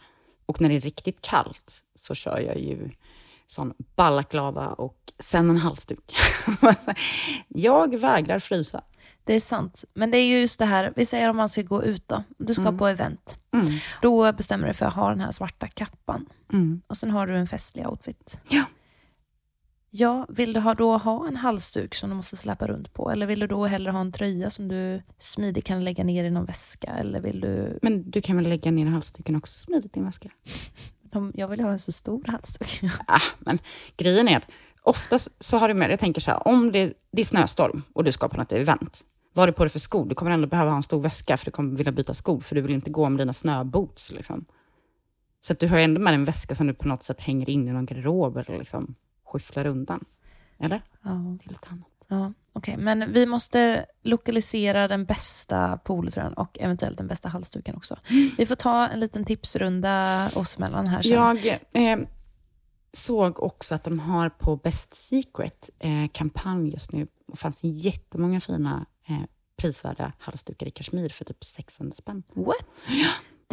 Och 0.47 0.61
när 0.61 0.69
det 0.69 0.75
är 0.75 0.81
riktigt 0.81 1.21
kallt 1.21 1.83
så 1.95 2.15
kör 2.15 2.39
jag 2.39 2.59
ju 2.59 2.91
sån 3.47 3.75
balaklava 3.97 4.67
och 4.69 5.13
sen 5.19 5.51
en 5.51 5.57
halsduk. 5.57 6.17
jag 7.49 7.99
vägrar 7.99 8.39
frysa. 8.39 8.83
Det 9.25 9.35
är 9.35 9.41
sant. 9.41 9.85
Men 9.95 10.11
det 10.11 10.19
är 10.19 10.27
ju 10.27 10.41
just 10.41 10.59
det 10.59 10.65
här, 10.65 10.93
vi 10.97 11.07
säger 11.07 11.31
om 11.31 11.37
man 11.37 11.49
ska 11.49 11.63
gå 11.63 11.85
ut 11.85 12.09
då. 12.09 12.23
Du 12.39 12.55
ska 12.55 12.73
på 12.73 12.87
event. 12.87 13.37
Mm. 13.53 13.67
Då 14.03 14.33
bestämmer 14.33 14.69
du 14.69 14.75
för 14.75 14.87
att 14.87 14.95
ha 14.95 15.11
den 15.11 15.21
här 15.21 15.31
svarta 15.31 15.69
kappan. 15.69 16.27
Mm. 16.53 16.81
Och 16.87 16.97
sen 16.97 17.11
har 17.11 17.27
du 17.27 17.37
en 17.37 17.47
festlig 17.47 17.89
outfit. 17.89 18.41
Ja. 18.49 18.65
Ja, 19.97 20.27
vill 20.29 20.53
du 20.53 20.61
ha, 20.61 20.75
då 20.75 20.97
ha 20.97 21.29
en 21.29 21.37
halsduk 21.37 21.95
som 21.95 22.11
du 22.11 22.17
måste 22.17 22.37
släpa 22.37 22.67
runt 22.67 22.93
på? 22.95 23.11
Eller 23.11 23.27
vill 23.27 23.41
du 23.41 23.47
då 23.47 23.67
hellre 23.67 23.93
ha 23.93 24.01
en 24.01 24.13
tröja 24.13 24.51
som 24.51 24.69
du 24.69 25.03
smidigt 25.19 25.65
kan 25.65 25.85
lägga 25.85 26.05
ner 26.05 26.25
i 26.25 26.31
någon 26.31 26.45
väska? 26.45 26.91
Eller 26.91 27.21
vill 27.21 27.41
du... 27.41 27.79
Men 27.83 28.11
du 28.11 28.21
kan 28.21 28.37
väl 28.37 28.49
lägga 28.49 28.71
ner 28.71 28.87
halsduken 28.87 29.37
också 29.37 29.59
smidigt 29.59 29.97
i 29.97 30.01
en 30.01 30.07
väska? 30.07 30.31
De- 31.15 31.33
Jag 31.35 31.49
vill 31.49 31.61
ha 31.61 31.71
en 31.71 31.79
så 31.79 31.93
stor 31.93 32.25
halsduk. 32.27 32.91
Ah, 33.07 33.21
men 33.39 33.59
grejen 33.97 34.29
är 34.29 34.37
att 34.37 34.51
oftast 34.83 35.29
så 35.41 35.57
har 35.59 35.69
du 35.69 35.75
med, 35.75 35.91
jag 35.91 36.01
tänker 36.01 36.21
så 36.21 36.31
här, 36.31 36.49
om 36.49 36.73
det, 36.73 36.93
det 37.13 37.21
är 37.23 37.25
snöstorm 37.27 37.83
och 37.93 38.05
du 38.05 38.13
ska 38.13 38.29
på 38.29 38.37
något 38.37 38.53
event, 38.53 39.05
vad 39.33 39.43
har 39.43 39.47
du 39.47 39.53
på 39.53 39.65
dig 39.65 39.71
för 39.71 39.79
skor? 39.79 40.07
Du 40.09 40.15
kommer 40.15 40.31
ändå 40.31 40.47
behöva 40.49 40.71
ha 40.71 40.77
en 40.77 40.83
stor 40.83 41.01
väska 41.01 41.37
för 41.37 41.45
du 41.45 41.51
kommer 41.51 41.77
vilja 41.77 41.93
byta 41.93 42.15
skor, 42.15 42.41
för 42.41 42.55
du 42.55 42.61
vill 42.61 42.73
inte 42.75 42.91
gå 42.91 43.09
med 43.09 43.19
dina 43.19 43.33
snöboots. 43.33 44.13
Liksom. 44.13 44.45
Så 45.41 45.53
att 45.53 45.59
du 45.61 45.69
har 45.69 45.79
ändå 45.79 46.01
med 46.01 46.15
en 46.15 46.25
väska 46.25 46.55
som 46.55 46.67
du 46.67 46.75
på 46.75 46.89
något 46.89 47.03
sätt 47.03 47.21
hänger 47.21 47.51
in 47.51 47.69
i 47.69 47.73
någon 47.73 47.87
garderob 47.87 48.37
eller 48.37 48.59
liksom 48.59 48.95
skyfflar 49.25 49.67
undan. 49.67 50.05
Eller? 50.59 50.83
Ja, 51.03 51.11
är 51.11 51.49
lite 51.49 51.69
annat. 51.71 51.89
Ja 52.09 52.33
okej. 52.53 52.77
Men 52.77 53.13
vi 53.13 53.27
måste 53.27 53.87
lokalisera 54.03 54.89
den 54.89 55.05
bästa 55.05 55.79
polotröjan 55.85 56.33
och 56.33 56.59
eventuellt 56.61 56.99
den 56.99 57.07
bästa 57.07 57.29
halsduken 57.29 57.77
också. 57.77 57.99
Vi 58.39 58.47
får 58.47 58.55
ta 58.55 58.89
en 58.89 59.01
liten 59.01 59.25
tipsrunda 59.25 60.27
oss 60.35 60.57
emellan 60.57 60.87
här 60.87 61.03
sen. 61.03 61.13
Jag 61.13 61.47
eh, 61.73 61.99
såg 62.93 63.43
också 63.43 63.75
att 63.75 63.85
de 63.85 63.99
har 63.99 64.29
på 64.29 64.57
Best 64.57 64.95
Secret 64.95 65.71
eh, 65.79 66.09
kampanj 66.13 66.73
just 66.73 66.93
nu. 66.93 67.07
Det 67.27 67.37
fanns 67.37 67.61
jättemånga 67.63 68.41
fina 68.41 68.87
eh, 69.09 69.23
prisvärda 69.57 70.13
halsdukar 70.19 70.67
i 70.67 70.71
kashmir 70.71 71.09
för 71.09 71.25
typ 71.25 71.45
600 71.45 71.95
spänn. 71.97 72.23
What? 72.35 72.91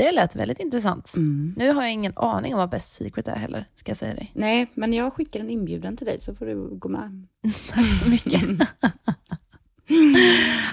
Det 0.02 0.12
lät 0.12 0.36
väldigt 0.36 0.60
intressant. 0.60 1.14
Mm. 1.18 1.54
Nu 1.58 1.74
har 1.74 1.82
jag 1.82 1.92
ingen 1.92 2.14
aning 2.16 2.54
om 2.54 2.60
vad 2.60 2.70
Best 2.70 2.94
Secret 2.94 3.28
är 3.28 3.36
heller, 3.36 3.66
ska 3.76 3.90
jag 3.90 3.98
säga 3.98 4.14
dig. 4.14 4.32
Nej, 4.36 4.68
men 4.74 4.94
jag 4.94 5.14
skickar 5.14 5.40
en 5.40 5.50
inbjudan 5.50 5.98
till 5.98 6.06
dig 6.06 6.22
så 6.22 6.36
får 6.36 6.46
du 6.46 6.70
gå 6.76 6.90
med. 6.90 7.28
Tack 7.70 7.86
så 8.04 8.10
mycket. 8.10 8.42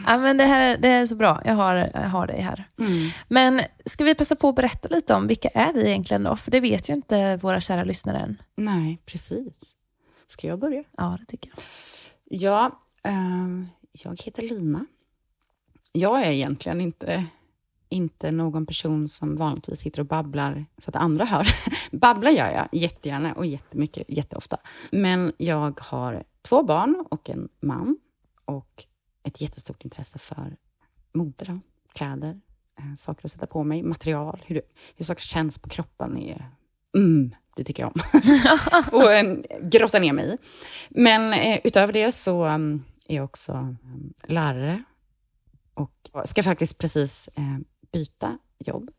ja, 0.07 0.19
men 0.19 0.37
det, 0.37 0.45
här, 0.45 0.79
det 0.79 0.89
är 0.89 1.07
så 1.07 1.17
bra, 1.17 1.43
jag 1.45 1.55
har, 1.55 1.75
jag 1.75 2.01
har 2.01 2.27
dig 2.27 2.41
här. 2.41 2.69
Mm. 2.79 3.11
Men 3.29 3.61
ska 3.85 4.05
vi 4.05 4.15
passa 4.15 4.37
på 4.37 4.49
att 4.49 4.55
berätta 4.55 4.89
lite 4.89 5.15
om 5.15 5.27
vilka 5.27 5.49
är 5.49 5.73
vi 5.73 5.89
egentligen 5.89 6.23
då? 6.23 6.37
För 6.37 6.51
det 6.51 6.61
vet 6.61 6.91
ju 6.91 6.95
inte 6.95 7.37
våra 7.37 7.61
kära 7.61 7.85
lyssnare 7.85 8.19
än. 8.19 8.43
Nej, 8.57 8.99
precis. 9.07 9.75
Ska 10.27 10.47
jag 10.47 10.59
börja? 10.59 10.85
Ja, 10.97 11.19
det 11.21 11.27
tycker 11.27 11.51
jag. 11.51 11.61
Ja, 12.41 12.81
ehm, 13.03 13.69
jag 13.93 14.23
heter 14.23 14.43
Lina. 14.43 14.87
Jag 15.93 16.23
är 16.23 16.31
egentligen 16.31 16.81
inte, 16.81 17.27
inte 17.89 18.31
någon 18.31 18.67
person 18.67 19.09
som 19.09 19.37
vanligtvis 19.37 19.81
sitter 19.81 20.01
och 20.01 20.07
babblar 20.07 20.67
så 20.79 20.91
att 20.91 20.97
andra 20.97 21.25
hör. 21.25 21.47
Babblar 21.91 22.31
gör 22.31 22.51
jag 22.51 22.69
jättegärna 22.73 23.33
och 23.33 23.47
jättemycket, 23.47 24.05
jätteofta. 24.09 24.59
Men 24.93 25.33
jag 25.37 25.81
har 25.81 26.25
två 26.43 26.63
barn 26.63 27.05
och 27.11 27.31
en 27.31 27.49
man 27.61 27.99
och 28.45 28.85
ett 29.23 29.41
jättestort 29.41 29.85
intresse 29.85 30.19
för 30.19 30.57
mode, 31.13 31.61
kläder, 31.93 32.41
eh, 32.79 32.95
saker 32.97 33.25
att 33.25 33.33
sätta 33.33 33.47
på 33.47 33.65
mig, 33.65 33.83
material, 33.83 34.43
hur, 34.47 34.63
hur 34.97 35.05
saker 35.05 35.23
känns 35.23 35.59
på 35.59 35.69
kroppen. 35.69 36.19
Är, 36.19 36.51
mm, 36.97 37.35
det 37.57 37.65
tycker 37.65 37.83
jag 37.83 37.93
om. 37.95 38.03
och 38.99 39.13
eh, 39.13 39.37
grotta 39.63 39.99
ner 39.99 40.13
mig 40.13 40.35
i. 40.35 40.39
Men 40.89 41.33
eh, 41.33 41.61
utöver 41.65 41.93
det 41.93 42.13
så 42.13 42.47
um, 42.47 42.85
är 43.09 43.17
jag 43.17 43.25
också 43.25 43.53
um, 43.53 44.15
lärare 44.27 44.83
och 45.75 46.11
ska 46.25 46.43
faktiskt 46.43 46.79
precis 46.79 47.29
eh, 47.35 47.59
byta 47.93 48.39
jobb. 48.59 48.91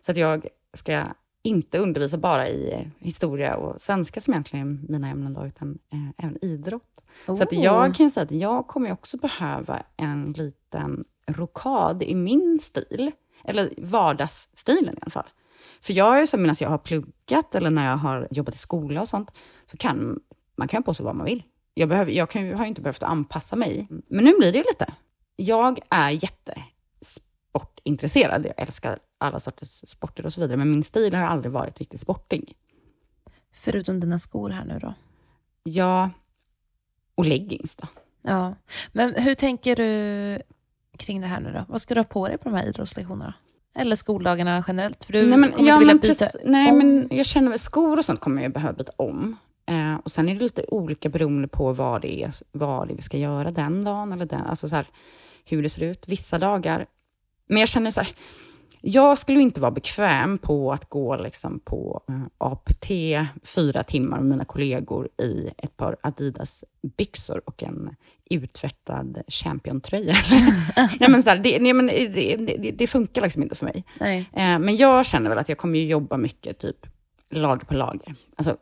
Så 0.00 0.10
att 0.10 0.16
jag 0.16 0.46
ska 0.74 1.04
inte 1.42 1.78
undervisa 1.78 2.18
bara 2.18 2.48
i 2.48 2.88
historia 2.98 3.56
och 3.56 3.80
svenska 3.80 4.20
som 4.20 4.34
egentligen 4.34 4.84
är 4.84 4.92
mina 4.92 5.08
ämnen 5.08 5.34
då, 5.34 5.46
utan 5.46 5.78
eh, 5.92 6.24
även 6.26 6.44
idrott. 6.44 7.02
Så 7.26 7.42
att 7.42 7.52
Oh. 7.52 7.64
jag 7.64 7.94
kan 7.94 8.06
ju 8.06 8.10
säga 8.10 8.24
att 8.24 8.30
jag 8.30 8.66
kommer 8.66 8.92
också 8.92 9.16
behöva 9.16 9.82
en 9.96 10.32
liten 10.32 11.02
rokad 11.26 12.02
i 12.02 12.14
min 12.14 12.58
stil. 12.60 13.12
Eller 13.44 13.70
vardagsstilen 13.76 14.94
i 14.94 14.98
alla 15.00 15.10
fall. 15.10 15.28
För 15.80 15.92
jag 15.92 16.16
är 16.16 16.20
ju 16.20 16.26
så, 16.26 16.36
medan 16.36 16.56
jag 16.60 16.68
har 16.68 16.78
pluggat 16.78 17.54
eller 17.54 17.70
när 17.70 17.90
jag 17.90 17.96
har 17.96 18.28
jobbat 18.30 18.54
i 18.54 18.58
skola 18.58 19.00
och 19.00 19.08
sånt, 19.08 19.30
så 19.66 19.76
kan 19.76 20.20
man 20.56 20.68
kan 20.68 20.82
på 20.82 20.94
sig 20.94 21.04
vad 21.04 21.16
man 21.16 21.26
vill. 21.26 21.42
Jag, 21.74 21.88
behöver, 21.88 22.12
jag 22.12 22.30
kan, 22.30 22.54
har 22.54 22.64
ju 22.64 22.68
inte 22.68 22.80
behövt 22.80 23.02
anpassa 23.02 23.56
mig. 23.56 23.86
Men 24.08 24.24
nu 24.24 24.34
blir 24.38 24.52
det 24.52 24.58
ju 24.58 24.64
lite. 24.64 24.92
Jag 25.36 25.80
är 25.90 26.10
jättesportintresserad. 27.58 28.46
Jag 28.46 28.54
älskar 28.56 28.98
alla 29.18 29.40
sorters 29.40 29.88
sporter 29.88 30.26
och 30.26 30.32
så 30.32 30.40
vidare. 30.40 30.56
Men 30.56 30.70
min 30.70 30.82
stil 30.82 31.14
har 31.14 31.24
aldrig 31.24 31.52
varit 31.52 31.78
riktigt 31.78 32.00
sportig. 32.00 32.56
Förutom 33.52 34.00
dina 34.00 34.18
skor 34.18 34.50
här 34.50 34.64
nu 34.64 34.78
då. 34.78 34.94
Ja, 35.62 36.10
och 37.14 37.24
leggings 37.24 37.76
då. 37.76 37.86
Ja. 38.22 38.54
Men 38.92 39.14
hur 39.14 39.34
tänker 39.34 39.76
du 39.76 40.42
kring 40.96 41.20
det 41.20 41.26
här 41.26 41.40
nu 41.40 41.52
då? 41.52 41.64
Vad 41.68 41.80
ska 41.80 41.94
du 41.94 42.00
ha 42.00 42.04
på 42.04 42.28
dig 42.28 42.38
på 42.38 42.48
de 42.48 42.56
här 42.56 42.66
idrottslektionerna? 42.66 43.34
Eller 43.74 43.96
skoldagarna 43.96 44.64
generellt? 44.66 45.04
För 45.04 45.12
du 45.12 45.26
nej, 45.26 45.38
men, 45.38 45.52
kommer 45.52 45.68
ja, 45.68 45.74
inte 45.74 45.78
vilja 45.78 45.94
men 45.94 46.00
byta 46.00 46.24
precis, 46.24 46.40
nej, 46.44 46.70
om. 46.70 46.78
men 46.78 47.08
jag 47.10 47.26
känner 47.26 47.50
väl 47.50 47.58
skor 47.58 47.98
och 47.98 48.04
sånt 48.04 48.20
kommer 48.20 48.42
jag 48.42 48.52
behöva 48.52 48.72
byta 48.72 48.92
om. 48.96 49.36
Eh, 49.66 49.96
och 50.04 50.12
sen 50.12 50.28
är 50.28 50.34
det 50.34 50.40
lite 50.40 50.64
olika 50.68 51.08
beroende 51.08 51.48
på 51.48 51.72
vad 51.72 52.02
det 52.02 52.22
är, 52.22 52.32
vad 52.52 52.88
det 52.88 52.94
är 52.94 52.96
vi 52.96 53.02
ska 53.02 53.16
göra 53.16 53.50
den 53.50 53.84
dagen 53.84 54.12
eller 54.12 54.26
den, 54.26 54.46
alltså 54.46 54.68
så 54.68 54.76
här, 54.76 54.86
hur 55.44 55.62
det 55.62 55.68
ser 55.68 55.82
ut. 55.82 56.08
Vissa 56.08 56.38
dagar. 56.38 56.86
Men 57.48 57.60
jag 57.60 57.68
känner 57.68 57.90
så 57.90 58.00
här, 58.00 58.14
jag 58.80 59.18
skulle 59.18 59.40
inte 59.40 59.60
vara 59.60 59.70
bekväm 59.70 60.38
på 60.38 60.72
att 60.72 60.88
gå 60.88 61.16
liksom 61.16 61.60
på 61.60 62.02
eh, 62.08 62.22
APT 62.38 62.86
fyra 63.42 63.82
timmar 63.82 64.16
med 64.16 64.26
mina 64.26 64.44
kollegor 64.44 65.08
i 65.22 65.50
ett 65.58 65.76
par 65.76 65.96
Adidas-byxor 66.02 67.42
och 67.44 67.62
en 67.62 67.96
uttvättad 68.30 69.22
championtröja. 69.28 70.14
nej, 71.00 71.08
men 71.08 71.22
så 71.22 71.30
här, 71.30 71.38
det, 71.38 71.58
nej, 71.58 71.72
men 71.72 71.86
det, 71.86 72.36
det, 72.36 72.70
det 72.70 72.86
funkar 72.86 73.22
liksom 73.22 73.42
inte 73.42 73.54
för 73.54 73.64
mig. 73.64 73.84
Nej. 74.00 74.18
Eh, 74.32 74.58
men 74.58 74.76
jag 74.76 75.06
känner 75.06 75.30
väl 75.30 75.38
att 75.38 75.48
jag 75.48 75.58
kommer 75.58 75.78
jobba 75.78 76.16
mycket 76.16 76.58
typ 76.58 76.86
lager 77.30 77.66
på 77.66 77.74
lager. 77.74 78.14
Alltså 78.36 78.56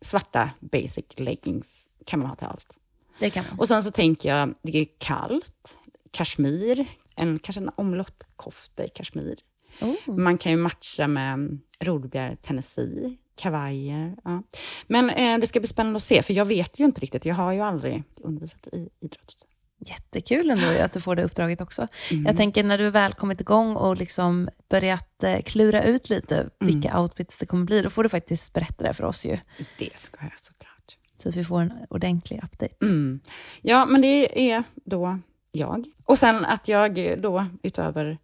svarta 0.00 0.50
basic 0.60 1.04
leggings 1.16 1.88
kan 2.06 2.20
man 2.20 2.28
ha 2.28 2.36
till 2.36 2.46
allt. 2.46 2.78
Det 3.18 3.30
kan 3.30 3.44
man. 3.50 3.58
Och 3.58 3.68
sen 3.68 3.82
så 3.82 3.90
tänker 3.90 4.36
jag, 4.36 4.54
det 4.62 4.78
är 4.78 4.86
kallt, 4.98 5.78
kashmir, 6.10 6.86
en, 7.18 7.38
kanske 7.38 7.60
en 7.60 7.70
omlottkofta 7.76 8.84
i 8.84 8.88
kashmir. 8.88 9.38
Oh. 9.80 10.16
Man 10.16 10.38
kan 10.38 10.52
ju 10.52 10.58
matcha 10.58 11.06
med 11.06 11.58
rodbär 11.80 12.36
Tennessee, 12.42 13.16
kavajer. 13.36 14.16
Ja. 14.24 14.42
Men 14.86 15.10
eh, 15.10 15.38
det 15.38 15.46
ska 15.46 15.60
bli 15.60 15.68
spännande 15.68 15.96
att 15.96 16.02
se, 16.02 16.22
för 16.22 16.34
jag 16.34 16.44
vet 16.44 16.78
ju 16.78 16.84
inte 16.84 17.00
riktigt. 17.00 17.24
Jag 17.24 17.34
har 17.34 17.52
ju 17.52 17.60
aldrig 17.60 18.02
undervisat 18.16 18.66
i 18.66 18.88
idrott. 19.00 19.46
Jättekul 19.80 20.50
ändå 20.50 20.82
att 20.84 20.92
du 20.92 21.00
får 21.00 21.16
det 21.16 21.24
uppdraget 21.24 21.60
också. 21.60 21.88
Mm. 22.10 22.26
Jag 22.26 22.36
tänker 22.36 22.64
när 22.64 22.78
du 22.78 22.90
väl 22.90 23.12
kommit 23.12 23.40
igång 23.40 23.76
och 23.76 23.96
liksom 23.96 24.48
börjat 24.68 25.22
eh, 25.22 25.42
klura 25.42 25.84
ut 25.84 26.10
lite 26.10 26.50
vilka 26.60 27.00
outfits 27.00 27.38
det 27.38 27.46
kommer 27.46 27.64
bli, 27.64 27.82
då 27.82 27.90
får 27.90 28.02
du 28.02 28.08
faktiskt 28.08 28.54
berätta 28.54 28.84
det 28.84 28.94
för 28.94 29.04
oss 29.04 29.26
ju. 29.26 29.38
Det 29.78 29.98
ska 29.98 30.18
jag 30.20 30.40
såklart. 30.40 30.96
Så 31.18 31.28
att 31.28 31.36
vi 31.36 31.44
får 31.44 31.60
en 31.60 31.72
ordentlig 31.90 32.40
update. 32.44 32.74
Mm. 32.82 33.20
Ja, 33.62 33.86
men 33.86 34.00
det 34.00 34.50
är 34.50 34.64
då 34.74 35.18
jag. 35.52 35.84
Och 36.04 36.18
sen 36.18 36.44
att 36.44 36.68
jag 36.68 37.20
då, 37.22 37.46
utöver 37.62 38.18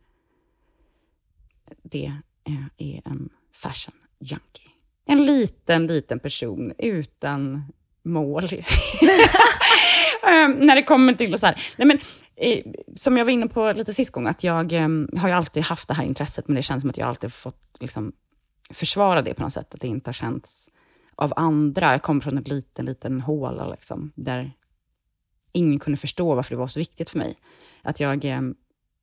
det, 1.83 2.13
eh, 2.49 2.65
är 2.89 3.03
en 3.05 3.29
fashion 3.53 3.95
junkie. 4.19 4.71
En 5.07 5.27
liten, 5.27 5.87
liten 5.87 6.19
person 6.21 6.73
utan 6.79 7.63
mål. 8.03 8.45
Eh, 10.27 10.49
När 10.49 10.75
det 10.75 10.83
kommer 10.83 11.13
till 11.13 11.39
så 11.39 11.47
här, 11.47 11.57
nej 11.77 11.87
men, 11.89 11.99
eh, 12.37 12.73
som 12.97 13.17
jag 13.17 13.25
var 13.25 13.33
inne 13.33 13.47
på 13.49 13.73
lite 13.73 13.93
sist 13.95 14.11
gång, 14.13 14.27
att 14.27 14.45
jag 14.45 14.73
eh, 14.73 14.89
har 15.19 15.29
ju 15.29 15.35
alltid 15.35 15.63
haft 15.63 15.89
det 15.89 15.95
här 15.95 16.05
intresset, 16.05 16.49
men 16.49 16.55
det 16.55 16.63
känns 16.63 16.81
som 16.81 16.91
att 16.91 16.97
jag 16.97 17.09
alltid 17.09 17.33
fått 17.33 17.77
liksom, 17.81 18.13
försvara 18.71 19.23
det 19.23 19.35
på 19.35 19.43
något 19.43 19.53
sätt, 19.53 19.75
att 19.75 19.81
det 19.81 19.89
inte 19.89 20.09
har 20.09 20.13
känts 20.13 20.69
av 21.15 21.33
andra. 21.37 21.93
Jag 21.93 22.03
kommer 22.03 22.21
från 22.21 22.37
en 22.37 22.43
liten, 22.45 22.87
liten 22.87 23.21
håla, 23.21 23.69
liksom, 23.71 24.13
där 24.15 24.53
ingen 25.55 25.79
kunde 25.79 25.97
förstå 25.97 26.35
varför 26.35 26.51
det 26.51 26.59
var 26.59 26.69
så 26.69 26.79
viktigt 26.79 27.11
för 27.11 27.19
mig. 27.19 27.37
Att 27.83 28.01
jag 28.01 28.25
eh, 28.25 28.41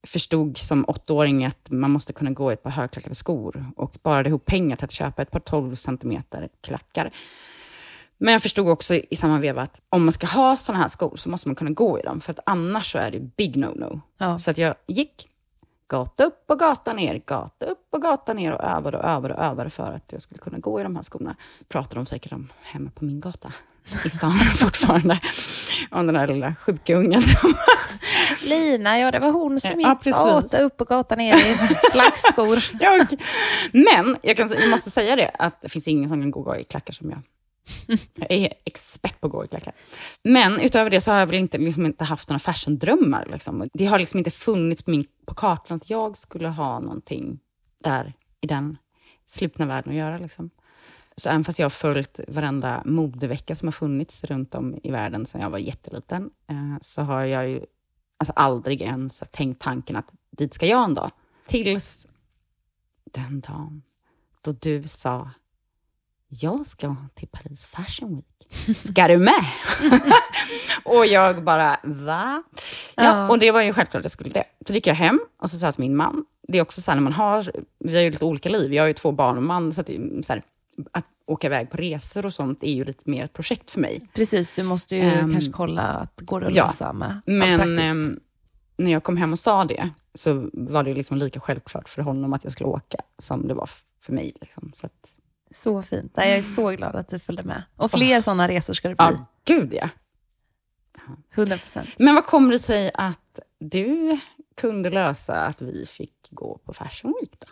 förstod 0.08 0.58
som 0.58 0.86
åttaåring 0.88 1.46
att 1.46 1.70
man 1.70 1.92
måste 1.92 2.14
kunna 2.14 2.32
gå 2.32 2.52
i 2.52 2.54
ett 2.54 2.64
par 2.64 2.70
högklackade 2.70 3.16
skor 3.16 3.66
och 3.76 3.96
sparade 3.96 4.30
ihop 4.30 4.46
pengar 4.46 4.76
till 4.76 4.86
att 4.86 4.92
köpa 4.92 5.22
ett 5.22 5.32
par 5.32 5.40
12 5.40 5.76
centimeter 5.76 6.50
klackar. 6.62 7.12
Men 8.18 8.32
jag 8.32 8.42
förstod 8.42 8.70
också 8.70 8.96
i 8.96 9.16
samma 9.16 9.40
veva 9.40 9.62
att 9.62 9.82
om 9.90 10.06
man 10.06 10.12
ska 10.12 10.28
ha 10.28 10.58
sådana 10.58 10.82
här 10.82 10.90
skor 10.90 11.16
så 11.16 11.30
måste 11.30 11.48
man 11.48 11.56
kunna 11.56 11.70
gå 11.70 12.00
i 12.00 12.02
dem, 12.02 12.22
för 12.22 12.32
att 12.32 12.40
annars 12.46 12.92
så 12.92 12.98
är 12.98 13.12
det 13.12 13.20
big 13.20 13.56
no-no. 13.56 14.02
Ja. 14.18 14.40
Så 14.40 14.52
att 14.52 14.58
jag 14.58 14.76
gick 14.88 15.28
gata 15.88 16.24
upp 16.24 16.44
och 16.48 16.60
gata 16.60 16.94
ner, 16.94 17.22
gata 17.26 17.66
upp 17.66 17.88
och 17.90 18.02
gata 18.02 18.34
ner 18.34 18.54
och 18.54 18.64
övade 18.64 18.98
och 18.98 19.04
övade 19.04 19.34
och 19.34 19.44
övade 19.44 19.70
för 19.70 19.92
att 19.92 20.12
jag 20.12 20.22
skulle 20.22 20.40
kunna 20.40 20.58
gå 20.58 20.80
i 20.80 20.84
de 20.84 20.96
här 20.96 21.04
skorna. 21.04 21.36
Pratar 21.68 21.96
de 21.96 22.06
säkert 22.06 22.34
om 22.34 22.52
hemma 22.62 22.92
på 22.96 23.06
min 23.06 23.20
gata 23.20 23.54
i 24.06 24.10
stan 24.10 24.32
fortfarande. 24.56 25.20
Om 25.92 26.06
den 26.06 26.16
där 26.16 26.28
lilla 26.28 26.56
sjuka 26.56 26.96
ungen 26.96 27.22
som... 27.22 27.54
Lina, 28.50 29.00
ja 29.00 29.12
det 29.12 29.20
var 29.20 29.32
hon 29.32 29.60
som 29.60 29.80
gick 29.80 30.04
gata 30.04 30.58
upp 30.58 30.82
och 30.82 30.88
gata 30.88 31.16
ner 31.16 31.36
i 31.36 31.56
klackskor. 31.92 32.58
jag, 32.80 33.08
men 33.72 34.18
jag, 34.22 34.38
kan, 34.38 34.50
jag 34.60 34.70
måste 34.70 34.92
säga 34.92 35.16
det, 35.16 35.32
att 35.40 35.62
det 35.62 35.70
finns 35.70 35.88
ingen 35.88 36.10
som 36.10 36.22
kan 36.22 36.32
gå 36.32 36.56
i 36.56 36.64
klackar 36.64 36.94
som 36.94 37.10
jag. 37.10 37.22
Jag 38.16 38.32
är 38.32 38.54
expert 38.66 39.22
på 39.22 39.28
att 39.28 39.34
gå 39.34 39.46
i 39.46 39.48
klackar. 39.48 39.74
Men 40.24 40.60
utöver 40.60 40.90
det 40.90 41.02
så 41.02 41.12
har 41.12 41.20
jag 41.20 41.28
väl 41.28 41.36
inte, 41.36 41.58
liksom 41.58 41.86
inte 41.86 42.04
haft 42.04 42.30
några 42.30 42.40
fashion-drömmar. 42.40 43.26
Liksom. 43.32 43.70
Det 43.74 43.86
har 43.86 44.00
liksom 44.00 44.18
inte 44.18 44.32
funnits 44.32 44.82
på, 44.82 44.92
min, 44.92 45.06
på 45.26 45.34
kartan 45.34 45.78
att 45.78 45.90
jag 45.90 46.18
skulle 46.18 46.48
ha 46.48 46.80
någonting 46.80 47.40
där 47.84 48.14
i 48.42 48.48
den 48.48 48.78
slutna 49.26 49.66
världen 49.66 49.92
att 49.92 49.98
göra. 50.00 50.18
Liksom. 50.18 50.50
Så 51.22 51.30
även 51.30 51.44
fast 51.44 51.60
jag 51.60 51.66
har 51.66 51.70
följt 51.70 52.20
varenda 52.28 52.82
modevecka 52.86 53.56
som 53.56 53.68
har 53.68 53.72
funnits 53.72 54.24
runt 54.24 54.56
om 54.56 54.80
i 54.84 54.92
världen 54.92 55.26
sedan 55.26 55.42
jag 55.42 55.50
var 55.50 55.58
jätteliten, 55.58 56.30
eh, 56.48 56.78
så 56.82 57.02
har 57.02 57.24
jag 57.24 57.50
ju 57.50 57.66
alltså 58.18 58.34
aldrig 58.36 58.82
ens 58.82 59.24
tänkt 59.32 59.62
tanken 59.62 59.96
att 59.96 60.14
dit 60.32 60.54
ska 60.54 60.66
jag 60.66 60.84
en 60.84 60.94
dag. 60.94 61.12
Tills 61.48 62.08
den 63.04 63.40
dagen 63.40 63.82
då 64.42 64.52
du 64.52 64.84
sa, 64.84 65.30
jag 66.28 66.66
ska 66.66 66.96
till 67.14 67.28
Paris 67.28 67.66
Fashion 67.66 68.16
Week. 68.16 68.78
Ska 68.78 69.08
du 69.08 69.18
med? 69.18 69.46
och 70.84 71.06
jag 71.06 71.44
bara, 71.44 71.80
va? 71.84 72.44
Ja, 72.96 73.30
och 73.30 73.40
det 73.40 73.52
var 73.52 73.62
ju 73.62 73.74
självklart 73.74 74.00
att 74.00 74.06
jag 74.06 74.12
skulle 74.12 74.30
det. 74.30 74.46
Så 74.68 74.74
gick 74.74 74.88
jag 74.88 74.96
hem 74.96 75.20
och 75.38 75.50
så 75.50 75.58
sa 75.58 75.68
jag 75.68 75.76
till 75.76 75.84
min 75.84 75.96
man, 75.96 76.26
det 76.48 76.58
är 76.58 76.62
också 76.62 76.82
så 76.82 76.92
här 76.92 76.96
när 76.96 77.04
man 77.04 77.14
har, 77.14 77.52
vi 77.80 77.96
har 77.96 78.02
ju 78.04 78.10
lite 78.10 78.26
olika 78.26 78.50
liv, 78.50 78.74
jag 78.74 78.84
har 78.84 78.88
ju 78.88 78.94
två 78.94 79.12
barn 79.12 79.38
och 79.38 79.44
man, 79.44 79.74
så 79.74 79.82
att, 79.82 79.88
så 80.24 80.34
här, 80.34 80.44
att 80.92 81.06
åka 81.26 81.48
iväg 81.48 81.70
på 81.70 81.78
resor 81.78 82.26
och 82.26 82.34
sånt 82.34 82.64
är 82.64 82.74
ju 82.74 82.84
lite 82.84 83.10
mer 83.10 83.26
ett 83.26 83.34
projekt 83.34 83.72
för 83.72 83.80
mig. 83.80 84.10
Precis, 84.14 84.54
du 84.54 84.64
måste 84.64 84.96
ju 84.96 85.02
Ehm, 85.02 85.32
kanske 85.32 85.52
kolla 85.52 85.82
att 85.82 86.18
det 86.18 86.26
går 86.26 86.44
att 86.46 86.56
ja, 86.56 86.66
lösa 86.66 86.94
med 86.94 87.22
Men 87.26 87.80
ehm, 87.80 88.20
när 88.78 88.92
jag 88.92 89.04
kom 89.04 89.18
hem 89.18 89.32
och 89.32 89.40
sa 89.40 89.66
det, 89.66 89.90
så 90.14 90.50
var 90.54 90.84
det 90.84 90.90
ju 90.90 90.96
liksom 90.96 91.18
lika 91.18 91.40
självklart 91.40 91.90
för 91.90 92.02
honom 92.02 92.34
att 92.34 92.44
jag 92.44 92.54
skulle 92.54 92.68
åka, 92.70 92.98
som 93.18 93.48
det 93.48 93.54
var 93.54 93.70
för 94.02 94.14
mig. 94.14 94.34
Liksom. 94.42 94.72
Så 94.76 94.86
att, 94.86 95.12
Så 95.52 95.84
fint. 95.84 96.12
Jag 96.16 96.28
är 96.28 96.42
så 96.42 96.70
glad 96.70 96.96
att 96.96 97.10
du 97.10 97.20
följde 97.20 97.44
med. 97.44 97.64
Och 97.76 97.92
fler 97.92 98.22
sådana 98.22 98.48
resor 98.48 98.74
ska 98.74 98.90
det 98.90 98.96
bli. 98.96 99.06
ja, 99.06 99.26
gud 99.46 99.74
ja. 99.74 99.90
100 101.34 101.58
procent. 101.58 101.90
Men 101.98 102.16
vad 102.16 102.26
kommer 102.26 102.52
det 102.52 102.60
sig 102.60 102.92
att 102.94 103.40
du 103.60 104.20
kunde 104.56 104.90
lösa 104.90 105.46
att 105.46 105.62
vi 105.62 105.86
fick 105.86 106.28
gå 106.30 106.58
på 106.66 106.74
Fashion 106.74 107.14
Week 107.22 107.34
då? 107.40 107.48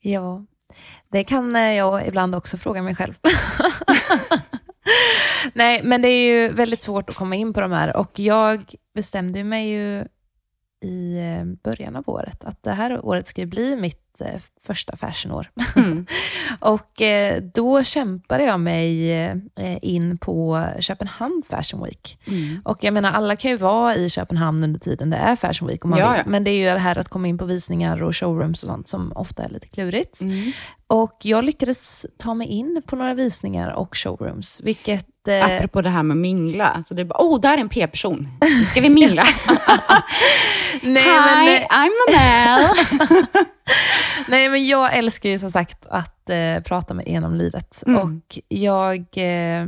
Ja, 0.00 0.44
det 1.08 1.24
kan 1.24 1.56
eh, 1.56 1.72
jag 1.74 2.06
ibland 2.06 2.34
också 2.34 2.56
fråga 2.56 2.82
mig 2.82 2.94
själv. 2.94 3.14
Nej, 5.52 5.80
men 5.84 6.02
det 6.02 6.08
är 6.08 6.32
ju 6.32 6.52
väldigt 6.52 6.82
svårt 6.82 7.10
att 7.10 7.16
komma 7.16 7.36
in 7.36 7.52
på 7.52 7.60
de 7.60 7.72
här 7.72 7.96
och 7.96 8.18
jag 8.18 8.74
bestämde 8.94 9.44
mig 9.44 9.70
ju 9.70 10.04
i 10.82 11.18
eh, 11.18 11.44
början 11.44 11.96
av 11.96 12.04
året 12.06 12.44
att 12.44 12.62
det 12.62 12.72
här 12.72 13.04
året 13.06 13.26
ska 13.28 13.40
ju 13.40 13.46
bli 13.46 13.76
mitt 13.76 14.07
eh, 14.20 14.40
första 14.66 14.96
fashionår. 14.96 15.50
Mm. 15.76 16.06
och 16.60 17.02
eh, 17.02 17.42
då 17.54 17.82
kämpade 17.84 18.44
jag 18.44 18.60
mig 18.60 19.12
eh, 19.56 19.78
in 19.82 20.18
på 20.18 20.66
Köpenhamn 20.80 21.42
Fashion 21.50 21.84
Week. 21.84 22.18
Mm. 22.26 22.60
Och 22.64 22.84
jag 22.84 22.94
menar, 22.94 23.12
alla 23.12 23.36
kan 23.36 23.50
ju 23.50 23.56
vara 23.56 23.94
i 23.94 24.10
Köpenhamn 24.10 24.64
under 24.64 24.80
tiden 24.80 25.10
det 25.10 25.16
är 25.16 25.36
Fashion 25.36 25.68
Week 25.68 25.84
om 25.84 25.90
man 25.90 25.98
Ja, 25.98 26.10
vill. 26.10 26.18
ja. 26.24 26.30
Men 26.30 26.44
det 26.44 26.50
är 26.50 26.58
ju 26.58 26.64
det 26.64 26.78
här 26.78 26.98
att 26.98 27.08
komma 27.08 27.28
in 27.28 27.38
på 27.38 27.44
visningar 27.44 28.02
och 28.02 28.16
showrooms 28.16 28.62
och 28.62 28.66
sånt 28.68 28.88
som 28.88 29.12
ofta 29.12 29.42
är 29.44 29.48
lite 29.48 29.68
klurigt. 29.68 30.20
Mm. 30.20 30.52
Och 30.86 31.16
jag 31.22 31.44
lyckades 31.44 32.06
ta 32.18 32.34
mig 32.34 32.46
in 32.46 32.82
på 32.86 32.96
några 32.96 33.14
visningar 33.14 33.70
och 33.72 33.96
showrooms, 33.96 34.60
vilket... 34.64 35.06
Eh, 35.28 35.44
Apropå 35.56 35.82
det 35.82 35.90
här 35.90 36.02
med 36.02 36.16
mingla, 36.16 36.84
så 36.88 36.94
det 36.94 37.02
är 37.02 37.04
bara, 37.04 37.22
oh, 37.24 37.40
där 37.40 37.54
är 37.54 37.58
en 37.58 37.68
P-person. 37.68 38.28
Nu 38.40 38.64
ska 38.64 38.80
vi 38.80 38.88
mingla. 38.88 39.24
nej, 40.82 41.02
Hi, 41.02 41.10
men, 41.18 41.48
eh, 41.48 41.66
I'm 41.68 41.90
Amel. 42.08 42.76
nej, 44.28 44.48
men 44.48 44.66
jag 44.66 44.96
älskar 44.96 45.28
ju 45.30 45.38
som 45.38 45.50
sagt 45.50 45.86
att 45.86 46.30
eh, 46.30 46.60
prata 46.64 46.94
mig 46.94 47.06
igenom 47.08 47.34
livet. 47.34 47.82
Mm. 47.86 48.00
Och 48.02 48.38
jag 48.48 48.98
eh, 49.16 49.66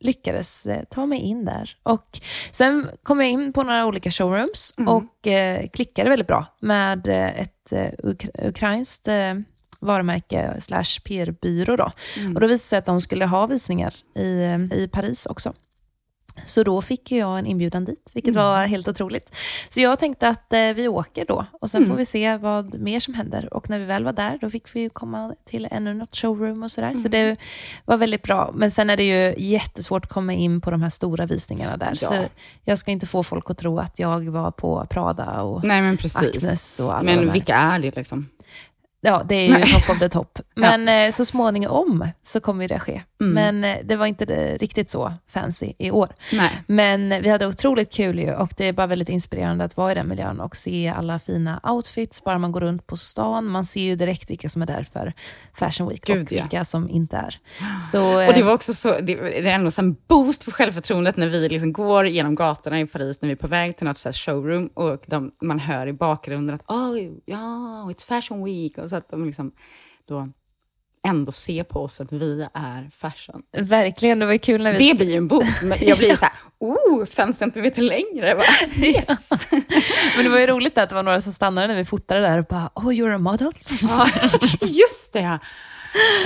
lyckades 0.00 0.66
eh, 0.66 0.84
ta 0.90 1.06
mig 1.06 1.18
in 1.20 1.44
där. 1.44 1.76
Och 1.82 2.20
sen 2.52 2.88
kom 3.02 3.20
jag 3.20 3.30
in 3.30 3.52
på 3.52 3.62
några 3.62 3.86
olika 3.86 4.10
showrooms 4.10 4.74
Mm. 4.78 4.88
och 4.88 5.26
eh, 5.26 5.68
klickade 5.68 6.10
väldigt 6.10 6.26
bra 6.28 6.46
med 6.60 7.08
eh, 7.08 7.40
ett 7.40 7.72
eh, 7.72 7.90
uk- 8.02 8.48
ukrainskt 8.48 9.08
eh, 9.08 9.34
varumärke 9.80 10.54
slash 10.60 11.00
PR-byrå. 11.04 11.76
Då. 11.76 11.92
Mm. 12.16 12.34
Och 12.34 12.40
då 12.40 12.46
visade 12.46 12.54
det 12.54 12.58
sig 12.58 12.78
att 12.78 12.86
de 12.86 13.00
skulle 13.00 13.26
ha 13.26 13.46
visningar 13.46 13.94
i, 14.16 14.24
i 14.72 14.88
Paris 14.92 15.26
också. 15.26 15.52
Så 16.44 16.62
då 16.62 16.82
fick 16.82 17.12
jag 17.12 17.38
en 17.38 17.46
inbjudan 17.46 17.84
dit, 17.84 18.10
vilket 18.14 18.34
Mm. 18.34 18.44
var 18.44 18.66
helt 18.66 18.88
otroligt. 18.88 19.36
Så 19.68 19.80
jag 19.80 19.98
tänkte 19.98 20.28
att 20.28 20.52
eh, 20.52 20.60
vi 20.74 20.88
åker 20.88 21.24
då 21.28 21.46
och 21.60 21.70
sen 21.70 21.82
Mm. 21.82 21.90
får 21.90 21.96
vi 21.98 22.04
se 22.06 22.36
vad 22.36 22.80
mer 22.80 23.00
som 23.00 23.14
händer. 23.14 23.54
Och 23.54 23.70
när 23.70 23.78
vi 23.78 23.84
väl 23.84 24.04
var 24.04 24.12
där, 24.12 24.38
då 24.40 24.50
fick 24.50 24.76
vi 24.76 24.88
komma 24.88 25.34
till 25.44 25.68
ännu 25.70 25.94
något 25.94 26.16
showroom 26.16 26.62
och 26.62 26.70
sådär. 26.72 26.88
Mm. 26.88 27.00
Så 27.00 27.08
det 27.08 27.36
var 27.84 27.96
väldigt 27.96 28.22
bra. 28.22 28.50
Men 28.54 28.70
sen 28.70 28.90
är 28.90 28.96
det 28.96 29.04
ju 29.04 29.34
jättesvårt 29.38 30.04
att 30.04 30.10
komma 30.12 30.32
in 30.32 30.60
på 30.60 30.70
de 30.70 30.82
här 30.82 30.90
stora 30.90 31.26
visningarna 31.26 31.76
där. 31.76 31.92
Ja. 32.00 32.08
Så 32.08 32.24
jag 32.64 32.78
ska 32.78 32.90
inte 32.90 33.06
få 33.06 33.22
folk 33.22 33.50
att 33.50 33.58
tro 33.58 33.78
att 33.78 33.98
jag 33.98 34.30
var 34.30 34.50
på 34.50 34.86
Prada 34.90 35.42
och 35.42 35.64
Nej, 35.64 35.82
men 35.82 35.96
precis. 35.96 36.36
Agnes 36.36 36.80
och 36.80 36.94
alla 36.96 37.02
Men 37.02 37.32
vilka 37.32 37.54
är 37.56 37.78
det 37.78 37.96
liksom? 37.96 38.28
Ja, 39.06 39.22
det 39.28 39.34
är 39.34 39.46
ju 39.46 39.52
Nej. 39.52 39.62
top 39.62 39.90
of 39.90 39.98
the 39.98 40.08
top. 40.08 40.38
Men 40.54 40.88
eh, 40.88 41.12
så 41.12 41.24
småningom 41.24 42.08
så 42.22 42.40
kommer 42.40 42.68
det 42.68 42.78
ske. 42.78 43.02
Mm. 43.20 43.32
Men 43.34 43.64
eh, 43.64 43.84
det 43.84 43.96
var 43.96 44.06
inte 44.06 44.24
riktigt 44.58 44.88
så 44.88 45.12
fancy 45.28 45.72
i 45.78 45.90
år. 45.90 46.08
Nej. 46.32 46.50
Men 46.66 47.22
vi 47.22 47.28
hade 47.28 47.46
otroligt 47.46 47.92
kul 47.92 48.18
ju 48.18 48.34
och 48.34 48.54
det 48.56 48.64
är 48.64 48.72
bara 48.72 48.86
väldigt 48.86 49.08
inspirerande 49.08 49.64
att 49.64 49.76
vara 49.76 49.92
i 49.92 49.94
den 49.94 50.08
miljön 50.08 50.40
och 50.40 50.56
se 50.56 50.88
alla 50.96 51.18
fina 51.18 51.60
outfits, 51.62 52.24
bara 52.24 52.38
man 52.38 52.52
går 52.52 52.60
runt 52.60 52.86
på 52.86 52.96
stan. 52.96 53.44
Man 53.44 53.64
ser 53.64 53.80
ju 53.80 53.96
direkt 53.96 54.30
vilka 54.30 54.48
som 54.48 54.62
är 54.62 54.66
där 54.66 54.86
för 54.92 55.12
Fashion 55.54 55.88
Week 55.88 56.04
Gud, 56.06 56.22
och 56.26 56.32
ja. 56.32 56.42
vilka 56.42 56.64
som 56.64 56.90
inte 56.90 57.16
är. 57.16 57.38
Så, 57.92 58.26
Och 58.26 58.32
det 58.34 58.40
eh, 58.40 58.46
var 58.46 58.52
också 58.52 58.72
så, 58.72 58.90
det, 58.90 59.14
det 59.14 59.50
är 59.50 59.54
ändå 59.54 59.70
en 59.78 59.96
boost 60.08 60.44
för 60.44 60.52
självförtroendet 60.52 61.16
när 61.16 61.26
vi 61.26 61.48
liksom 61.48 61.72
går 61.72 62.06
genom 62.06 62.34
gatorna 62.34 62.80
i 62.80 62.86
Paris, 62.86 63.20
när 63.20 63.26
vi 63.26 63.32
är 63.32 63.36
på 63.36 63.46
väg 63.46 63.76
till 63.76 63.86
något 63.86 64.16
showroom 64.16 64.66
och 64.66 65.04
de, 65.06 65.32
man 65.42 65.58
hör 65.58 65.86
i 65.86 65.92
bakgrunden 65.92 66.54
att 66.54 66.70
oh, 66.70 66.98
ja, 67.24 67.36
it's 67.90 68.06
fashion 68.06 68.44
week. 68.44 68.78
Och 68.78 68.90
så 68.90 68.95
att 68.96 69.08
de 69.08 69.24
liksom 69.24 69.52
då 70.08 70.28
ändå 71.06 71.32
ser 71.32 71.64
på 71.64 71.80
oss 71.82 72.00
att 72.00 72.12
vi 72.12 72.46
är 72.54 72.90
fashion. 72.96 73.42
Verkligen, 73.52 74.18
det 74.18 74.26
var 74.26 74.32
ju 74.32 74.38
kul 74.38 74.62
när 74.62 74.72
vi... 74.72 74.88
Det 74.88 74.94
blir 74.94 75.10
ju 75.10 75.16
en 75.16 75.28
boost. 75.28 75.62
Men 75.62 75.78
jag 75.80 75.98
blir 75.98 76.16
så 76.16 76.24
här, 76.24 76.34
oh, 76.58 77.04
fem 77.04 77.32
centimeter 77.32 77.82
längre. 77.82 78.34
Bara, 78.34 78.84
yes! 78.86 79.06
Men 80.16 80.24
det 80.24 80.28
var 80.30 80.38
ju 80.38 80.46
roligt 80.46 80.78
att 80.78 80.88
det 80.88 80.94
var 80.94 81.02
några 81.02 81.20
som 81.20 81.32
stannade 81.32 81.66
när 81.66 81.74
vi 81.76 81.84
fotade 81.84 82.20
där 82.20 82.38
och 82.38 82.44
bara 82.44 82.70
“Oh, 82.74 82.86
you're 82.88 83.14
a 83.14 83.18
model?” 83.18 83.52
Ja, 83.82 84.06
just 84.60 85.12
det. 85.12 85.38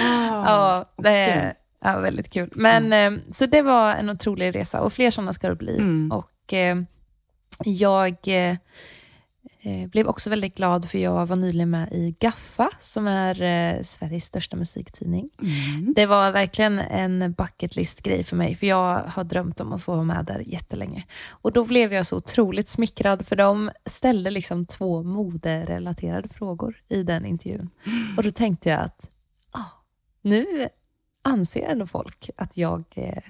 Ah, 0.00 0.44
Ja, 0.44 0.92
det 0.96 1.42
gud. 1.44 1.52
ja, 1.92 1.98
väldigt 2.00 2.30
kul. 2.30 2.50
Men, 2.54 2.92
eh, 2.92 3.20
Så 3.30 3.46
det 3.46 3.62
var 3.62 3.94
en 3.94 4.10
otrolig 4.10 4.54
resa 4.54 4.80
och 4.80 4.92
fler 4.92 5.10
sådana 5.10 5.32
ska 5.32 5.48
det 5.48 5.54
bli. 5.56 5.78
Mm. 5.78 6.12
Och, 6.12 6.52
eh, 6.52 6.76
jag 7.64 8.16
eh, 9.62 9.88
blev 9.88 10.06
också 10.06 10.30
väldigt 10.30 10.54
glad 10.54 10.88
för 10.88 10.98
jag 10.98 11.26
var 11.26 11.36
nyligen 11.36 11.70
med 11.70 11.92
i 11.92 12.16
Gaffa, 12.20 12.70
som 12.80 13.06
är 13.06 13.42
eh, 13.42 13.82
Sveriges 13.82 14.24
största 14.24 14.56
musiktidning. 14.56 15.28
Mm. 15.42 15.94
Det 15.94 16.06
var 16.06 16.30
verkligen 16.30 16.78
en 16.78 17.32
bucket 17.32 17.76
list-grej 17.76 18.24
för 18.24 18.36
mig, 18.36 18.54
för 18.54 18.66
jag 18.66 18.98
har 18.98 19.24
drömt 19.24 19.60
om 19.60 19.72
att 19.72 19.82
få 19.82 19.92
vara 19.92 20.04
med 20.04 20.24
där 20.24 20.42
jättelänge. 20.46 21.04
Och 21.28 21.52
då 21.52 21.64
blev 21.64 21.92
jag 21.92 22.06
så 22.06 22.16
otroligt 22.16 22.68
smickrad, 22.68 23.26
för 23.26 23.36
de 23.36 23.70
ställde 23.86 24.30
liksom 24.30 24.66
två 24.66 25.02
moderelaterade 25.02 26.28
frågor 26.28 26.82
i 26.88 27.02
den 27.02 27.26
intervjun. 27.26 27.70
Och 28.16 28.22
då 28.22 28.30
tänkte 28.30 28.68
jag 28.68 28.80
att 28.80 29.10
ah, 29.50 29.84
nu 30.22 30.46
anser 31.22 31.66
ändå 31.66 31.86
folk 31.86 32.30
att 32.36 32.56
jag 32.56 32.84
eh, 32.94 33.22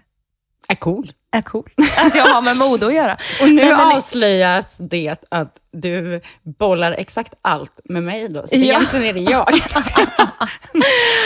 Är 0.69 0.75
cool. 0.75 1.13
Är 1.33 1.43
cool. 1.43 1.69
Att 2.07 2.15
jag 2.15 2.25
har 2.25 2.43
med 2.43 2.57
mode 2.57 2.87
att 2.87 2.95
göra. 2.95 3.17
Och 3.43 3.49
nu 3.49 3.55
Nej, 3.55 3.67
men- 3.67 3.81
avslöjas 3.97 4.79
det 4.81 5.17
att 5.29 5.57
du 5.73 6.21
bollar 6.59 6.93
exakt 6.93 7.35
allt 7.43 7.81
med 7.85 8.03
mig 8.03 8.29
då. 8.29 8.41
Så 8.47 8.55
Ja. 8.57 8.59
egentligen 8.59 9.05
är 9.07 9.13
det 9.13 9.21
jag. 9.21 9.47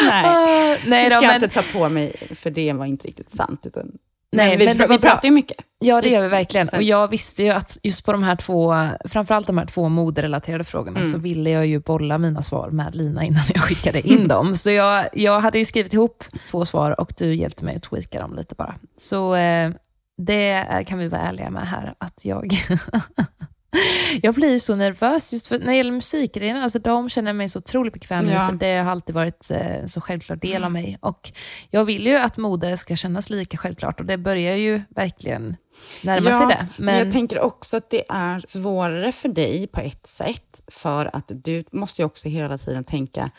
Nej, 0.08 0.24
Ah, 0.26 0.76
nej 0.86 1.04
då, 1.10 1.16
ska 1.16 1.24
jag 1.24 1.32
men, 1.32 1.34
inte 1.44 1.48
ta 1.48 1.62
på 1.72 1.88
mig, 1.88 2.16
för 2.34 2.50
det 2.50 2.72
var 2.72 2.86
inte 2.86 3.08
riktigt 3.08 3.30
sant. 3.30 3.66
Utan, 3.66 3.86
Nej, 4.32 4.48
men 4.48 4.58
vi, 4.58 4.74
men 4.74 4.88
vi 4.88 4.98
pratar 4.98 5.24
ju 5.24 5.30
mycket. 5.30 5.56
ja, 5.78 6.00
det 6.02 6.08
gör 6.08 6.22
vi 6.22 6.28
verkligen. 6.28 6.68
Och 6.76 6.82
jag 6.82 7.08
visste 7.08 7.42
ju 7.42 7.50
att 7.50 7.76
just 7.82 8.04
på 8.04 8.12
de 8.12 8.22
här 8.22 8.36
två, 8.36 8.74
framförallt 9.04 9.46
de 9.46 9.58
här 9.58 9.66
två 9.66 9.88
moderelaterade 9.88 10.64
frågorna, 10.64 10.96
Mm. 10.98 11.10
så 11.10 11.18
ville 11.18 11.50
jag 11.50 11.66
ju 11.66 11.78
bolla 11.80 12.18
mina 12.18 12.42
svar 12.42 12.70
med 12.70 12.94
Lina 12.94 13.24
innan 13.24 13.42
jag 13.54 13.62
skickade 13.62 14.08
in 14.08 14.28
dem. 14.28 14.56
Så 14.56 14.70
jag, 14.70 15.08
jag 15.12 15.40
hade 15.40 15.58
ju 15.58 15.64
skrivit 15.64 15.94
ihop 15.94 16.24
två 16.50 16.64
svar 16.64 17.00
och 17.00 17.12
du 17.18 17.34
hjälpte 17.34 17.64
mig 17.64 17.76
att 17.76 17.82
tweaka 17.82 18.20
dem 18.20 18.34
lite 18.36 18.54
bara. 18.54 18.74
Så 18.98 19.34
eh, 19.34 19.70
det 20.16 20.84
kan 20.86 20.98
vi 20.98 21.08
vara 21.08 21.20
ärliga 21.20 21.50
med 21.50 21.68
här, 21.68 21.94
att 21.98 22.24
jag 22.24 22.52
Jag 24.22 24.34
blir 24.34 24.58
så 24.58 24.76
nervös 24.76 25.32
just 25.32 25.46
för 25.46 25.58
när 25.58 25.66
det 25.66 25.74
gäller 25.74 25.92
musikgrejerna, 25.92 26.62
alltså 26.62 26.78
de 26.78 27.08
känner 27.08 27.32
mig 27.32 27.48
så 27.48 27.58
otroligt 27.58 27.92
bekväm 27.92 28.28
Ja. 28.28 28.48
för 28.48 28.56
det 28.56 28.76
har 28.76 28.90
alltid 28.90 29.14
varit 29.14 29.50
eh, 29.50 29.76
en 29.76 29.88
så 29.88 30.00
självklar 30.00 30.36
del 30.36 30.64
av 30.64 30.72
mig. 30.72 30.98
Och 31.00 31.32
jag 31.70 31.84
vill 31.84 32.06
ju 32.06 32.16
att 32.16 32.36
mode 32.36 32.76
ska 32.76 32.96
kännas 32.96 33.30
lika 33.30 33.56
självklart 33.56 34.00
och 34.00 34.06
det 34.06 34.18
börjar 34.18 34.56
ju 34.56 34.80
verkligen 34.88 35.56
närma 36.04 36.30
sig 36.30 36.46
det. 36.46 36.66
men 36.76 36.84
Men 36.84 36.98
jag 36.98 37.12
tänker 37.12 37.40
också 37.40 37.76
att 37.76 37.90
det 37.90 38.04
är 38.08 38.42
svårare 38.46 39.12
för 39.12 39.28
dig 39.28 39.66
på 39.66 39.80
ett 39.80 40.06
sätt, 40.06 40.62
för 40.66 41.16
att 41.16 41.30
du 41.34 41.64
måste 41.72 42.02
ju 42.02 42.06
också 42.06 42.28
hela 42.28 42.58
tiden 42.58 42.84
tänka 42.84 43.30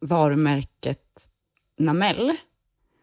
varumärket 0.00 1.28
Namell 1.78 2.36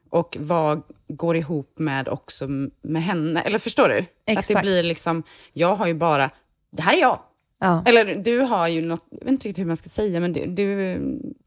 och 0.09 0.37
vad 0.39 0.83
går 1.15 1.37
ihop 1.37 1.79
med 1.79 2.07
också 2.07 2.47
med 2.81 3.03
henne. 3.03 3.41
Eller 3.41 3.59
förstår 3.59 3.89
du? 3.89 3.97
Att 3.99 4.05
det 4.25 4.31
Exakt. 4.31 4.61
blir 4.61 4.83
liksom, 4.83 5.23
jag 5.53 5.75
har 5.75 5.87
ju 5.87 5.93
bara, 5.93 6.29
det 6.71 6.81
här 6.81 6.93
är 6.93 7.01
jag. 7.01 7.19
ja. 7.59 7.83
Eller 7.85 8.15
du 8.15 8.39
har 8.39 8.67
ju 8.67 8.81
något, 8.81 9.05
jag 9.09 9.19
vet 9.19 9.27
inte 9.27 9.47
riktigt 9.47 9.61
hur 9.61 9.67
man 9.67 9.77
ska 9.77 9.89
säga, 9.89 10.19
men 10.19 10.33
du, 10.33 10.45
du, 10.45 10.97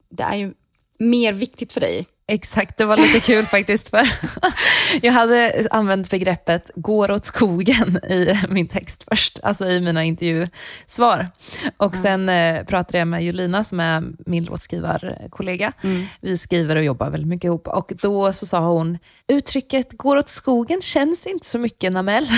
det 0.08 0.22
är 0.22 0.36
ju 0.36 0.52
mer 0.98 1.32
viktigt 1.32 1.72
för 1.72 1.80
dig. 1.80 2.06
Exakt, 2.28 2.78
det 2.78 2.84
var 2.84 2.96
lite 2.96 3.20
kul 3.20 3.46
faktiskt. 3.46 3.88
För 3.88 4.08
jag 5.02 5.12
hade 5.12 5.66
använt 5.70 6.10
begreppet 6.10 6.70
går 6.74 7.10
åt 7.10 7.24
skogen 7.24 7.96
i 7.96 8.40
min 8.48 8.68
text 8.68 9.04
först, 9.08 9.38
alltså 9.42 9.64
i 9.66 9.80
mina 9.80 10.04
intervjusvar. 10.04 11.30
Och 11.76 11.96
sen 11.96 12.28
eh, 12.28 12.64
pratade 12.64 12.98
jag 12.98 13.08
med 13.08 13.24
Julina 13.24 13.64
som 13.64 13.80
är 13.80 14.04
min 14.26 14.44
låtskrivarkollega. 14.44 15.72
Vi 16.20 16.38
skriver 16.38 16.76
och 16.76 16.84
jobbar 16.84 17.10
väldigt 17.10 17.28
mycket 17.28 17.44
ihop. 17.44 17.68
Och 17.68 17.92
då 18.02 18.32
så 18.32 18.46
sa 18.46 18.60
hon, 18.60 18.98
uttrycket 19.28 19.92
går 19.92 20.16
åt 20.16 20.28
skogen 20.28 20.82
känns 20.82 21.26
inte 21.26 21.46
så 21.46 21.58
mycket 21.58 21.92
Namel. 21.92 22.28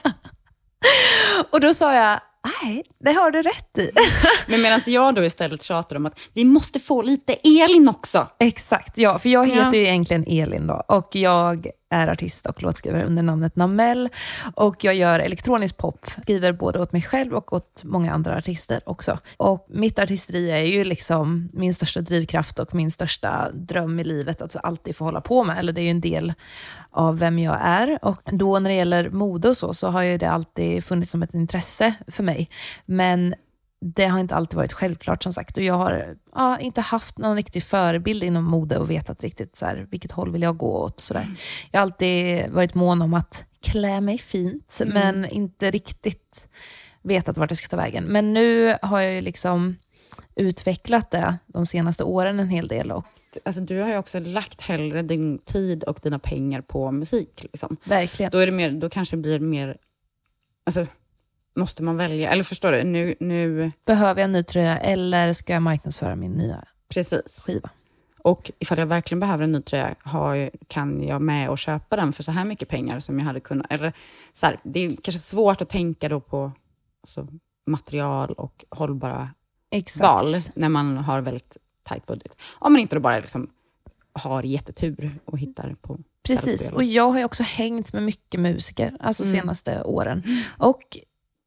och 1.50 1.60
då 1.60 1.74
sa 1.74 1.94
jag, 1.94 2.20
nej, 2.62 2.82
det 2.98 3.12
har 3.12 3.30
du 3.30 3.42
rätt 3.42 3.78
i. 3.78 3.90
Men 4.46 4.62
medan 4.62 4.80
jag 4.86 5.14
då 5.14 5.24
istället 5.24 5.62
tjatar 5.62 5.96
om 5.96 6.06
att 6.06 6.20
vi 6.34 6.44
måste 6.44 6.78
få 6.80 7.02
lite 7.02 7.32
Elin 7.34 7.88
också. 7.88 8.28
Exakt, 8.38 8.98
ja. 8.98 9.18
För 9.18 9.28
jag 9.28 9.46
heter 9.48 9.60
Ja. 9.64 9.74
ju 9.74 9.82
egentligen 9.86 10.24
Elin 10.28 10.66
då. 10.66 10.82
Och 10.88 11.08
jag 11.16 11.66
är 11.90 12.08
artist 12.08 12.46
och 12.46 12.62
låtskrivare 12.62 13.04
under 13.04 13.22
namnet 13.22 13.56
Namel. 13.56 14.08
Och 14.54 14.84
jag 14.84 14.94
gör 14.94 15.18
elektronisk 15.20 15.76
pop. 15.76 16.06
Skriver 16.22 16.52
både 16.52 16.80
åt 16.80 16.92
mig 16.92 17.02
själv 17.02 17.34
och 17.34 17.52
åt 17.52 17.84
många 17.84 18.12
andra 18.12 18.36
artister 18.36 18.80
också. 18.86 19.18
Och 19.36 19.66
mitt 19.70 19.98
artisteri 19.98 20.50
är 20.50 20.64
ju 20.64 20.84
liksom 20.84 21.48
min 21.52 21.74
största 21.74 22.00
drivkraft 22.00 22.58
och 22.58 22.74
min 22.74 22.90
största 22.90 23.50
dröm 23.52 24.00
i 24.00 24.04
livet. 24.04 24.42
Att 24.42 24.56
alltid 24.62 24.96
få 24.96 25.04
hålla 25.04 25.20
på 25.20 25.44
med. 25.44 25.58
Eller 25.58 25.72
det 25.72 25.80
är 25.80 25.84
ju 25.84 25.90
en 25.90 26.00
del 26.00 26.32
av 26.90 27.18
vem 27.18 27.38
jag 27.38 27.58
är. 27.60 27.98
Och 28.02 28.20
då 28.32 28.58
när 28.58 28.70
det 28.70 28.76
gäller 28.76 29.10
mode 29.10 29.48
och 29.48 29.56
så, 29.56 29.74
så 29.74 29.88
har 29.88 30.02
ju 30.02 30.18
det 30.18 30.30
alltid 30.30 30.84
funnits 30.84 31.10
som 31.10 31.22
ett 31.22 31.34
intresse 31.34 31.94
för 32.08 32.22
mig. 32.22 32.50
Men 32.86 33.34
det 33.80 34.06
har 34.06 34.18
inte 34.18 34.34
alltid 34.34 34.56
varit 34.56 34.72
självklart 34.72 35.22
som 35.22 35.32
sagt. 35.32 35.56
Och 35.56 35.62
jag 35.62 35.74
har 35.74 36.16
ja, 36.34 36.58
inte 36.58 36.80
haft 36.80 37.18
någon 37.18 37.36
riktig 37.36 37.62
förebild 37.62 38.22
inom 38.22 38.44
mode 38.44 38.78
och 38.78 38.90
vetat 38.90 39.22
riktigt 39.22 39.56
så 39.56 39.66
här, 39.66 39.86
vilket 39.90 40.12
håll 40.12 40.32
vill 40.32 40.42
jag 40.42 40.56
gå 40.56 40.78
åt. 40.78 41.00
Så 41.00 41.14
där. 41.14 41.34
Jag 41.70 41.80
har 41.80 41.82
alltid 41.82 42.50
varit 42.50 42.74
mån 42.74 43.02
om 43.02 43.14
att 43.14 43.44
klä 43.62 44.00
mig 44.00 44.18
fint, 44.18 44.80
men 44.86 45.24
inte 45.24 45.70
riktigt 45.70 46.48
vetat 47.02 47.38
vart 47.38 47.50
jag 47.50 47.58
ska 47.58 47.68
ta 47.68 47.76
vägen. 47.76 48.04
Men 48.04 48.32
nu 48.32 48.76
har 48.82 49.00
jag 49.00 49.14
ju 49.14 49.20
liksom 49.20 49.76
utvecklat 50.34 51.10
det 51.10 51.38
de 51.46 51.66
senaste 51.66 52.04
åren 52.04 52.40
en 52.40 52.48
hel 52.48 52.68
del. 52.68 52.92
Och 52.92 53.04
Alltså, 53.44 53.62
du 53.62 53.80
har 53.80 53.88
ju 53.88 53.96
också 53.96 54.20
lagt 54.20 54.60
hellre 54.60 55.02
din 55.02 55.38
tid 55.38 55.84
och 55.84 56.00
dina 56.02 56.18
pengar 56.18 56.60
på 56.60 56.90
musik. 56.90 57.42
Liksom. 57.42 57.76
verkligen. 57.84 58.30
Då, 58.32 58.38
är 58.38 58.46
det 58.46 58.52
mer, 58.52 58.70
då 58.70 58.90
kanske 58.90 59.16
det 59.16 59.22
blir 59.22 59.38
mer... 59.38 59.76
Alltså, 60.66 60.86
måste 61.60 61.82
man 61.82 61.96
välja? 61.96 62.30
Eller 62.30 62.42
förstår 62.42 62.72
du? 62.72 62.84
Nu, 62.84 63.14
nu, 63.20 63.72
Behöver 63.86 64.20
jag 64.20 64.24
en 64.24 64.32
ny 64.32 64.42
tröja 64.42 64.78
eller 64.78 65.32
ska 65.32 65.52
jag 65.52 65.62
marknadsföra 65.62 66.16
min 66.16 66.32
nya 66.32 66.64
precis. 66.88 67.44
skiva? 67.46 67.70
Och 68.22 68.50
ifall 68.58 68.78
jag 68.78 68.86
verkligen 68.86 69.20
behöver 69.20 69.44
en 69.44 69.52
ny 69.52 69.62
tröja, 69.62 69.94
har, 69.98 70.50
kan 70.68 71.02
jag 71.02 71.22
med 71.22 71.48
och 71.50 71.58
köpa 71.58 71.96
den 71.96 72.12
för 72.12 72.22
så 72.22 72.32
här 72.32 72.44
mycket 72.44 72.68
pengar 72.68 73.00
som 73.00 73.18
jag 73.18 73.26
hade 73.26 73.40
kunnat... 73.40 73.66
Eller, 73.70 73.92
så 74.32 74.46
här, 74.46 74.60
det 74.64 74.80
är 74.80 74.96
kanske 75.02 75.20
svårt 75.20 75.62
att 75.62 75.68
tänka 75.68 76.08
då 76.08 76.20
på 76.20 76.52
alltså, 77.02 77.26
material 77.66 78.32
och 78.32 78.64
hållbara 78.70 79.30
Exakt. 79.70 80.02
val 80.02 80.34
när 80.54 80.68
man 80.68 80.96
har 80.96 81.20
väldigt 81.20 81.56
tajt 81.82 82.06
budget. 82.06 82.36
Om 82.58 82.72
man 82.72 82.80
inte 82.80 82.96
då 82.96 83.00
bara 83.00 83.18
liksom 83.18 83.50
har 84.12 84.42
jättetur 84.42 85.18
och 85.24 85.38
hittar 85.38 85.74
på 85.82 85.98
Precis, 86.22 86.72
och 86.72 86.84
jag 86.84 87.10
har 87.10 87.18
ju 87.18 87.24
också 87.24 87.42
hängt 87.42 87.92
med 87.92 88.02
mycket 88.02 88.40
musiker, 88.40 88.96
alltså 89.00 89.24
Mm. 89.24 89.40
senaste 89.40 89.82
åren. 89.82 90.22
Och 90.58 90.80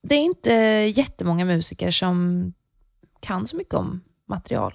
det 0.03 0.15
är 0.15 0.19
inte 0.19 0.53
jättemånga 0.95 1.45
musiker 1.45 1.91
som 1.91 2.53
kan 3.19 3.47
så 3.47 3.57
mycket 3.57 3.73
om 3.73 4.01
material. 4.29 4.73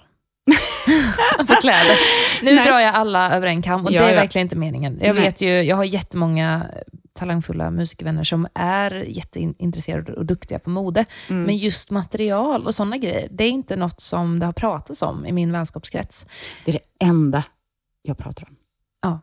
på 1.47 1.55
kläder. 1.55 1.95
Nu 2.43 2.55
Nej. 2.55 2.63
drar 2.65 2.79
jag 2.79 2.95
alla 2.95 3.35
över 3.35 3.47
en 3.47 3.61
kam 3.61 3.85
och 3.85 3.91
Ja, 3.91 4.01
det 4.01 4.07
är 4.07 4.13
ja. 4.13 4.19
verkligen 4.21 4.45
inte 4.45 4.55
meningen. 4.55 4.99
Jag 5.01 5.15
Nej. 5.15 5.23
vet 5.23 5.41
ju, 5.41 5.49
jag 5.49 5.75
har 5.75 5.83
jättemånga 5.83 6.65
talangfulla 7.13 7.71
musikervänner 7.71 8.23
som 8.23 8.47
är 8.53 8.91
jätteintresserade 8.91 10.13
och 10.13 10.25
duktiga 10.25 10.59
på 10.59 10.69
mode. 10.69 11.05
Mm. 11.29 11.43
Men 11.43 11.57
just 11.57 11.91
material 11.91 12.65
och 12.67 12.75
sådana 12.75 12.97
grejer, 12.97 13.27
det 13.31 13.43
är 13.43 13.49
inte 13.49 13.75
något 13.75 13.99
som 13.99 14.39
det 14.39 14.45
har 14.45 14.53
pratats 14.53 15.01
om 15.01 15.25
i 15.25 15.31
min 15.31 15.51
vänskapskrets. 15.51 16.25
Det 16.65 16.71
är 16.71 16.73
det 16.73 17.05
enda 17.05 17.43
jag 18.01 18.17
pratar 18.17 18.47
om. 18.49 18.55
Ja, 19.01 19.19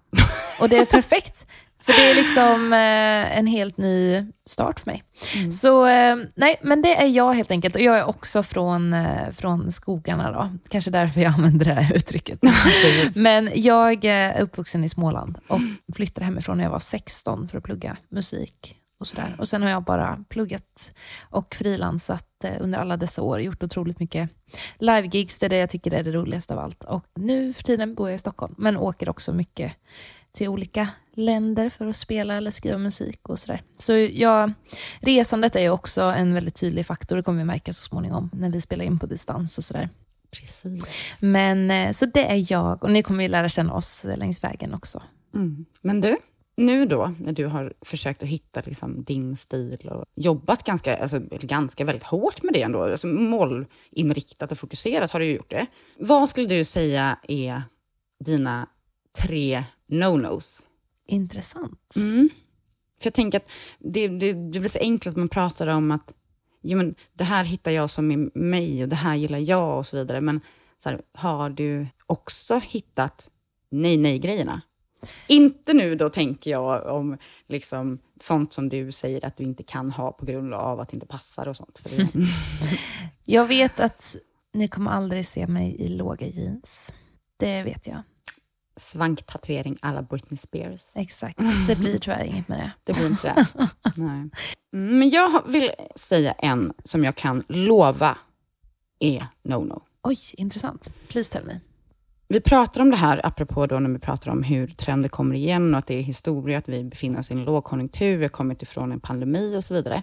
och 0.60 0.68
det 0.68 0.78
är 0.78 0.86
perfekt. 0.86 1.46
För 1.78 1.92
det 1.92 2.10
är 2.10 2.14
liksom 2.14 2.72
eh, 2.72 3.38
en 3.38 3.46
helt 3.46 3.76
ny 3.76 4.26
start 4.46 4.80
för 4.80 4.90
mig. 4.90 5.04
Mm. 5.36 5.52
Så 5.52 5.86
eh, 5.86 6.16
nej, 6.34 6.56
men 6.62 6.82
det 6.82 6.96
är 6.96 7.06
jag 7.06 7.32
helt 7.32 7.50
enkelt. 7.50 7.74
Och 7.74 7.80
jag 7.80 7.98
är 7.98 8.04
också 8.04 8.42
från, 8.42 8.92
eh, 8.92 9.30
från 9.30 9.72
skogarna 9.72 10.32
då. 10.32 10.50
Kanske 10.68 10.90
därför 10.90 11.20
jag 11.20 11.32
använder 11.36 11.64
det 11.64 11.72
här 11.72 11.96
uttrycket. 11.96 12.40
men 13.16 13.50
jag 13.54 14.04
är 14.04 14.40
uppvuxen 14.40 14.84
i 14.84 14.88
Småland 14.88 15.38
och 15.48 15.60
flyttade 15.94 16.24
hemifrån 16.24 16.56
när 16.56 16.64
jag 16.64 16.70
var 16.70 16.78
16 16.78 17.48
för 17.48 17.58
att 17.58 17.64
plugga 17.64 17.96
musik. 18.08 18.76
Och, 18.98 19.06
sådär. 19.06 19.36
och 19.38 19.48
Sen 19.48 19.62
har 19.62 19.70
jag 19.70 19.84
bara 19.84 20.24
pluggat 20.28 20.92
och 21.30 21.54
frilansat 21.54 22.44
eh, 22.44 22.52
under 22.60 22.78
alla 22.78 22.96
dessa 22.96 23.22
år. 23.22 23.40
Gjort 23.40 23.62
otroligt 23.62 24.00
mycket 24.00 24.30
livegigs, 24.78 25.38
det 25.38 25.46
är 25.46 25.50
det 25.50 25.56
jag 25.56 25.70
tycker 25.70 25.94
är 25.94 26.02
det 26.02 26.12
roligaste 26.12 26.54
av 26.54 26.60
allt. 26.60 26.84
Och 26.84 27.04
nu 27.14 27.52
för 27.52 27.62
tiden 27.62 27.94
bor 27.94 28.08
jag 28.08 28.14
i 28.14 28.18
Stockholm, 28.18 28.54
men 28.58 28.76
åker 28.76 29.08
också 29.08 29.32
mycket 29.32 29.72
till 30.36 30.48
olika 30.48 30.88
länder 31.14 31.70
för 31.70 31.86
att 31.86 31.96
spela 31.96 32.34
eller 32.34 32.50
skriva 32.50 32.78
musik 32.78 33.28
och 33.28 33.38
sådär. 33.38 33.62
Så 33.78 33.92
jag, 33.96 34.52
resandet 35.00 35.56
är 35.56 35.60
ju 35.60 35.70
också 35.70 36.02
en 36.02 36.34
väldigt 36.34 36.54
tydlig 36.54 36.86
faktor, 36.86 37.16
det 37.16 37.22
kommer 37.22 37.38
vi 37.38 37.44
märka 37.44 37.72
så 37.72 37.82
småningom 37.82 38.30
när 38.32 38.50
vi 38.50 38.60
spelar 38.60 38.84
in 38.84 38.98
på 38.98 39.06
distans 39.06 39.58
och 39.58 39.64
sådär. 39.64 39.88
Precis. 40.30 40.84
Men 41.20 41.70
eh, 41.70 41.92
så 41.92 42.06
det 42.06 42.24
är 42.24 42.52
jag 42.52 42.82
och 42.82 42.90
ni 42.90 43.02
kommer 43.02 43.22
ju 43.22 43.28
lära 43.28 43.48
känna 43.48 43.72
oss 43.72 44.06
längs 44.16 44.44
vägen 44.44 44.74
också. 44.74 45.02
Mm. 45.34 45.64
Men 45.80 46.00
du, 46.00 46.16
nu 46.56 46.86
då, 46.86 47.14
när 47.20 47.32
du 47.32 47.46
har 47.46 47.72
försökt 47.80 48.22
att 48.22 48.28
hitta 48.28 48.62
liksom 48.64 49.04
din 49.04 49.36
stil 49.36 49.88
och 49.90 50.04
jobbat 50.14 50.64
ganska, 50.64 50.96
alltså, 50.96 51.20
ganska 51.40 51.84
väldigt 51.84 52.04
hårt 52.04 52.42
med 52.42 52.54
det 52.54 52.62
ändå, 52.62 52.82
alltså, 52.82 53.06
målinriktat 53.06 54.52
och 54.52 54.58
fokuserat 54.58 55.10
har 55.10 55.20
du 55.20 55.26
ju 55.26 55.36
gjort 55.36 55.50
det. 55.50 55.66
Vad 55.98 56.28
skulle 56.28 56.46
du 56.46 56.64
säga 56.64 57.18
är 57.28 57.62
dina 58.24 58.68
tre 59.22 59.64
no-nos? 59.86 60.66
Intressant. 61.06 61.94
Mm. 61.96 62.28
För 63.00 63.06
jag 63.06 63.14
tänker 63.14 63.38
att 63.38 63.50
det, 63.78 64.08
det, 64.08 64.32
det 64.32 64.60
blir 64.60 64.68
så 64.68 64.78
enkelt 64.78 65.12
att 65.12 65.18
man 65.18 65.28
pratar 65.28 65.66
om 65.66 65.90
att 65.90 66.14
jo, 66.62 66.76
men 66.78 66.94
det 67.12 67.24
här 67.24 67.44
hittar 67.44 67.70
jag 67.70 67.90
som 67.90 68.10
är 68.10 68.38
mig 68.38 68.82
och 68.82 68.88
det 68.88 68.96
här 68.96 69.14
gillar 69.14 69.38
jag 69.38 69.78
och 69.78 69.86
så 69.86 69.96
vidare. 69.96 70.20
Men 70.20 70.40
så 70.78 70.88
här, 70.88 71.02
har 71.12 71.50
du 71.50 71.86
också 72.06 72.58
hittat 72.58 73.30
nej-nej-grejerna? 73.70 74.62
Inte 75.26 75.72
nu 75.72 75.94
då 75.94 76.10
tänker 76.10 76.50
jag 76.50 76.86
om 76.86 77.18
liksom, 77.46 77.98
sånt 78.20 78.52
som 78.52 78.68
du 78.68 78.92
säger 78.92 79.24
att 79.24 79.36
du 79.36 79.44
inte 79.44 79.62
kan 79.62 79.90
ha 79.90 80.12
på 80.12 80.26
grund 80.26 80.54
av 80.54 80.80
att 80.80 80.88
det 80.88 80.94
inte 80.94 81.06
passar 81.06 81.48
och 81.48 81.56
sånt. 81.56 81.78
För 81.78 81.96
det, 81.96 82.08
Jag 83.24 83.46
vet 83.46 83.80
att 83.80 84.16
ni 84.52 84.68
kommer 84.68 84.90
aldrig 84.90 85.26
se 85.26 85.46
mig 85.46 85.76
i 85.78 85.88
låga 85.88 86.26
jeans. 86.26 86.94
Det 87.36 87.62
vet 87.62 87.86
jag. 87.86 88.02
Svanktatuering 88.76 89.76
alla 89.82 90.02
Britney 90.02 90.36
Spears. 90.36 90.82
Exakt. 90.94 91.40
Det 91.66 91.78
blir 91.78 91.98
tyvärr 91.98 92.24
inget 92.24 92.48
med 92.48 92.58
det. 92.58 92.72
Det 92.84 92.92
blir 92.92 93.06
inte 93.06 93.34
det. 93.34 93.68
Nej. 93.96 94.30
Mm, 94.72 94.98
Men 94.98 95.10
jag 95.10 95.48
vill 95.48 95.70
säga 95.96 96.32
en 96.32 96.72
som 96.84 97.04
jag 97.04 97.16
kan 97.16 97.44
lova 97.48 98.18
är 98.98 99.26
no-no. 99.42 99.82
Oj, 100.02 100.18
intressant. 100.36 100.92
Please 101.08 101.32
tell 101.32 101.44
me. 101.44 101.60
Vi 102.28 102.40
pratar 102.40 102.80
om 102.80 102.90
det 102.90 102.96
här, 102.96 103.26
apropå 103.26 103.66
då 103.66 103.78
när 103.78 103.90
vi 103.90 103.98
pratar 103.98 104.30
om 104.30 104.42
hur 104.42 104.66
trender 104.66 105.08
kommer 105.08 105.34
igen 105.34 105.74
och 105.74 105.78
att 105.78 105.86
det 105.86 105.94
är 105.94 106.02
historia, 106.02 106.58
att 106.58 106.68
vi 106.68 106.84
befinner 106.84 107.18
oss 107.18 107.30
i 107.30 107.34
en 107.34 107.44
lågkonjunktur, 107.44 108.16
vi 108.16 108.24
har 108.24 108.28
kommit 108.28 108.62
ifrån 108.62 108.92
en 108.92 109.00
pandemi 109.00 109.56
och 109.56 109.64
så 109.64 109.74
vidare. 109.74 110.02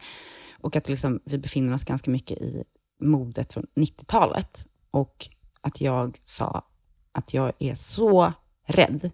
Och 0.60 0.76
att 0.76 0.90
liksom, 0.90 1.20
vi 1.26 1.38
befinner 1.38 1.74
oss 1.74 1.84
ganska 1.84 2.12
mycket 2.12 2.38
i 2.38 2.64
modet 3.02 3.54
från 3.54 3.66
90-talet. 3.76 4.68
Och 4.92 5.30
att 5.62 5.82
jag 5.82 6.22
sa 6.24 6.64
att 7.12 7.34
jag 7.34 7.52
är 7.60 7.76
så 7.76 8.34
rädd 8.66 9.12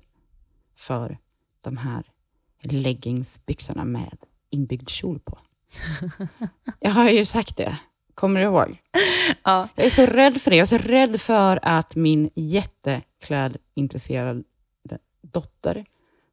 för 0.76 1.18
de 1.62 1.78
här 1.78 2.04
leggingsbyxorna 2.62 3.86
med 3.86 4.18
inbyggd 4.50 4.90
kjol 4.90 5.20
på. 5.20 5.40
jag 6.80 6.92
har 6.92 7.10
ju 7.10 7.26
sagt 7.26 7.58
det, 7.58 7.78
kommer 8.16 8.40
du 8.40 8.46
ihåg? 8.46 8.82
Ja. 9.44 9.68
Jag 9.76 9.86
är 9.86 9.90
så 9.90 10.06
rädd 10.06 10.42
för 10.42 10.52
det. 10.52 10.58
Jag 10.58 10.72
är 10.72 10.80
så 10.80 10.88
rädd 10.88 11.22
för 11.22 11.60
att 11.62 11.96
min 11.96 12.30
jätteklädintresserade 12.36 14.44
dotter 15.22 15.86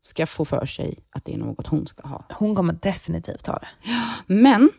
ska 0.03 0.27
få 0.27 0.45
för 0.45 0.67
sig 0.67 0.99
att 1.11 1.25
det 1.25 1.35
är 1.35 1.39
något 1.39 1.67
hon 1.67 1.87
ska 1.87 2.09
ha. 2.09 2.25
Hon 2.31 2.55
kommer 2.55 2.73
definitivt 2.73 3.47
ha 3.47 3.59
det. 3.59 3.69
Men 4.27 4.71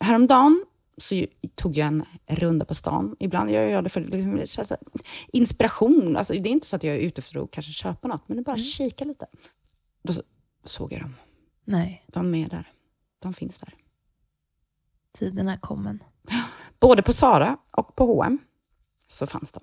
häromdagen 0.00 0.64
så 0.98 1.26
tog 1.54 1.76
jag 1.76 1.86
en 1.86 2.04
runda 2.26 2.64
på 2.64 2.74
stan. 2.74 3.16
Ibland 3.20 3.50
gör 3.50 3.62
jag 3.62 3.84
det 3.84 3.90
för 3.90 4.00
liksom, 4.00 4.44
inspiration. 5.32 6.16
Alltså, 6.16 6.32
det 6.32 6.48
är 6.48 6.52
inte 6.52 6.66
så 6.66 6.76
att 6.76 6.82
jag 6.84 6.94
är 6.94 6.98
ute 7.00 7.22
för 7.22 7.44
att 7.44 7.50
kanske 7.50 7.72
köpa 7.72 8.08
något, 8.08 8.28
men 8.28 8.42
bara 8.42 8.56
kika 8.56 9.04
lite. 9.04 9.26
Då 10.02 10.12
så- 10.12 10.22
såg 10.64 10.92
jag 10.92 11.00
dem. 11.00 11.14
Nej, 11.64 12.04
De 12.08 12.34
är 12.34 12.48
där. 12.48 12.72
De 13.18 13.32
finns 13.32 13.58
där. 13.58 13.74
tiden 15.18 15.48
är 15.48 15.56
kommen. 15.56 16.02
Både 16.80 17.02
på 17.02 17.12
Sara 17.12 17.56
och 17.70 17.96
på 17.96 18.06
H&M 18.06 18.38
så 19.08 19.26
fanns 19.26 19.52
de. 19.52 19.60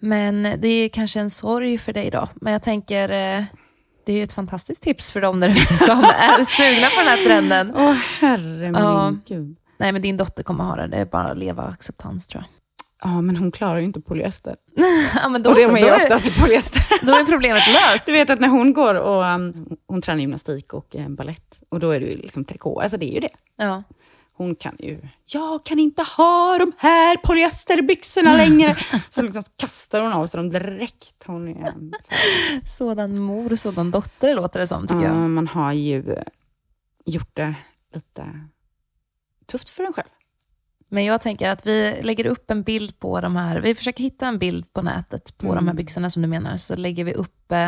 Men 0.00 0.42
det 0.42 0.68
är 0.68 0.88
kanske 0.88 1.20
en 1.20 1.30
sorg 1.30 1.78
för 1.78 1.92
dig 1.92 2.10
då. 2.10 2.28
Men 2.34 2.52
jag 2.52 2.62
tänker, 2.62 3.02
eh, 3.08 3.44
det 4.06 4.12
är 4.12 4.16
ju 4.16 4.22
ett 4.22 4.32
fantastiskt 4.32 4.82
tips 4.82 5.12
för 5.12 5.20
dem 5.20 5.40
där 5.40 5.48
ute 5.48 5.74
som 5.76 5.98
är 6.00 6.44
sugna 6.44 6.88
på 6.96 7.00
den 7.00 7.08
här 7.08 7.24
trenden. 7.24 7.72
Åh 7.76 7.92
herre 7.92 8.72
min 8.72 8.74
Ja. 8.82 9.16
gud. 9.26 9.56
Nej, 9.78 9.92
men 9.92 10.02
din 10.02 10.16
dotter 10.16 10.42
kommer 10.42 10.64
ha 10.64 10.76
det. 10.76 10.86
Det 10.86 10.96
är 10.96 11.04
bara 11.04 11.30
att 11.30 11.38
leva 11.38 11.62
acceptans 11.62 12.26
tror 12.26 12.42
jag. 12.42 12.58
Ja, 13.10 13.20
men 13.20 13.36
hon 13.36 13.52
klarar 13.52 13.78
ju 13.78 13.84
inte 13.84 14.00
polyester. 14.00 14.56
ja, 15.14 15.28
men 15.28 15.42
då, 15.42 15.50
och 15.50 15.56
det 15.56 15.62
är 15.62 15.68
då, 15.68 15.78
ju 15.78 15.84
är, 15.84 15.96
oftast 15.96 16.40
polyester. 16.40 16.82
då 17.06 17.12
är 17.12 17.24
problemet 17.24 17.62
löst. 17.66 18.06
Du 18.06 18.12
vet 18.12 18.30
att 18.30 18.40
när 18.40 18.48
hon 18.48 18.72
går 18.72 18.94
och 18.94 19.24
um, 19.24 19.76
hon 19.86 20.02
tränar 20.02 20.20
gymnastik 20.20 20.74
och 20.74 20.94
um, 20.94 21.14
ballett 21.14 21.62
och 21.68 21.80
då 21.80 21.90
är 21.90 22.00
det 22.00 22.06
ju 22.06 22.16
liksom 22.16 22.44
trikå, 22.44 22.80
alltså 22.80 22.96
det 22.96 23.10
är 23.10 23.14
ju 23.14 23.20
det. 23.20 23.34
Ja. 23.56 23.82
Hon 24.32 24.54
kan 24.54 24.76
ju, 24.78 24.98
jag 25.26 25.64
kan 25.64 25.78
inte 25.78 26.02
ha 26.02 26.58
de 26.58 26.72
här 26.78 27.16
polyesterbyxorna 27.16 28.36
längre. 28.36 28.74
Så 29.10 29.22
liksom 29.22 29.42
kastar 29.56 30.02
hon 30.02 30.12
av 30.12 30.26
sig 30.26 30.38
dem 30.38 30.50
direkt. 30.50 31.24
Hon 31.26 31.48
är, 31.48 31.68
um, 31.68 31.92
Sådan 32.64 33.20
mor, 33.20 33.56
sådan 33.56 33.90
dotter 33.90 34.34
låter 34.34 34.60
det 34.60 34.66
som 34.66 34.86
tycker 34.86 35.02
ja, 35.02 35.08
jag. 35.08 35.30
man 35.30 35.46
har 35.46 35.72
ju 35.72 36.16
gjort 37.04 37.30
det 37.34 37.54
lite 37.94 38.24
tufft 39.48 39.70
för 39.70 39.84
en 39.84 39.92
själv. 39.92 40.08
Men 40.90 41.04
jag 41.04 41.20
tänker 41.20 41.50
att 41.50 41.66
vi 41.66 41.98
lägger 42.02 42.26
upp 42.26 42.50
en 42.50 42.62
bild 42.62 42.98
på 42.98 43.20
de 43.20 43.36
här, 43.36 43.60
vi 43.60 43.74
försöker 43.74 44.04
hitta 44.04 44.26
en 44.26 44.38
bild 44.38 44.72
på 44.72 44.82
nätet 44.82 45.38
på 45.38 45.54
de 45.54 45.66
här 45.66 45.74
byxorna 45.74 46.10
som 46.10 46.22
du 46.22 46.28
menar, 46.28 46.56
så 46.56 46.76
lägger 46.76 47.04
vi 47.04 47.14
upp 47.14 47.52
eh, 47.52 47.66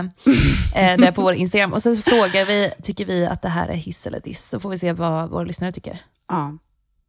eh, 0.77 0.99
det 0.99 1.13
på 1.15 1.23
vår 1.23 1.35
Instagram. 1.35 1.73
Och 1.73 1.83
sen 1.83 1.97
så 1.97 2.03
frågar 2.03 2.45
vi, 2.45 2.73
tycker 2.83 3.05
vi 3.05 3.27
att 3.27 3.43
det 3.43 3.49
här 3.49 3.69
är 3.69 3.75
hiss 3.75 4.07
eller 4.07 4.21
diss? 4.21 4.49
Så 4.49 4.61
får 4.61 4.71
vi 4.71 4.79
se 4.79 4.93
vad 4.93 5.31
våra 5.31 5.45
lyssnare 5.45 5.73
tycker. 5.73 6.03
Ja. 6.29 6.59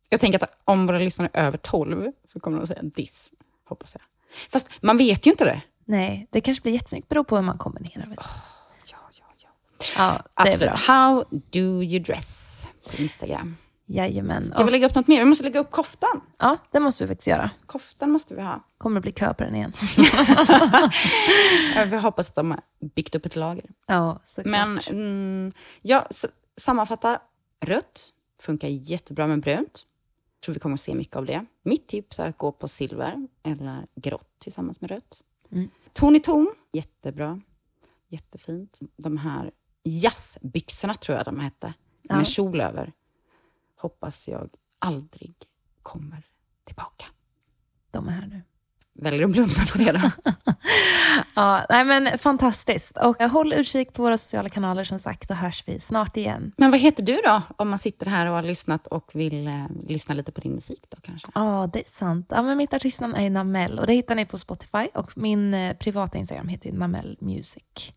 Jag 0.10 0.20
tänker 0.20 0.44
att 0.44 0.62
om 0.66 0.88
våra 0.88 0.98
lyssnare 0.98 1.30
är 1.34 1.46
över 1.46 1.58
12 1.58 2.12
så 2.28 2.40
kommer 2.40 2.58
de 2.58 2.68
säga 2.68 2.82
diss, 2.84 3.32
hoppas 3.70 3.96
jag. 3.96 4.02
Fast 4.52 4.68
man 4.82 4.98
vet 4.98 5.26
ju 5.28 5.32
inte 5.32 5.46
det. 5.46 5.62
Nej, 5.86 6.28
det 6.32 6.42
kanske 6.42 6.62
blir 6.62 6.74
jättesnyggt, 6.74 7.10
beror 7.10 7.24
på 7.24 7.36
hur 7.36 7.44
man 7.44 7.58
kombinerar. 7.58 8.06
Vet 8.06 8.10
du. 8.10 8.26
Ja, 8.92 8.98
ja, 9.20 9.26
ja. 9.38 9.50
Ja, 9.98 10.44
det 10.44 10.50
är 10.50 10.54
Absolut. 10.54 10.72
bra. 10.86 10.94
How 10.94 11.26
do 11.30 11.84
you 11.84 12.00
dress 12.00 12.64
på 12.90 13.02
Instagram. 13.02 13.58
Jajamän. 13.94 14.44
Ska 14.44 14.64
vi 14.64 14.72
lägga 14.72 14.86
upp 14.88 14.96
något 14.96 15.08
mer? 15.08 15.20
Vi 15.20 15.26
måste 15.26 15.44
lägga 15.44 15.60
upp 15.60 15.72
koftan. 15.72 16.22
ja, 16.38 16.58
det 16.72 16.80
måste 16.80 17.04
vi 17.04 17.08
faktiskt 17.08 17.28
göra. 17.28 17.50
Koftan 17.66 18.12
måste 18.12 18.36
vi 18.36 18.42
ha. 18.42 18.64
Kommer 18.78 18.96
det 18.96 19.02
bli 19.02 19.12
kö 19.12 19.34
på 19.34 19.44
den 19.44 19.56
igen? 19.56 19.74
Jag 21.76 22.02
hoppas 22.02 22.30
att 22.30 22.36
de 22.36 22.52
har 22.52 22.62
byggt 22.96 23.16
upp 23.16 23.26
ett 23.26 23.36
lager. 23.36 23.66
Ja, 23.88 24.20
såklart. 24.24 24.52
Men 24.52 24.78
mm, 24.80 25.52
jag 25.82 26.08
sammanfattar. 26.58 27.20
Rött 27.66 28.10
funkar 28.40 28.68
jättebra 28.68 29.28
med 29.28 29.42
brunt. 29.42 29.84
tror 30.46 30.54
vi 30.54 30.60
kommer 30.60 30.74
att 30.74 30.82
se 30.82 30.96
mycket 30.96 31.16
av 31.16 31.26
det. 31.26 31.46
Mitt 31.64 31.88
tips 31.88 32.20
är 32.20 32.28
att 32.30 32.38
gå 32.38 32.52
på 32.52 32.68
silver 32.68 33.28
eller 33.44 33.86
grått 33.96 34.30
tillsammans 34.40 34.82
med 34.82 34.92
rött. 34.92 35.24
Mm. 35.52 35.70
Ton 35.94 36.16
i 36.16 36.20
ton, 36.20 36.54
jättebra. 36.74 37.42
Jättefint. 38.08 38.80
De 38.98 39.18
här 39.18 39.52
jazzbyxorna 39.84 40.94
tror 40.94 41.18
jag 41.18 41.26
de 41.26 41.40
hette, 41.40 41.74
Ja. 42.02 42.16
med 42.16 42.28
kjol 42.28 42.62
över. 42.62 42.92
Hoppas 43.82 44.28
jag 44.28 44.50
aldrig 44.80 45.36
kommer 45.84 46.24
tillbaka. 46.66 47.06
De 47.92 48.08
är 48.08 48.12
här 48.12 48.28
nu. 48.28 48.42
Väljer 48.94 49.24
att 49.24 49.32
blunda 49.32 49.54
för 49.54 49.80
det 49.80 49.92
då? 49.92 50.32
Ja, 51.36 51.66
nej 51.70 51.86
men 51.86 52.18
fantastiskt. 52.18 52.98
Och 52.98 53.22
eh, 53.22 53.30
håll 53.30 53.54
utkik 53.54 53.94
på 53.94 54.04
våra 54.04 54.18
sociala 54.18 54.50
kanaler 54.50 54.84
som 54.84 55.00
sagt, 55.00 55.30
då 55.30 55.34
hörs 55.34 55.64
vi 55.68 55.80
snart 55.80 56.18
igen. 56.18 56.52
Men 56.58 56.72
vad 56.72 56.80
heter 56.80 57.04
du 57.04 57.22
då, 57.24 57.42
om 57.58 57.70
man 57.70 57.80
sitter 57.80 58.06
här 58.06 58.26
och 58.26 58.36
har 58.36 58.44
lyssnat 58.44 58.88
och 58.88 59.12
vill 59.14 59.48
eh, 59.48 59.66
lyssna 59.88 60.16
lite 60.16 60.32
på 60.32 60.42
din 60.42 60.52
musik 60.52 60.86
då 60.90 60.98
kanske? 61.02 61.32
Ja, 61.36 61.70
det 61.74 61.80
är 61.80 61.90
sant. 61.90 62.28
Ja, 62.30 62.42
men 62.42 62.58
mitt 62.58 62.74
artistnamn 62.74 63.16
är 63.16 63.30
Namel 63.30 63.80
och 63.80 63.88
det 63.88 63.94
hittar 63.94 64.16
ni 64.16 64.26
på 64.26 64.38
Spotify 64.38 64.88
och 64.94 65.18
min 65.18 65.54
eh, 65.54 65.74
privata 65.78 66.18
Instagram 66.18 66.48
heter 66.48 66.72
Namel 66.72 67.18
Music. 67.22 67.94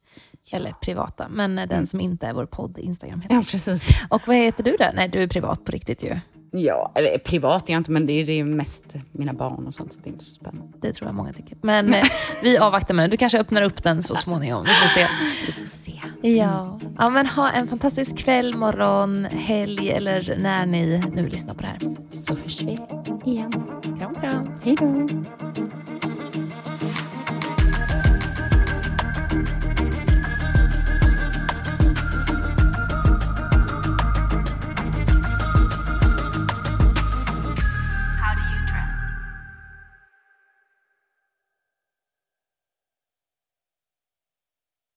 Eller 0.52 0.72
privata, 0.72 1.28
men 1.28 1.56
den 1.56 1.86
som 1.86 2.00
inte 2.00 2.26
är 2.26 2.32
vår 2.32 2.46
podd 2.46 2.78
Instagram 2.78 3.20
heter. 3.20 3.36
Ja, 3.36 3.42
precis. 3.42 3.88
Och 4.08 4.22
vad 4.26 4.36
heter 4.36 4.64
du 4.64 4.76
där? 4.78 4.92
Nej, 4.94 5.08
du 5.08 5.18
är 5.22 5.28
privat 5.28 5.64
på 5.64 5.72
riktigt 5.72 6.02
ju. 6.04 6.18
Ja, 6.56 6.92
eller 6.94 7.18
privat 7.18 7.68
är 7.68 7.72
jag 7.72 7.80
inte, 7.80 7.90
men 7.90 8.06
det 8.06 8.12
är, 8.12 8.26
det 8.26 8.32
är 8.32 8.44
mest 8.44 8.84
mina 9.12 9.32
barn 9.32 9.66
och 9.66 9.74
sånt, 9.74 9.92
så 9.92 10.00
det 10.00 10.08
är 10.08 10.12
inte 10.12 10.24
så 10.24 10.34
spännande. 10.34 10.78
Det 10.80 10.92
tror 10.92 11.08
jag 11.08 11.14
många 11.14 11.32
tycker. 11.32 11.56
Men 11.62 11.94
eh, 11.94 12.04
vi 12.42 12.58
avvaktar 12.58 12.94
med 12.94 13.04
det. 13.04 13.10
Du 13.10 13.16
kanske 13.16 13.40
öppnar 13.40 13.62
upp 13.62 13.82
den 13.82 14.02
så 14.02 14.16
småningom. 14.16 14.64
Vi 14.64 14.70
får 14.70 14.88
se. 14.88 15.06
Vi 15.46 15.52
får 15.52 15.76
se. 15.76 16.00
Ja. 16.28 16.80
ja, 16.98 17.10
men 17.10 17.26
ha 17.26 17.50
en 17.50 17.68
fantastisk 17.68 18.18
kväll, 18.18 18.56
morgon, 18.56 19.24
helg 19.24 19.90
eller 19.90 20.36
när 20.38 20.66
ni 20.66 21.02
nu 21.14 21.28
lyssnar 21.28 21.54
på 21.54 21.60
det 21.60 21.66
här. 21.66 21.78
Så 22.12 22.34
hörs 22.34 22.62
vi 22.62 22.78
igen. 23.24 23.52
Kram, 23.98 24.14
kram. 24.14 24.58
Hej 24.64 24.76
då. 24.80 25.06